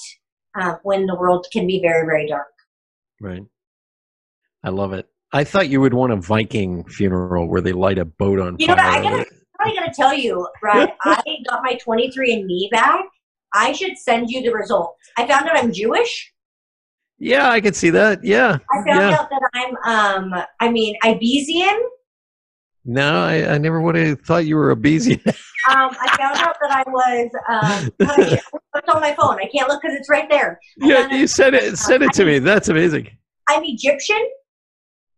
uh, 0.59 0.75
when 0.83 1.05
the 1.05 1.15
world 1.15 1.45
can 1.53 1.67
be 1.67 1.79
very 1.81 2.03
very 2.05 2.27
dark. 2.27 2.47
Right. 3.21 3.43
I 4.63 4.69
love 4.69 4.93
it. 4.93 5.07
I 5.31 5.43
thought 5.43 5.69
you 5.69 5.81
would 5.81 5.93
want 5.93 6.13
a 6.13 6.15
Viking 6.15 6.83
funeral 6.85 7.47
where 7.47 7.61
they 7.61 7.73
light 7.73 7.99
a 7.99 8.05
boat 8.05 8.39
on 8.39 8.55
You 8.57 8.67
know 8.67 8.75
fire. 8.75 9.03
what, 9.03 9.13
I 9.13 9.17
gotta- 9.17 9.29
I'm 9.59 9.73
gonna 9.75 9.93
tell 9.93 10.13
you, 10.13 10.47
Brad. 10.61 10.93
I 11.03 11.21
got 11.49 11.63
my 11.63 11.77
23andMe 11.85 12.69
back. 12.71 13.05
I 13.53 13.71
should 13.71 13.97
send 13.97 14.29
you 14.29 14.41
the 14.41 14.51
results. 14.51 14.97
I 15.17 15.25
found 15.27 15.47
out 15.47 15.57
I'm 15.57 15.71
Jewish. 15.71 16.33
yeah, 17.19 17.49
I 17.49 17.61
could 17.61 17.75
see 17.75 17.89
that. 17.91 18.23
Yeah. 18.23 18.57
I 18.71 18.75
found 18.85 18.87
Yeah. 19.11 19.17
out 19.19 19.29
that 19.29 19.49
I'm, 19.53 20.33
um, 20.33 20.43
I 20.59 20.69
mean, 20.69 20.95
Ibesian. 21.03 21.79
No, 22.87 23.23
I, 23.23 23.53
I 23.53 23.57
never 23.57 23.81
would 23.81 23.95
have 23.95 24.21
thought 24.21 24.45
you 24.45 24.55
were 24.57 24.71
a 24.71 24.75
Beezy. 24.75 25.21
Um, 25.67 25.89
I 25.99 26.15
found 26.15 26.37
out 26.47 26.55
that 26.61 26.69
I 26.69 26.83
was. 26.87 27.29
Um, 27.49 27.89
it's 28.75 28.93
on 28.93 29.01
my 29.01 29.15
phone. 29.15 29.39
I 29.39 29.47
can't 29.51 29.67
look 29.67 29.81
because 29.81 29.97
it's 29.97 30.07
right 30.11 30.29
there. 30.29 30.59
I 30.83 30.87
yeah, 30.87 31.11
you 31.11 31.25
said 31.25 31.55
it. 31.55 31.75
Send 31.79 32.03
it 32.03 32.13
to 32.13 32.23
me. 32.23 32.37
That's 32.37 32.69
amazing. 32.69 33.09
I'm 33.49 33.63
Egyptian. 33.65 34.29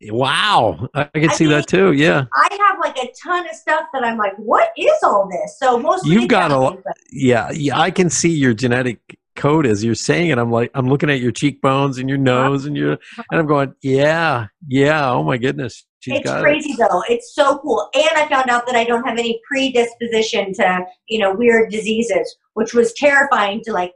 Wow, 0.04 0.88
I 0.94 1.06
can 1.06 1.30
I 1.30 1.34
see 1.34 1.46
mean- 1.46 1.54
that 1.54 1.68
too. 1.68 1.94
Yeah, 1.94 2.26
I 2.36 2.48
have 2.70 2.80
like 2.80 2.98
a 2.98 3.12
ton 3.24 3.50
of 3.50 3.56
stuff 3.56 3.84
that 3.94 4.04
I'm 4.04 4.18
like, 4.18 4.36
what 4.38 4.70
is 4.78 4.92
all 5.04 5.28
this? 5.32 5.58
So 5.60 5.80
mostly 5.80 6.12
You've 6.12 6.28
got 6.28 6.52
a 6.52 6.58
lot- 6.58 6.78
yeah, 7.12 7.50
yeah. 7.52 7.80
I 7.80 7.90
can 7.92 8.10
see 8.10 8.30
your 8.30 8.54
genetic 8.54 9.00
code 9.36 9.66
as 9.66 9.84
you're 9.84 9.96
saying 9.96 10.30
it. 10.30 10.38
I'm 10.38 10.52
like, 10.52 10.72
I'm 10.76 10.88
looking 10.88 11.10
at 11.10 11.20
your 11.20 11.32
cheekbones 11.32 11.98
and 11.98 12.08
your 12.10 12.18
nose, 12.18 12.66
and 12.66 12.76
your, 12.78 12.92
and 13.32 13.40
I'm 13.40 13.48
going, 13.48 13.74
yeah, 13.82 14.48
yeah. 14.68 15.10
Oh 15.12 15.24
my 15.24 15.38
goodness, 15.38 15.86
she's 16.00 16.18
It's 16.20 16.26
got 16.26 16.40
it. 16.40 16.44
crazy 16.44 16.76
though. 16.78 17.04
It's 17.10 17.34
so 17.34 17.58
cool. 17.60 17.90
And 17.96 18.10
I 18.16 18.28
found 18.30 18.50
out 18.50 18.66
that 18.68 18.76
I 18.76 18.84
don't 18.84 19.04
have 19.08 19.18
any 19.18 19.40
predisposition 19.50 20.54
to, 20.56 20.86
you 21.08 21.20
know, 21.20 21.34
weird 21.34 21.72
diseases, 21.72 22.36
which 22.54 22.74
was 22.76 22.94
terrifying 22.94 23.62
to 23.66 23.72
like 23.74 23.94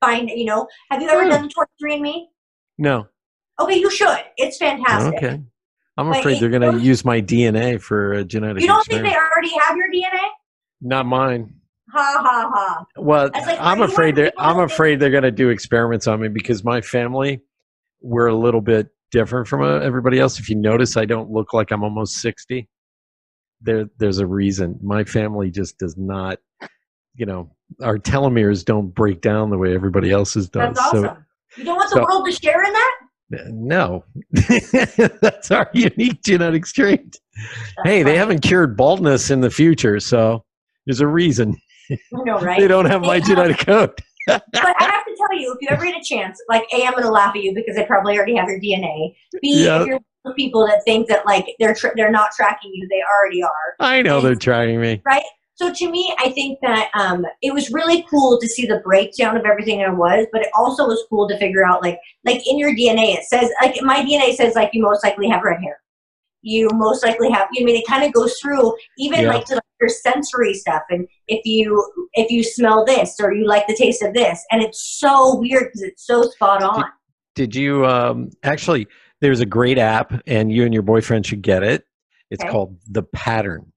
find, 0.00 0.28
you 0.30 0.44
know. 0.44 0.66
Have 0.90 1.02
you 1.02 1.08
ever 1.08 1.24
Hmm. 1.24 1.30
done 1.30 1.42
the 1.42 1.66
23andMe? 1.84 2.26
No, 2.78 3.06
Okay, 3.60 3.76
you 3.76 3.90
should. 3.90 4.18
It's 4.36 4.56
fantastic. 4.56 5.14
okay. 5.14 5.40
I'm 5.96 6.10
afraid 6.12 6.40
they're 6.40 6.48
going 6.48 6.62
to 6.62 6.78
use 6.78 7.04
my 7.04 7.20
DNA 7.20 7.80
for 7.80 8.14
a 8.14 8.24
genetic 8.24 8.62
You 8.62 8.68
don't 8.68 8.84
think 8.86 9.02
they 9.02 9.14
already 9.14 9.52
have 9.66 9.76
your 9.76 9.90
DNA? 9.90 10.28
Not 10.80 11.04
mine. 11.06 11.54
Ha 11.92 12.16
ha 12.22 12.50
ha. 12.54 12.84
Well, 12.96 13.30
like, 13.34 13.58
I'm 13.60 13.82
afraid 13.82 14.14
they're 14.14 14.32
I'm 14.38 14.60
afraid 14.60 15.00
they're 15.00 15.10
going 15.10 15.24
to 15.24 15.32
do 15.32 15.48
experiments 15.48 16.06
on 16.06 16.20
me 16.20 16.28
because 16.28 16.62
my 16.62 16.80
family 16.80 17.40
we're 18.00 18.28
a 18.28 18.34
little 18.34 18.60
bit 18.60 18.88
different 19.10 19.48
from 19.48 19.62
uh, 19.62 19.80
everybody 19.80 20.18
else. 20.20 20.38
If 20.38 20.48
you 20.48 20.56
notice, 20.56 20.96
I 20.96 21.04
don't 21.04 21.30
look 21.30 21.52
like 21.52 21.72
I'm 21.72 21.82
almost 21.82 22.14
sixty. 22.18 22.68
There, 23.60 23.90
there's 23.98 24.18
a 24.18 24.26
reason. 24.26 24.78
My 24.82 25.04
family 25.04 25.50
just 25.50 25.78
does 25.78 25.96
not, 25.98 26.38
you 27.14 27.26
know, 27.26 27.50
our 27.82 27.98
telomeres 27.98 28.64
don't 28.64 28.88
break 28.88 29.20
down 29.20 29.50
the 29.50 29.58
way 29.58 29.74
everybody 29.74 30.10
else's 30.10 30.48
does. 30.48 30.76
That's 30.76 30.80
awesome. 30.80 31.02
So 31.02 31.16
you 31.56 31.64
don't 31.64 31.76
want 31.76 31.90
the 31.90 31.96
so- 31.96 32.04
world 32.04 32.26
to 32.26 32.32
share 32.32 32.64
in 32.64 32.72
that? 32.72 32.96
No, 33.30 34.04
that's 35.20 35.50
our 35.50 35.70
unique 35.72 36.22
genetic 36.22 36.64
trait. 36.66 37.16
That's 37.34 37.88
Hey, 37.88 38.02
they 38.02 38.16
haven't 38.16 38.40
cured 38.40 38.76
baldness 38.76 39.30
in 39.30 39.40
the 39.40 39.50
future, 39.50 40.00
so 40.00 40.44
there's 40.86 41.00
a 41.00 41.06
reason 41.06 41.56
know, 42.12 42.38
right? 42.40 42.60
they 42.60 42.68
don't 42.68 42.86
have 42.86 43.02
my 43.02 43.16
have- 43.16 43.24
genetic 43.24 43.58
code. 43.58 43.92
but 44.26 44.42
I 44.54 44.74
have 44.84 45.04
to 45.06 45.16
tell 45.16 45.38
you, 45.40 45.52
if 45.52 45.58
you 45.60 45.68
ever 45.70 45.82
get 45.84 45.96
a 46.00 46.04
chance, 46.04 46.38
like 46.48 46.64
A, 46.74 46.84
I'm 46.84 46.92
going 46.92 47.04
to 47.04 47.10
laugh 47.10 47.34
at 47.34 47.42
you 47.42 47.54
because 47.54 47.76
I 47.78 47.84
probably 47.84 48.16
already 48.16 48.36
have 48.36 48.48
your 48.48 48.60
DNA. 48.60 49.14
B, 49.40 49.64
Yeah. 49.64 49.80
if 49.80 49.86
you're 49.86 49.96
one 49.96 50.02
of 50.26 50.32
the 50.32 50.34
people 50.34 50.66
that 50.66 50.82
think 50.84 51.08
that 51.08 51.24
like 51.24 51.46
they're 51.58 51.74
tr- 51.74 51.88
they're 51.96 52.10
not 52.10 52.30
tracking 52.36 52.70
you, 52.74 52.86
they 52.90 53.00
already 53.18 53.42
are. 53.42 53.50
I 53.80 54.02
know 54.02 54.20
they're 54.20 54.34
tracking 54.34 54.80
me. 54.80 55.00
So 55.60 55.70
to 55.70 55.90
me, 55.90 56.10
I 56.18 56.30
think 56.30 56.58
that 56.62 56.88
um, 56.94 57.26
it 57.42 57.52
was 57.52 57.70
really 57.70 58.02
cool 58.08 58.40
to 58.40 58.48
see 58.48 58.64
the 58.64 58.80
breakdown 58.82 59.36
of 59.36 59.44
everything 59.44 59.82
I 59.82 59.90
was, 59.90 60.26
but 60.32 60.40
it 60.40 60.48
also 60.54 60.86
was 60.86 61.04
cool 61.10 61.28
to 61.28 61.36
figure 61.36 61.66
out 61.66 61.82
like 61.82 61.98
like 62.24 62.40
in 62.46 62.58
your 62.58 62.70
DNA 62.70 63.14
it 63.14 63.24
says 63.24 63.50
like 63.60 63.76
my 63.82 64.00
DNA 64.02 64.32
says 64.32 64.54
like 64.54 64.70
you 64.72 64.82
most 64.82 65.04
likely 65.04 65.28
have 65.28 65.42
red 65.42 65.60
hair. 65.60 65.78
You 66.40 66.70
most 66.72 67.04
likely 67.04 67.30
have. 67.30 67.48
You 67.52 67.60
know, 67.60 67.64
I 67.64 67.74
mean 67.74 67.82
it 67.82 67.86
kind 67.86 68.04
of 68.04 68.14
goes 68.14 68.38
through 68.38 68.74
even 68.96 69.24
Yeah. 69.24 69.34
like 69.34 69.44
to 69.46 69.56
like, 69.56 69.62
your 69.82 69.90
sensory 69.90 70.54
stuff, 70.54 70.80
and 70.88 71.06
if 71.28 71.44
you 71.44 72.08
if 72.14 72.30
you 72.30 72.42
smell 72.42 72.86
this 72.86 73.20
or 73.20 73.34
you 73.34 73.46
like 73.46 73.66
the 73.66 73.76
taste 73.76 74.02
of 74.02 74.14
this, 74.14 74.42
and 74.50 74.62
it's 74.62 74.98
so 74.98 75.36
weird 75.36 75.64
because 75.64 75.82
it's 75.82 76.06
so 76.06 76.22
spot 76.22 76.62
on. 76.62 76.84
Did 77.34 77.54
you 77.54 77.84
um 77.84 78.30
actually 78.44 78.86
there's 79.20 79.40
a 79.40 79.46
great 79.46 79.76
app 79.76 80.22
and 80.26 80.50
you 80.50 80.64
and 80.64 80.72
your 80.72 80.84
boyfriend 80.84 81.26
should 81.26 81.42
get 81.42 81.62
it. 81.62 81.84
It's 82.30 82.42
Okay. 82.42 82.50
called 82.50 82.78
The 82.88 83.02
Pattern. 83.02 83.70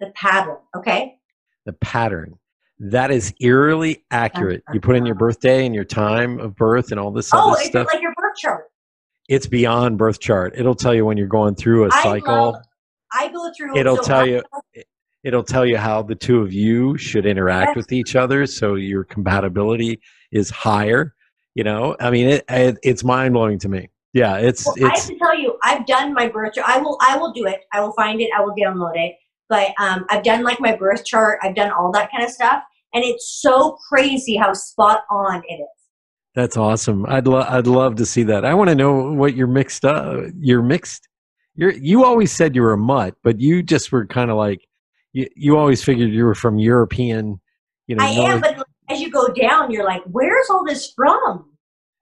The 0.00 0.10
pattern, 0.16 0.56
okay? 0.74 1.19
The 1.66 1.72
Pattern. 1.74 2.38
That 2.78 3.10
is 3.10 3.34
eerily 3.40 4.04
accurate. 4.10 4.62
You 4.72 4.80
put 4.80 4.96
in 4.96 5.04
your 5.04 5.14
birthday 5.14 5.66
and 5.66 5.74
your 5.74 5.84
time 5.84 6.40
of 6.40 6.56
birth 6.56 6.90
and 6.90 6.98
all 6.98 7.10
this 7.10 7.30
Oh, 7.34 7.50
other 7.52 7.60
it's 7.60 7.68
stuff. 7.68 7.86
like 7.92 8.00
your 8.02 8.14
birth 8.16 8.36
chart. 8.38 8.66
it's 9.28 9.46
beyond 9.46 9.98
birth 9.98 10.18
chart. 10.18 10.54
It'll 10.56 10.74
tell 10.74 10.94
you 10.94 11.04
when 11.04 11.16
you're 11.18 11.26
going 11.28 11.54
through 11.54 11.84
a 11.84 11.88
I 11.92 12.02
cycle. 12.02 12.52
love- 12.52 12.62
I 13.12 13.28
go 13.28 13.52
through. 13.56 13.76
It'll 13.76 13.96
so 13.96 14.02
tell 14.02 14.20
I- 14.20 14.24
you 14.24 14.42
it'll 15.22 15.42
tell 15.44 15.66
you 15.66 15.76
how 15.76 16.00
the 16.02 16.14
two 16.14 16.40
of 16.40 16.50
you 16.52 16.96
should 16.96 17.26
interact 17.26 17.76
with 17.76 17.92
each 17.92 18.16
other 18.16 18.46
so 18.46 18.76
your 18.76 19.04
compatibility 19.04 20.00
is 20.32 20.48
higher 20.48 21.14
you 21.54 21.62
know 21.62 21.94
i 22.00 22.10
mean 22.10 22.26
it, 22.26 22.44
it 22.48 22.78
it's 22.82 23.04
mind-blowing 23.04 23.58
to 23.58 23.68
me 23.68 23.86
yeah 24.14 24.38
it's 24.38 24.64
Well, 24.64 24.76
I 24.86 24.96
have 24.96 25.06
to 25.08 25.18
tell 25.18 25.36
you, 25.38 25.58
I've 25.62 25.84
done 25.84 26.14
my 26.14 26.26
birth 26.28 26.54
chart. 26.54 26.66
I 26.70 26.78
will, 26.78 26.96
I 27.06 27.18
will 27.18 27.32
do 27.32 27.44
it. 27.46 27.64
I 27.70 27.80
will 27.82 27.92
find 27.92 28.18
it. 28.22 28.30
I 28.34 28.40
will 28.40 28.54
download 28.54 28.92
it. 28.96 29.14
But 29.50 29.72
um, 29.78 30.06
I've 30.08 30.22
done 30.22 30.42
like 30.44 30.60
my 30.60 30.74
birth 30.74 31.04
chart. 31.04 31.38
I've 31.42 31.54
done 31.54 31.70
all 31.70 31.92
that 31.92 32.10
kind 32.10 32.24
of 32.24 32.30
stuff, 32.30 32.62
and 32.94 33.04
it's 33.04 33.40
so 33.42 33.76
crazy 33.90 34.36
how 34.36 34.54
spot 34.54 35.02
on 35.10 35.42
it 35.46 35.54
is. 35.54 35.68
that's 36.34 36.56
awesome 36.56 37.04
i'd 37.08 37.26
love 37.26 37.46
i'd 37.50 37.66
love 37.66 37.96
to 37.96 38.06
see 38.06 38.22
that 38.22 38.44
i 38.44 38.54
want 38.54 38.68
to 38.70 38.74
know 38.76 39.12
what 39.12 39.34
you're 39.36 39.48
mixed 39.60 39.84
up 39.84 40.20
you're 40.38 40.62
mixed 40.62 41.08
you're 41.56 41.72
you 41.72 42.04
always 42.04 42.30
said 42.32 42.54
you 42.54 42.62
were 42.62 42.72
a 42.72 42.78
mutt 42.78 43.14
but 43.24 43.40
you 43.40 43.62
just 43.62 43.90
were 43.92 44.06
kind 44.06 44.30
of 44.30 44.36
like 44.36 44.60
you, 45.12 45.26
you 45.34 45.56
always 45.58 45.82
figured 45.82 46.10
you 46.10 46.24
were 46.24 46.34
from 46.36 46.56
european 46.58 47.40
you 47.88 47.96
know 47.96 48.04
I 48.04 48.08
am, 48.10 48.40
but 48.40 48.64
as 48.88 49.00
you 49.00 49.10
go 49.10 49.26
down, 49.28 49.70
you're 49.72 49.84
like, 49.84 50.02
where's 50.06 50.48
all 50.50 50.64
this 50.64 50.92
from? 50.94 51.46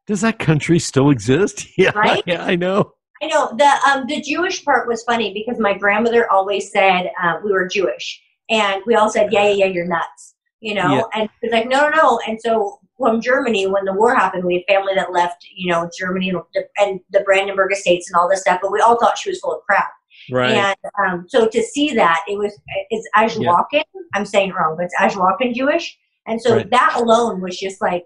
does 0.06 0.20
that 0.22 0.38
country 0.38 0.78
still 0.78 1.08
exist 1.10 1.66
yeah 1.78 1.90
Right? 1.94 2.22
yeah 2.26 2.44
i 2.44 2.54
know 2.56 2.92
I 3.22 3.26
know 3.26 3.52
the 3.56 3.70
um, 3.90 4.06
the 4.06 4.20
Jewish 4.20 4.64
part 4.64 4.88
was 4.88 5.02
funny 5.04 5.32
because 5.34 5.60
my 5.60 5.76
grandmother 5.76 6.30
always 6.30 6.70
said 6.70 7.10
uh, 7.22 7.34
we 7.44 7.50
were 7.52 7.66
Jewish, 7.68 8.20
and 8.48 8.82
we 8.86 8.94
all 8.94 9.10
said, 9.10 9.32
"Yeah, 9.32 9.44
yeah, 9.48 9.64
yeah, 9.64 9.66
you're 9.66 9.86
nuts," 9.86 10.34
you 10.60 10.74
know. 10.74 10.94
Yeah. 10.94 11.02
And 11.20 11.28
it's 11.42 11.52
like, 11.52 11.68
no, 11.68 11.88
no, 11.88 11.96
no. 11.96 12.20
And 12.26 12.40
so 12.40 12.78
from 12.96 13.20
Germany, 13.20 13.66
when 13.66 13.84
the 13.84 13.92
war 13.92 14.14
happened, 14.14 14.44
we 14.44 14.54
had 14.54 14.74
family 14.74 14.92
that 14.94 15.12
left, 15.12 15.44
you 15.54 15.70
know, 15.70 15.88
Germany 15.96 16.30
and 16.30 16.40
the, 16.54 16.64
and 16.78 17.00
the 17.10 17.20
Brandenburg 17.20 17.72
Estates 17.72 18.10
and 18.10 18.18
all 18.18 18.28
this 18.28 18.40
stuff, 18.40 18.58
but 18.60 18.72
we 18.72 18.80
all 18.80 18.98
thought 18.98 19.16
she 19.18 19.30
was 19.30 19.38
full 19.40 19.54
of 19.54 19.62
crap. 19.62 19.90
right 20.32 20.50
And 20.52 20.76
um, 21.06 21.26
so 21.28 21.46
to 21.46 21.62
see 21.62 21.94
that, 21.94 22.24
it 22.28 22.36
was 22.38 22.58
it's 22.90 23.08
Ashwakan. 23.16 23.84
I'm 24.14 24.24
saying 24.26 24.50
it 24.50 24.54
wrong, 24.54 24.76
but 24.76 24.86
it's 24.86 24.94
Ashwakan 25.00 25.54
Jewish, 25.54 25.96
and 26.26 26.40
so 26.40 26.56
Right. 26.56 26.70
that 26.70 26.94
alone 26.96 27.40
was 27.40 27.58
just 27.58 27.80
like 27.80 28.04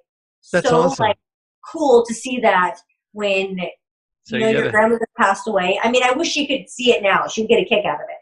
That's 0.53 0.69
so 0.69 0.83
awesome. 0.83 1.05
like 1.07 1.17
cool 1.73 2.05
to 2.07 2.13
see 2.15 2.41
that 2.41 2.77
when 3.13 3.59
so 4.25 4.37
you 4.37 4.43
know 4.43 4.49
you 4.51 4.59
your 4.59 4.70
grandmother 4.70 5.07
passed 5.18 5.47
away. 5.49 5.79
I 5.83 5.91
mean, 5.91 6.03
I 6.05 6.12
wish 6.12 6.29
she 6.29 6.47
could 6.47 6.68
see 6.68 6.93
it 6.93 7.03
now. 7.03 7.27
She'd 7.29 7.49
get 7.49 7.61
a 7.61 7.64
kick 7.64 7.85
out 7.85 7.97
of 7.97 8.01
it. 8.09 8.16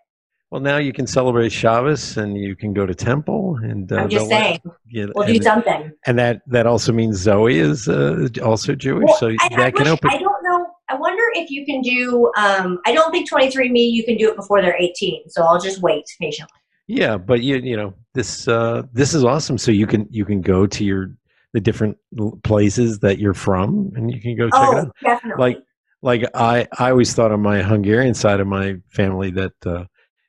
Well, 0.50 0.60
now 0.60 0.78
you 0.78 0.92
can 0.92 1.06
celebrate 1.06 1.50
Shabbos 1.52 2.16
and 2.16 2.36
you 2.36 2.56
can 2.56 2.72
go 2.74 2.84
to 2.84 2.92
temple 2.94 3.56
and 3.62 3.90
uh, 3.92 3.96
I'm 4.00 4.08
just 4.10 4.28
saying, 4.28 4.58
yeah, 4.88 5.06
we'll 5.14 5.26
do 5.28 5.40
something. 5.40 5.92
and 6.06 6.18
that 6.18 6.42
that 6.48 6.66
also 6.66 6.92
means 6.92 7.18
Zoe 7.18 7.58
is 7.58 7.88
uh, 7.88 8.26
also 8.44 8.74
Jewish, 8.74 9.06
Well, 9.06 9.16
so 9.16 9.28
I, 9.28 9.48
that 9.56 9.74
can 9.76 9.84
wish, 9.84 9.92
open. 9.92 10.10
I 10.10 10.18
don't 10.18 10.42
know. 10.42 10.66
I 10.88 10.96
wonder 10.96 11.22
if 11.36 11.50
you 11.50 11.64
can 11.64 11.82
do. 11.82 12.32
Um, 12.36 12.80
I 12.84 12.92
don't 12.92 13.12
think 13.12 13.30
23andMe 13.30 13.92
you 13.92 14.02
can 14.04 14.16
do 14.16 14.28
it 14.28 14.34
before 14.34 14.60
they're 14.60 14.76
18. 14.76 15.28
So 15.28 15.44
I'll 15.44 15.60
just 15.60 15.80
wait 15.82 16.04
patiently. 16.20 16.50
yeah, 16.88 17.16
but 17.16 17.42
you 17.42 17.56
you 17.58 17.76
know 17.76 17.94
this 18.14 18.48
uh, 18.48 18.82
this 18.92 19.14
is 19.14 19.22
awesome. 19.24 19.56
So 19.56 19.70
you 19.70 19.86
can 19.86 20.08
you 20.10 20.24
can 20.24 20.40
go 20.40 20.66
to 20.66 20.84
your 20.84 21.12
the 21.52 21.60
different 21.60 21.96
places 22.42 22.98
that 23.00 23.18
you're 23.18 23.34
from, 23.34 23.92
and 23.94 24.12
you 24.12 24.20
can 24.20 24.36
go 24.36 24.50
check 24.50 24.62
it 24.62 24.74
Oh, 24.74 24.78
out. 24.78 24.96
definitely. 25.04 25.40
Like 25.40 25.58
like 26.02 26.24
I 26.34 26.66
I 26.78 26.90
always 26.90 27.14
thought 27.14 27.32
on 27.32 27.40
my 27.40 27.62
Hungarian 27.62 28.14
side 28.14 28.40
of 28.40 28.46
my 28.46 28.76
family 28.88 29.30
that 29.32 29.52
uh, 29.66 29.84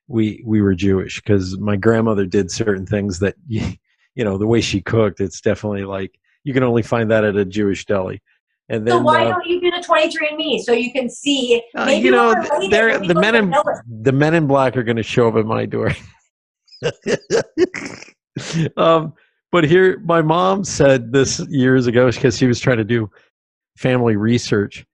we 0.07 0.43
we 0.45 0.61
were 0.61 0.75
Jewish 0.75 1.21
because 1.21 1.57
my 1.59 1.75
grandmother 1.75 2.25
did 2.25 2.51
certain 2.51 2.85
things 2.85 3.19
that 3.19 3.35
you, 3.47 3.73
you 4.15 4.23
know 4.23 4.37
the 4.37 4.47
way 4.47 4.61
she 4.61 4.81
cooked. 4.81 5.19
It's 5.19 5.41
definitely 5.41 5.85
like 5.85 6.19
you 6.43 6.53
can 6.53 6.63
only 6.63 6.81
find 6.81 7.09
that 7.11 7.23
at 7.23 7.35
a 7.35 7.45
Jewish 7.45 7.85
deli. 7.85 8.21
And 8.69 8.87
then 8.87 8.99
so 8.99 9.01
why 9.01 9.25
uh, 9.25 9.31
don't 9.31 9.45
you 9.45 9.59
do 9.59 9.69
the 9.69 9.85
23andMe 9.85 10.61
so 10.61 10.71
you 10.71 10.93
can 10.93 11.09
see? 11.09 11.61
Uh, 11.75 11.87
you 11.87 12.09
know, 12.09 12.27
we'll 12.27 12.35
th- 12.35 12.51
relate 12.51 12.65
it 12.67 12.71
they're 12.71 12.99
the 12.99 13.15
men 13.15 13.35
in 13.35 13.53
the 14.01 14.13
men 14.13 14.33
in 14.33 14.47
black 14.47 14.77
are 14.77 14.83
going 14.83 14.97
to 14.97 15.03
show 15.03 15.27
up 15.27 15.35
at 15.35 15.45
my 15.45 15.65
door. 15.65 15.91
um, 18.77 19.13
but 19.51 19.65
here, 19.65 19.99
my 20.05 20.21
mom 20.21 20.63
said 20.63 21.11
this 21.11 21.39
years 21.49 21.87
ago 21.87 22.09
because 22.09 22.37
she 22.37 22.47
was 22.47 22.61
trying 22.61 22.77
to 22.77 22.85
do 22.85 23.09
family 23.77 24.15
research, 24.15 24.85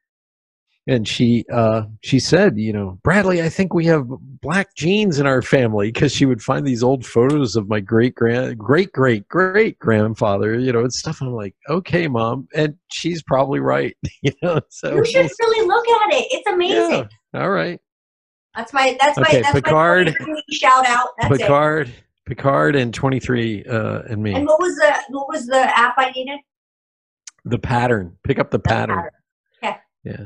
and 0.88 1.08
she 1.08 1.46
uh, 1.52 1.84
she 2.02 2.20
said, 2.20 2.58
you 2.58 2.72
know, 2.72 2.98
Bradley, 3.04 3.42
I 3.42 3.50
think 3.50 3.74
we 3.74 3.86
have 3.86 4.08
black 4.42 4.74
genes 4.76 5.20
in 5.20 5.28
our 5.28 5.42
family 5.42 5.92
because 5.92 6.14
she 6.14 6.26
would 6.26 6.42
find 6.42 6.66
these 6.66 6.82
old 6.82 7.06
photos 7.06 7.56
of 7.56 7.68
my 7.68 7.80
great 7.80 8.16
grand 8.16 8.58
great 8.58 8.92
great 8.94 9.28
great 9.28 9.78
grandfather, 9.80 10.58
you 10.58 10.72
know, 10.72 10.82
and 10.82 10.94
stuff. 10.94 11.22
I'm 11.22 11.34
like, 11.34 11.56
okay, 11.70 12.08
mom, 12.08 12.48
and 12.56 12.76
she's 12.90 13.22
probably 13.22 13.60
right, 13.60 13.96
you 14.22 14.32
know. 14.42 14.62
So 14.70 14.96
you 14.96 15.06
should 15.06 15.30
really 15.40 15.68
look 15.68 15.88
at 15.88 16.14
it. 16.14 16.28
It's 16.32 16.48
amazing. 16.48 17.10
Yeah, 17.34 17.42
all 17.42 17.50
right. 17.50 17.80
That's 18.56 18.74
my 18.74 18.98
that's 19.00 19.18
Okay, 19.18 19.38
my 19.38 19.42
that's 19.42 19.54
Picard. 19.54 20.16
my 20.20 20.42
shout 20.52 20.88
out. 20.88 21.10
That's 21.20 21.36
it. 21.36 21.42
Picard, 21.42 21.94
Picard, 22.26 22.76
and 22.76 22.94
23 22.94 23.66
uh, 23.66 24.02
and 24.10 24.24
me. 24.24 24.34
And 24.34 24.48
what 24.48 24.60
was 24.60 24.76
the 24.78 24.96
what 25.10 25.28
was 25.28 25.46
the 25.46 25.78
app 25.78 25.96
I 25.98 26.12
needed? 26.12 26.40
the 27.50 27.60
pattern. 27.60 28.18
Pick 28.24 28.40
up 28.40 28.52
the 28.52 28.60
pattern. 28.60 28.98
pattern. 28.98 29.12
Yeah. 30.04 30.26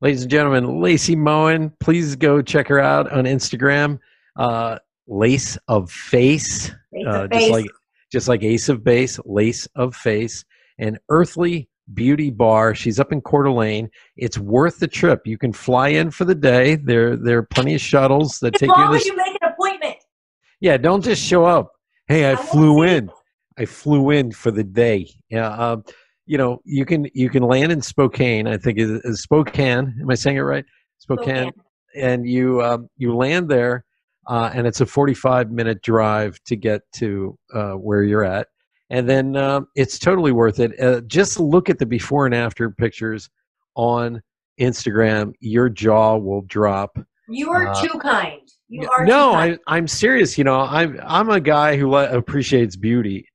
Ladies 0.00 0.22
and 0.22 0.30
gentlemen, 0.30 0.80
Lacey 0.80 1.16
Moen, 1.16 1.72
please 1.80 2.14
go 2.14 2.40
check 2.40 2.68
her 2.68 2.78
out 2.78 3.10
on 3.10 3.24
Instagram. 3.24 3.98
Uh, 4.36 4.78
Lace 5.08 5.58
of 5.66 5.90
Face, 5.90 6.70
Face 6.92 7.06
uh, 7.06 7.22
to 7.22 7.28
just 7.28 7.40
face. 7.40 7.50
like 7.50 7.66
just 8.12 8.28
like 8.28 8.42
Ace 8.44 8.68
of 8.68 8.84
Base, 8.84 9.18
Lace 9.24 9.66
of 9.74 9.96
Face, 9.96 10.44
and 10.78 10.98
Earthly 11.08 11.68
Beauty 11.94 12.30
Bar. 12.30 12.76
She's 12.76 13.00
up 13.00 13.12
in 13.12 13.20
Coeur 13.20 13.44
d'Alene. 13.44 13.90
It's 14.16 14.38
worth 14.38 14.78
the 14.78 14.86
trip. 14.86 15.26
You 15.26 15.36
can 15.36 15.52
fly 15.52 15.88
in 15.88 16.12
for 16.12 16.24
the 16.24 16.34
day. 16.34 16.76
There, 16.76 17.16
there 17.16 17.38
are 17.38 17.42
plenty 17.42 17.74
of 17.74 17.80
shuttles 17.80 18.38
that 18.40 18.54
take 18.54 18.68
you. 18.68 18.98
To 18.98 19.04
you 19.04 19.16
make 19.16 19.36
an 19.42 19.48
appointment. 19.52 19.96
yeah, 20.60 20.76
don't 20.76 21.02
just 21.02 21.22
show 21.22 21.44
up. 21.44 21.72
Hey, 22.06 22.24
I, 22.26 22.32
I 22.32 22.36
flew 22.36 22.82
in. 22.82 23.10
I 23.58 23.64
flew 23.64 24.10
in 24.10 24.30
for 24.30 24.52
the 24.52 24.64
day. 24.64 25.10
Yeah, 25.28 25.48
um, 25.50 25.84
you 26.28 26.38
know, 26.38 26.60
you 26.64 26.84
can 26.84 27.08
you 27.14 27.30
can 27.30 27.42
land 27.42 27.72
in 27.72 27.80
Spokane. 27.80 28.46
I 28.46 28.56
think 28.58 28.78
is, 28.78 28.90
is 29.04 29.22
Spokane. 29.22 29.96
Am 30.00 30.10
I 30.10 30.14
saying 30.14 30.36
it 30.36 30.40
right? 30.40 30.64
Spokane. 30.98 31.50
And 31.96 32.28
you 32.28 32.62
um, 32.62 32.88
you 32.98 33.16
land 33.16 33.48
there, 33.48 33.84
uh, 34.28 34.50
and 34.52 34.66
it's 34.66 34.82
a 34.82 34.86
forty-five 34.86 35.50
minute 35.50 35.80
drive 35.82 36.38
to 36.44 36.54
get 36.54 36.82
to 36.96 37.36
uh, 37.54 37.72
where 37.72 38.02
you're 38.02 38.24
at, 38.24 38.48
and 38.90 39.08
then 39.08 39.36
um, 39.36 39.68
it's 39.74 39.98
totally 39.98 40.32
worth 40.32 40.60
it. 40.60 40.78
Uh, 40.78 41.00
just 41.06 41.40
look 41.40 41.70
at 41.70 41.78
the 41.78 41.86
before 41.86 42.26
and 42.26 42.34
after 42.34 42.70
pictures 42.70 43.30
on 43.74 44.20
Instagram. 44.60 45.32
Your 45.40 45.70
jaw 45.70 46.18
will 46.18 46.42
drop. 46.42 46.98
You 47.28 47.50
are 47.50 47.68
Uh, 47.68 47.82
too 47.82 47.98
kind. 47.98 48.42
You 48.68 48.88
are 48.90 49.06
no, 49.06 49.30
too 49.30 49.34
kind. 49.34 49.58
I, 49.66 49.76
I'm 49.76 49.88
serious. 49.88 50.36
You 50.36 50.44
know, 50.44 50.60
I'm 50.60 51.00
I'm 51.02 51.30
a 51.30 51.40
guy 51.40 51.78
who 51.78 51.96
appreciates 51.96 52.76
beauty. 52.76 53.26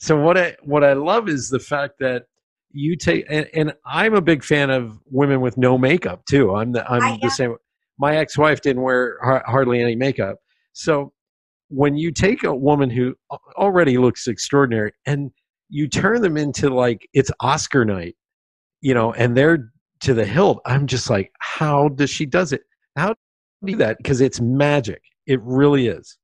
So 0.00 0.20
what 0.20 0.36
I 0.36 0.56
what 0.64 0.82
I 0.82 0.94
love 0.94 1.28
is 1.28 1.48
the 1.48 1.60
fact 1.60 1.94
that 2.00 2.24
you 2.72 2.96
take 2.96 3.26
and, 3.28 3.48
and 3.54 3.74
I'm 3.86 4.14
a 4.14 4.20
big 4.20 4.44
fan 4.44 4.70
of 4.70 4.98
women 5.10 5.40
with 5.40 5.56
no 5.56 5.78
makeup 5.78 6.24
too. 6.26 6.54
I'm 6.54 6.72
the 6.72 6.88
I'm 6.90 7.02
I 7.02 7.18
the 7.18 7.26
am. 7.26 7.30
same. 7.30 7.56
My 7.98 8.16
ex-wife 8.16 8.62
didn't 8.62 8.82
wear 8.82 9.18
har- 9.22 9.44
hardly 9.46 9.80
any 9.80 9.94
makeup. 9.94 10.38
So 10.72 11.12
when 11.68 11.96
you 11.96 12.10
take 12.10 12.44
a 12.44 12.54
woman 12.54 12.90
who 12.90 13.14
already 13.56 13.98
looks 13.98 14.26
extraordinary 14.26 14.92
and 15.06 15.30
you 15.68 15.88
turn 15.88 16.20
them 16.20 16.36
into 16.36 16.68
like 16.68 17.08
it's 17.12 17.30
Oscar 17.40 17.84
night, 17.84 18.16
you 18.80 18.94
know, 18.94 19.12
and 19.12 19.36
they're 19.36 19.72
to 20.02 20.14
the 20.14 20.24
hilt. 20.24 20.60
I'm 20.66 20.86
just 20.86 21.08
like, 21.08 21.32
how 21.38 21.88
does 21.88 22.10
she 22.10 22.26
does 22.26 22.52
it? 22.52 22.62
How 22.96 23.08
do, 23.08 23.14
do 23.64 23.76
that? 23.76 23.96
Because 23.98 24.20
it's 24.20 24.40
magic. 24.40 25.00
It 25.26 25.40
really 25.42 25.86
is. 25.86 26.18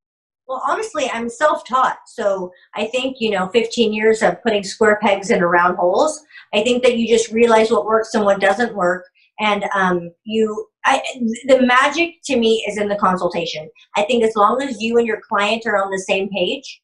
Well, 0.49 0.63
honestly, 0.67 1.11
I'm 1.13 1.29
self-taught, 1.29 1.99
so 2.07 2.51
I 2.75 2.87
think 2.87 3.19
you 3.21 3.31
know, 3.31 3.49
15 3.49 3.93
years 3.93 4.23
of 4.23 4.43
putting 4.43 4.65
square 4.65 4.99
pegs 5.03 5.31
into 5.31 5.47
round 5.47 5.77
holes. 5.77 6.25
I 6.55 6.63
think 6.63 6.83
that 6.85 6.97
you 6.97 7.07
just 7.07 7.31
realize 7.31 7.71
what 7.71 7.85
works 7.85 8.15
and 8.15 8.25
what 8.25 8.41
doesn't 8.41 8.75
work, 8.75 9.05
and 9.39 9.65
um, 9.75 10.11
you. 10.25 10.67
I, 10.87 11.03
the 11.49 11.61
magic 11.67 12.15
to 12.25 12.39
me 12.39 12.65
is 12.67 12.79
in 12.79 12.89
the 12.89 12.97
consultation. 12.97 13.69
I 13.95 14.05
think 14.05 14.25
as 14.25 14.35
long 14.37 14.63
as 14.63 14.81
you 14.81 14.97
and 14.97 15.07
your 15.07 15.21
client 15.29 15.67
are 15.67 15.77
on 15.77 15.91
the 15.91 15.99
same 15.99 16.31
page, 16.31 16.81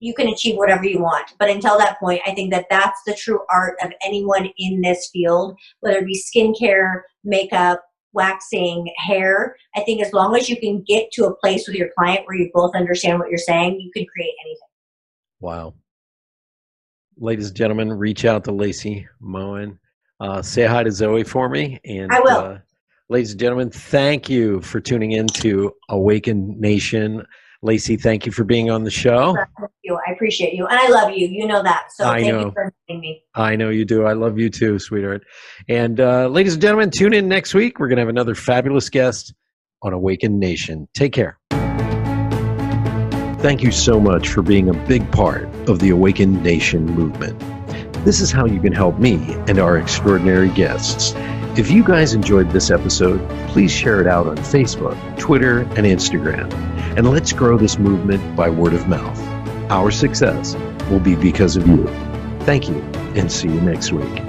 you 0.00 0.12
can 0.14 0.26
achieve 0.26 0.56
whatever 0.56 0.84
you 0.84 1.00
want. 1.00 1.34
But 1.38 1.50
until 1.50 1.78
that 1.78 2.00
point, 2.00 2.22
I 2.26 2.34
think 2.34 2.52
that 2.52 2.66
that's 2.70 3.00
the 3.06 3.14
true 3.14 3.40
art 3.52 3.76
of 3.82 3.92
anyone 4.04 4.50
in 4.58 4.80
this 4.80 5.10
field, 5.12 5.56
whether 5.78 5.98
it 5.98 6.06
be 6.06 6.20
skincare, 6.20 7.02
makeup, 7.22 7.82
waxing, 8.12 8.92
hair. 8.96 9.56
I 9.76 9.80
think 9.80 10.02
as 10.02 10.12
long 10.12 10.36
as 10.36 10.48
you 10.48 10.58
can 10.58 10.82
get 10.86 11.10
to 11.12 11.26
a 11.26 11.34
place 11.36 11.66
with 11.66 11.76
your 11.76 11.90
client 11.96 12.26
where 12.26 12.36
you 12.36 12.50
both 12.52 12.74
understand 12.74 13.18
what 13.18 13.28
you're 13.28 13.38
saying, 13.38 13.80
you 13.80 13.90
can 13.92 14.06
create 14.06 14.34
anything. 14.44 14.68
Wow. 15.40 15.74
Ladies 17.16 17.48
and 17.48 17.56
gentlemen, 17.56 17.92
reach 17.92 18.24
out 18.24 18.44
to 18.44 18.52
Lacey 18.52 19.06
Moen. 19.20 19.78
Uh, 20.20 20.42
say 20.42 20.66
hi 20.66 20.82
to 20.82 20.90
Zoe 20.90 21.24
for 21.24 21.48
me. 21.48 21.80
And 21.84 22.12
I 22.12 22.20
will. 22.20 22.38
Uh, 22.38 22.58
ladies 23.08 23.32
and 23.32 23.40
gentlemen, 23.40 23.70
thank 23.70 24.28
you 24.28 24.60
for 24.62 24.80
tuning 24.80 25.12
in 25.12 25.26
to 25.28 25.72
Awakened 25.88 26.58
Nation. 26.58 27.24
Lacey, 27.62 27.96
thank 27.96 28.24
you 28.24 28.30
for 28.30 28.44
being 28.44 28.70
on 28.70 28.84
the 28.84 28.90
show. 28.90 29.34
Thank 29.34 29.70
you. 29.82 29.98
I 30.06 30.12
appreciate 30.12 30.54
you. 30.54 30.66
And 30.66 30.78
I 30.78 30.88
love 30.88 31.10
you. 31.10 31.26
You 31.26 31.46
know 31.46 31.62
that. 31.62 31.88
So 31.92 32.08
I 32.08 32.20
thank 32.20 32.32
know. 32.32 32.44
you 32.44 32.52
for 32.52 32.72
me. 32.88 33.24
I 33.34 33.56
know 33.56 33.70
you 33.70 33.84
do. 33.84 34.04
I 34.04 34.12
love 34.12 34.38
you 34.38 34.48
too, 34.48 34.78
sweetheart. 34.78 35.24
And 35.68 35.98
uh, 35.98 36.28
ladies 36.28 36.52
and 36.52 36.62
gentlemen, 36.62 36.90
tune 36.90 37.12
in 37.12 37.26
next 37.26 37.54
week. 37.54 37.80
We're 37.80 37.88
going 37.88 37.96
to 37.96 38.02
have 38.02 38.08
another 38.08 38.36
fabulous 38.36 38.88
guest 38.88 39.34
on 39.82 39.92
Awakened 39.92 40.38
Nation. 40.38 40.88
Take 40.94 41.12
care. 41.12 41.38
Thank 43.40 43.62
you 43.62 43.72
so 43.72 44.00
much 44.00 44.28
for 44.28 44.42
being 44.42 44.68
a 44.68 44.74
big 44.86 45.10
part 45.10 45.44
of 45.68 45.80
the 45.80 45.90
Awakened 45.90 46.42
Nation 46.42 46.86
movement. 46.86 47.38
This 48.04 48.20
is 48.20 48.30
how 48.30 48.46
you 48.46 48.60
can 48.60 48.72
help 48.72 48.98
me 48.98 49.16
and 49.48 49.58
our 49.58 49.76
extraordinary 49.78 50.48
guests. 50.50 51.12
If 51.58 51.72
you 51.72 51.82
guys 51.82 52.14
enjoyed 52.14 52.52
this 52.52 52.70
episode, 52.70 53.18
please 53.48 53.72
share 53.72 54.00
it 54.00 54.06
out 54.06 54.28
on 54.28 54.36
Facebook, 54.36 54.96
Twitter, 55.18 55.62
and 55.62 55.78
Instagram. 55.78 56.52
And 56.96 57.10
let's 57.10 57.32
grow 57.32 57.58
this 57.58 57.80
movement 57.80 58.36
by 58.36 58.48
word 58.48 58.74
of 58.74 58.86
mouth. 58.86 59.20
Our 59.68 59.90
success 59.90 60.54
will 60.88 61.00
be 61.00 61.16
because 61.16 61.56
of 61.56 61.66
you. 61.66 61.88
Thank 62.42 62.68
you, 62.68 62.76
and 63.16 63.32
see 63.32 63.48
you 63.48 63.60
next 63.60 63.90
week. 63.90 64.27